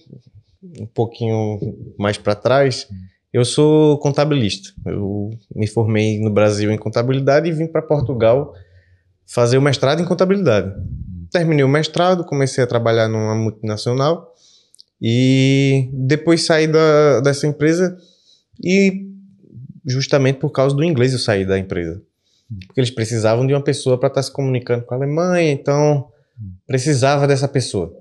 [0.81, 1.59] um pouquinho
[1.99, 2.89] mais para trás,
[3.33, 4.71] eu sou contabilista.
[4.87, 8.55] Eu me formei no Brasil em contabilidade e vim para Portugal
[9.27, 10.73] fazer o mestrado em contabilidade.
[11.31, 14.33] Terminei o mestrado, comecei a trabalhar numa multinacional
[15.01, 17.97] e depois saí da, dessa empresa
[18.62, 19.07] e
[19.85, 22.03] justamente por causa do inglês eu saí da empresa.
[22.67, 26.09] Porque eles precisavam de uma pessoa para estar se comunicando com a Alemanha, então
[26.67, 27.93] precisava dessa pessoa.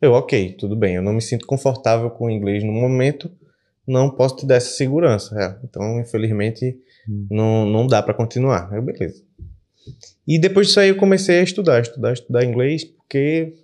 [0.00, 3.30] Eu, ok, tudo bem, eu não me sinto confortável com o inglês no momento,
[3.86, 5.36] não posso te dar essa segurança.
[5.40, 6.76] É, então, infelizmente,
[7.08, 7.26] Hum.
[7.30, 8.70] não, não dá para continuar.
[8.72, 9.22] Eu, beleza.
[10.26, 13.54] E depois disso aí eu comecei a estudar, estudar, estudar inglês, porque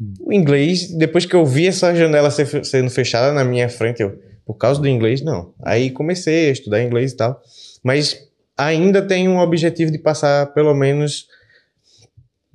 [0.00, 0.14] Hum.
[0.20, 4.18] o inglês, depois que eu vi essa janela ser sendo fechada na minha frente, eu,
[4.44, 5.54] por causa do inglês, não.
[5.62, 7.40] Aí comecei a estudar inglês e tal,
[7.82, 11.28] mas ainda tenho um objetivo de passar pelo menos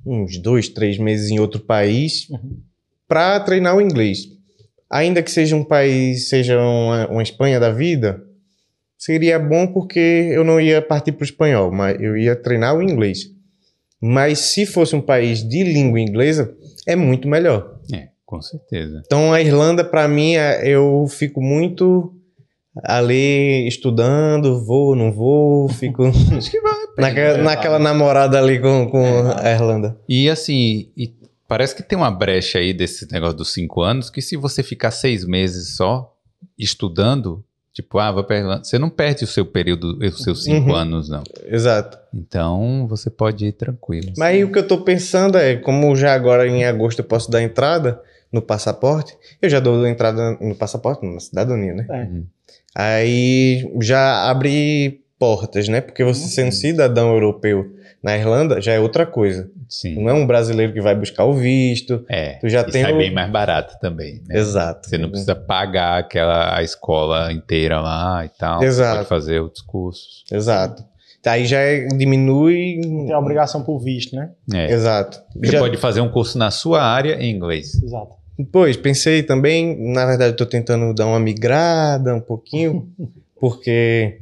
[0.06, 2.58] uns dois, três meses em outro país Uhum.
[3.08, 4.20] Para treinar o inglês.
[4.90, 8.22] Ainda que seja um país, seja uma, uma Espanha da vida,
[8.96, 9.98] seria bom porque
[10.32, 13.30] eu não ia partir para o espanhol, mas eu ia treinar o inglês.
[14.00, 16.54] Mas se fosse um país de língua inglesa,
[16.86, 17.80] é muito melhor.
[17.92, 19.02] É, com certeza.
[19.06, 22.12] Então a Irlanda, para mim, é- eu fico muito
[22.82, 26.04] ali estudando, vou, não vou, fico
[26.36, 27.08] Acho que vale a pena.
[27.08, 29.04] naquela, naquela namorada ali com, com
[29.36, 29.96] a Irlanda.
[30.08, 31.12] E assim, e
[31.48, 34.90] parece que tem uma brecha aí desse negócio dos cinco anos, que se você ficar
[34.90, 36.14] seis meses só
[36.58, 38.26] estudando, tipo, ah, vou
[38.62, 40.76] você não perde o seu período, os seus cinco Uhum.
[40.76, 41.22] anos, não.
[41.46, 41.98] Exato.
[42.12, 44.12] Então, você pode ir tranquilo.
[44.16, 47.30] Mas aí o que eu tô pensando é, como já agora em agosto eu posso
[47.30, 48.00] dar entrada
[48.32, 51.86] no passaporte, eu já dou entrada no passaporte, na cidadania, né?
[51.90, 52.02] É.
[52.04, 52.26] Uhum.
[52.74, 55.80] Aí já abre portas, né?
[55.80, 57.72] Porque você sendo cidadão europeu
[58.04, 59.50] na Irlanda já é outra coisa.
[59.68, 59.94] Sim.
[59.94, 62.04] Não é um brasileiro que vai buscar o visto.
[62.08, 64.22] É, Tu já e tem sai o- bem mais barato também.
[64.28, 64.38] né?
[64.38, 64.88] Exato.
[64.88, 68.58] Você não precisa pagar aquela a escola inteira lá e tal.
[68.60, 68.96] Você Exato.
[68.98, 70.24] pode fazer outros cursos.
[70.30, 70.84] Exato.
[71.26, 72.80] Aí já é- diminui.
[72.82, 74.30] Tem a obrigação por visto, né?
[74.52, 74.70] É.
[74.70, 75.18] Exato.
[75.34, 77.82] Você Já- pode fazer um curso na sua área em inglês.
[77.82, 78.14] Exato.
[78.52, 82.86] Pois, pensei também, na verdade, tô tentando dar uma migrada um pouquinho,
[83.40, 84.18] porque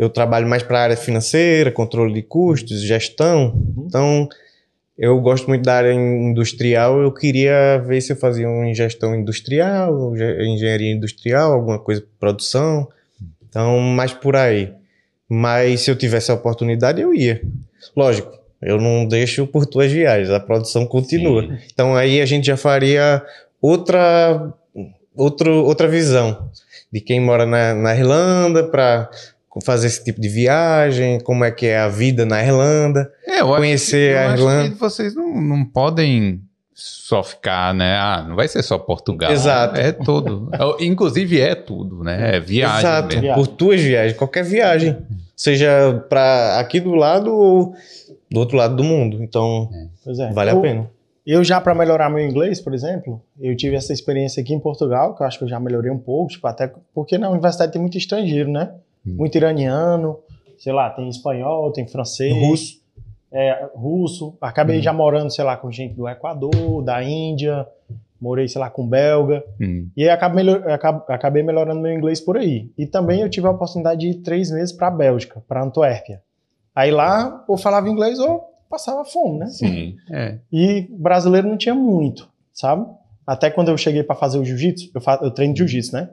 [0.00, 3.54] eu trabalho mais para a área financeira, controle de custos, gestão.
[3.86, 4.26] Então,
[4.96, 7.00] eu gosto muito da área industrial.
[7.02, 12.88] Eu queria ver se eu fazia uma gestão industrial, ge- engenharia industrial, alguma coisa, produção.
[13.46, 14.72] Então, mais por aí.
[15.28, 17.42] Mas se eu tivesse a oportunidade, eu ia.
[17.94, 18.32] Lógico,
[18.62, 21.42] eu não deixo por tuas viagens, a produção continua.
[21.42, 21.58] Sim.
[21.72, 23.22] Então aí a gente já faria
[23.60, 24.52] outra,
[25.14, 26.50] outro, outra visão
[26.92, 29.08] de quem mora na, na Irlanda para
[29.64, 33.10] fazer esse tipo de viagem, como é que é a vida na Irlanda.
[33.26, 34.68] É, eu acho Conhecer que, eu a acho Irlanda.
[34.70, 36.40] que vocês não, não podem
[36.72, 37.96] só ficar, né?
[37.96, 39.32] Ah, não vai ser só Portugal.
[39.32, 39.78] Exato.
[39.78, 40.48] É tudo.
[40.78, 42.36] Inclusive é tudo, né?
[42.36, 43.34] É viagem Exato, mesmo.
[43.34, 44.96] Por tuas viagens, qualquer viagem,
[45.36, 47.74] seja para aqui do lado ou
[48.30, 49.22] do outro lado do mundo.
[49.22, 49.68] Então,
[50.04, 50.30] Pois é.
[50.32, 50.90] vale a Eu- pena.
[51.26, 55.14] Eu já, para melhorar meu inglês, por exemplo, eu tive essa experiência aqui em Portugal,
[55.14, 57.80] que eu acho que eu já melhorei um pouco, tipo, até porque na universidade tem
[57.80, 58.70] muito estrangeiro, né?
[59.06, 59.14] Hum.
[59.16, 60.18] Muito iraniano,
[60.58, 62.34] sei lá, tem espanhol, tem francês.
[62.34, 62.80] Russo.
[63.32, 64.34] É, russo.
[64.40, 64.82] Acabei Hum.
[64.82, 67.66] já morando, sei lá, com gente do Equador, da Índia,
[68.20, 69.42] morei, sei lá, com belga.
[69.60, 69.88] Hum.
[69.96, 70.44] E aí acabei,
[71.08, 72.70] acabei melhorando meu inglês por aí.
[72.76, 76.20] E também eu tive a oportunidade de ir três meses para a Bélgica, para Antuérpia.
[76.74, 79.46] Aí lá, ou falava inglês ou passava fome, né?
[79.46, 79.96] Sim.
[80.12, 80.38] É.
[80.52, 82.86] E brasileiro não tinha muito, sabe?
[83.26, 86.08] Até quando eu cheguei para fazer o jiu-jitsu, eu, fa- eu treino jiu-jitsu, né?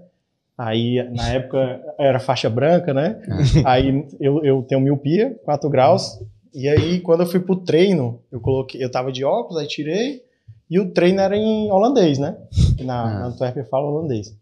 [0.58, 3.22] Aí, na época, era faixa branca, né?
[3.64, 6.20] Aí eu, eu tenho miopia, 4 graus.
[6.54, 10.24] E aí, quando eu fui pro treino, eu coloquei, eu tava de óculos, aí tirei.
[10.70, 12.36] E o treino era em holandês, né?
[12.84, 13.20] Na, Ah.
[13.20, 14.36] na Antuérpia fala holandês.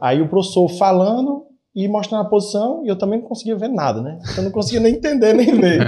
[0.00, 1.44] Aí o professor falando
[1.74, 4.18] e mostrando a posição, e eu também não conseguia ver nada, né?
[4.36, 5.80] Eu não conseguia nem entender, nem ver.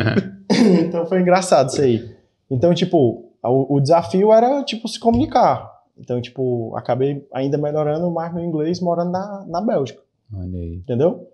[0.84, 2.05] então foi engraçado isso aí.
[2.50, 5.70] Então, tipo, o, o desafio era, tipo, se comunicar.
[5.99, 10.01] Então, tipo, acabei ainda melhorando mais meu inglês morando na, na Bélgica,
[10.33, 10.77] Olha aí.
[10.77, 11.29] entendeu?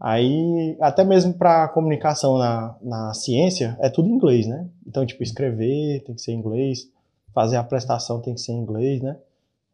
[0.00, 4.66] Aí, até mesmo para comunicação na, na ciência, é tudo em inglês, né?
[4.86, 6.90] Então, tipo, escrever tem que ser inglês,
[7.32, 9.16] fazer a prestação tem que ser em inglês, né?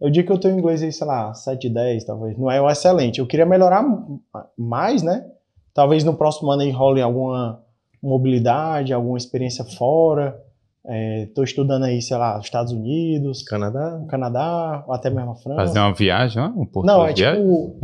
[0.01, 2.37] Eu digo que eu tenho inglês aí, sei lá, 7, 10, talvez.
[2.37, 3.21] Não é o excelente.
[3.21, 3.85] Eu queria melhorar
[4.57, 5.27] mais, né?
[5.73, 7.63] Talvez no próximo ano aí role alguma
[8.03, 10.39] mobilidade, alguma experiência fora.
[10.87, 14.05] Estou estudando aí, sei lá, os Estados Unidos, Canadá.
[14.09, 15.67] Canadá, ou até mesmo a França.
[15.67, 17.43] Fazer uma viagem, um pouco Não, de é viagem.
[17.43, 17.79] tipo.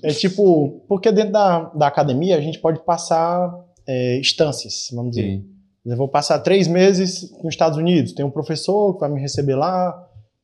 [0.02, 0.84] é tipo.
[0.88, 3.54] Porque dentro da, da academia a gente pode passar
[3.86, 5.28] é, instâncias, vamos dizer.
[5.28, 5.44] Sim.
[5.86, 8.14] Eu vou passar três meses nos Estados Unidos.
[8.14, 9.94] Tem um professor que vai me receber lá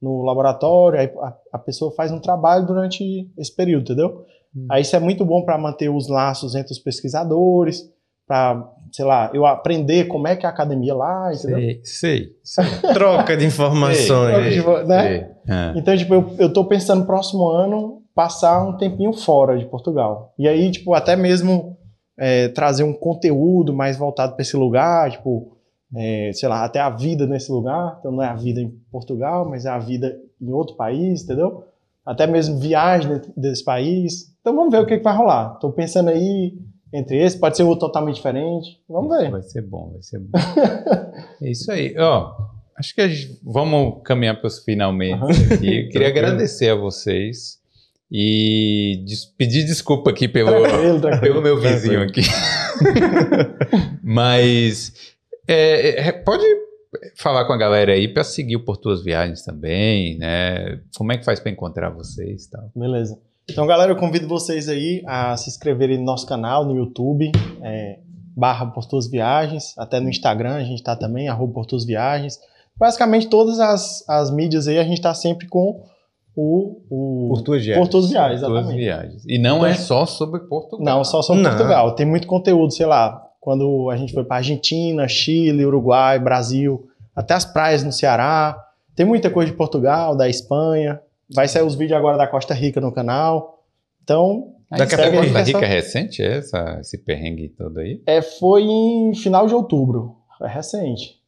[0.00, 1.00] no laboratório.
[1.00, 4.24] Aí a, a pessoa faz um trabalho durante esse período, entendeu?
[4.54, 4.66] Hum.
[4.70, 7.90] Aí isso é muito bom para manter os laços entre os pesquisadores,
[8.30, 11.58] para, sei lá, eu aprender como é que é a academia lá, entendeu?
[11.58, 12.36] Sei, sei.
[12.44, 12.64] sei.
[12.94, 14.54] Troca de informações.
[14.54, 14.84] Sei.
[14.84, 15.32] Né?
[15.48, 15.72] Ah.
[15.74, 20.32] Então, tipo, eu, eu tô pensando próximo ano passar um tempinho fora de Portugal.
[20.38, 21.76] E aí, tipo, até mesmo
[22.16, 25.56] é, trazer um conteúdo mais voltado para esse lugar, tipo,
[25.96, 27.96] é, sei lá, até a vida nesse lugar.
[27.98, 31.64] Então não é a vida em Portugal, mas é a vida em outro país, entendeu?
[32.06, 34.32] Até mesmo viagem desse país.
[34.40, 35.58] Então vamos ver o que, que vai rolar.
[35.58, 36.54] Tô pensando aí
[36.92, 38.80] entre esse, pode ser outro totalmente diferente.
[38.88, 39.30] Vamos ver.
[39.30, 40.38] Vai ser bom, vai ser bom.
[41.42, 41.94] é isso aí.
[41.98, 42.32] Ó,
[42.78, 45.22] acho que a gente, vamos caminhar para os finalmente
[45.54, 45.82] aqui.
[45.84, 47.58] Eu queria agradecer a vocês
[48.10, 51.20] e des- pedir desculpa aqui pelo, Tranquilo, tranquilo.
[51.34, 52.22] pelo meu vizinho aqui.
[54.02, 54.92] Mas
[55.46, 56.44] é, é, pode
[57.16, 60.80] falar com a galera aí para seguir Por Tuas Viagens também, né?
[60.96, 62.70] Como é que faz para encontrar vocês e tal?
[62.74, 63.18] Beleza.
[63.50, 67.30] Então, galera, eu convido vocês aí a se inscreverem no nosso canal no YouTube,
[67.62, 67.98] é,
[68.36, 72.38] barra Por Tuas Viagens, até no Instagram a gente tá também, arroba Por Tuas Viagens.
[72.76, 75.82] Basicamente, todas as, as mídias aí a gente tá sempre com
[76.34, 76.80] o...
[76.88, 77.84] o Por tuas viagens.
[77.86, 78.78] Por Tuas Viagens, Tuas exatamente.
[78.78, 79.24] Viagens.
[79.26, 80.84] E não Então, é só sobre Portugal.
[80.84, 81.50] Não, só sobre Não.
[81.50, 81.94] Portugal.
[81.94, 87.34] Tem muito conteúdo, sei lá, quando a gente foi pra Argentina, Chile, Uruguai, Brasil, até
[87.34, 88.56] as praias no Ceará.
[88.94, 91.00] Tem muita coisa de Portugal, da Espanha.
[91.34, 93.64] Vai sair os vídeos agora da Costa Rica no canal.
[94.02, 97.78] Então, Daqui a pouco aí Costa é Rica é recente, é essa, esse perrengue todo
[97.78, 98.00] aí?
[98.06, 100.16] É, foi em final de outubro.
[100.42, 101.18] É recente.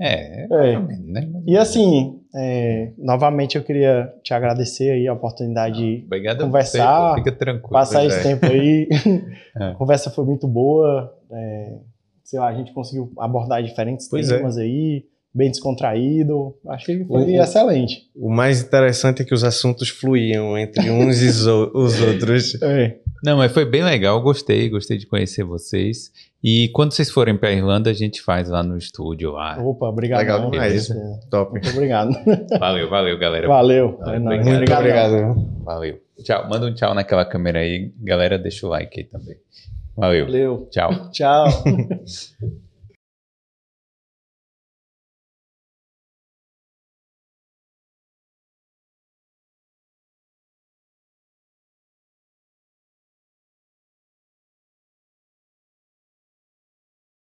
[0.00, 0.78] É, É.
[0.78, 1.28] menos, né?
[1.46, 7.20] E assim, é, novamente eu queria te agradecer aí a oportunidade de Obrigado conversar, a
[7.20, 7.32] você,
[7.70, 8.22] passar Pois esse é.
[8.36, 8.88] tempo aí.
[9.56, 9.64] É.
[9.70, 11.16] A conversa foi muito boa.
[11.30, 11.78] é,
[12.24, 14.36] sei lá, a gente conseguiu abordar diferentes Pois é.
[14.36, 15.04] temas aí,
[15.34, 16.54] bem descontraído.
[16.68, 17.42] Achei que foi Uhum.
[17.42, 18.02] excelente.
[18.14, 22.54] O mais interessante é que os assuntos fluíam entre uns e os outros.
[22.62, 26.10] É, Não, mas foi bem legal, gostei, gostei de conhecer vocês.
[26.42, 29.56] E quando vocês forem para Irlanda, a gente faz lá no estúdio lá.
[29.58, 30.20] opa, obrigado.
[30.20, 30.90] Legal demais.
[30.90, 30.94] É,
[31.30, 31.50] Top.
[31.52, 32.10] Muito obrigado.
[32.60, 33.48] Valeu, valeu, galera.
[33.48, 33.96] Valeu.
[33.98, 34.40] Valeu, É nóis.
[34.46, 34.58] obrigado.
[34.58, 35.64] Muito obrigado.
[35.64, 36.00] Valeu.
[36.22, 36.48] Tchau.
[36.50, 37.92] Manda um tchau naquela câmera aí.
[38.02, 39.36] Galera, deixa o like aí também.
[39.96, 40.26] Valeu.
[40.26, 40.68] Valeu.
[40.70, 41.10] Tchau.
[41.10, 41.46] Tchau.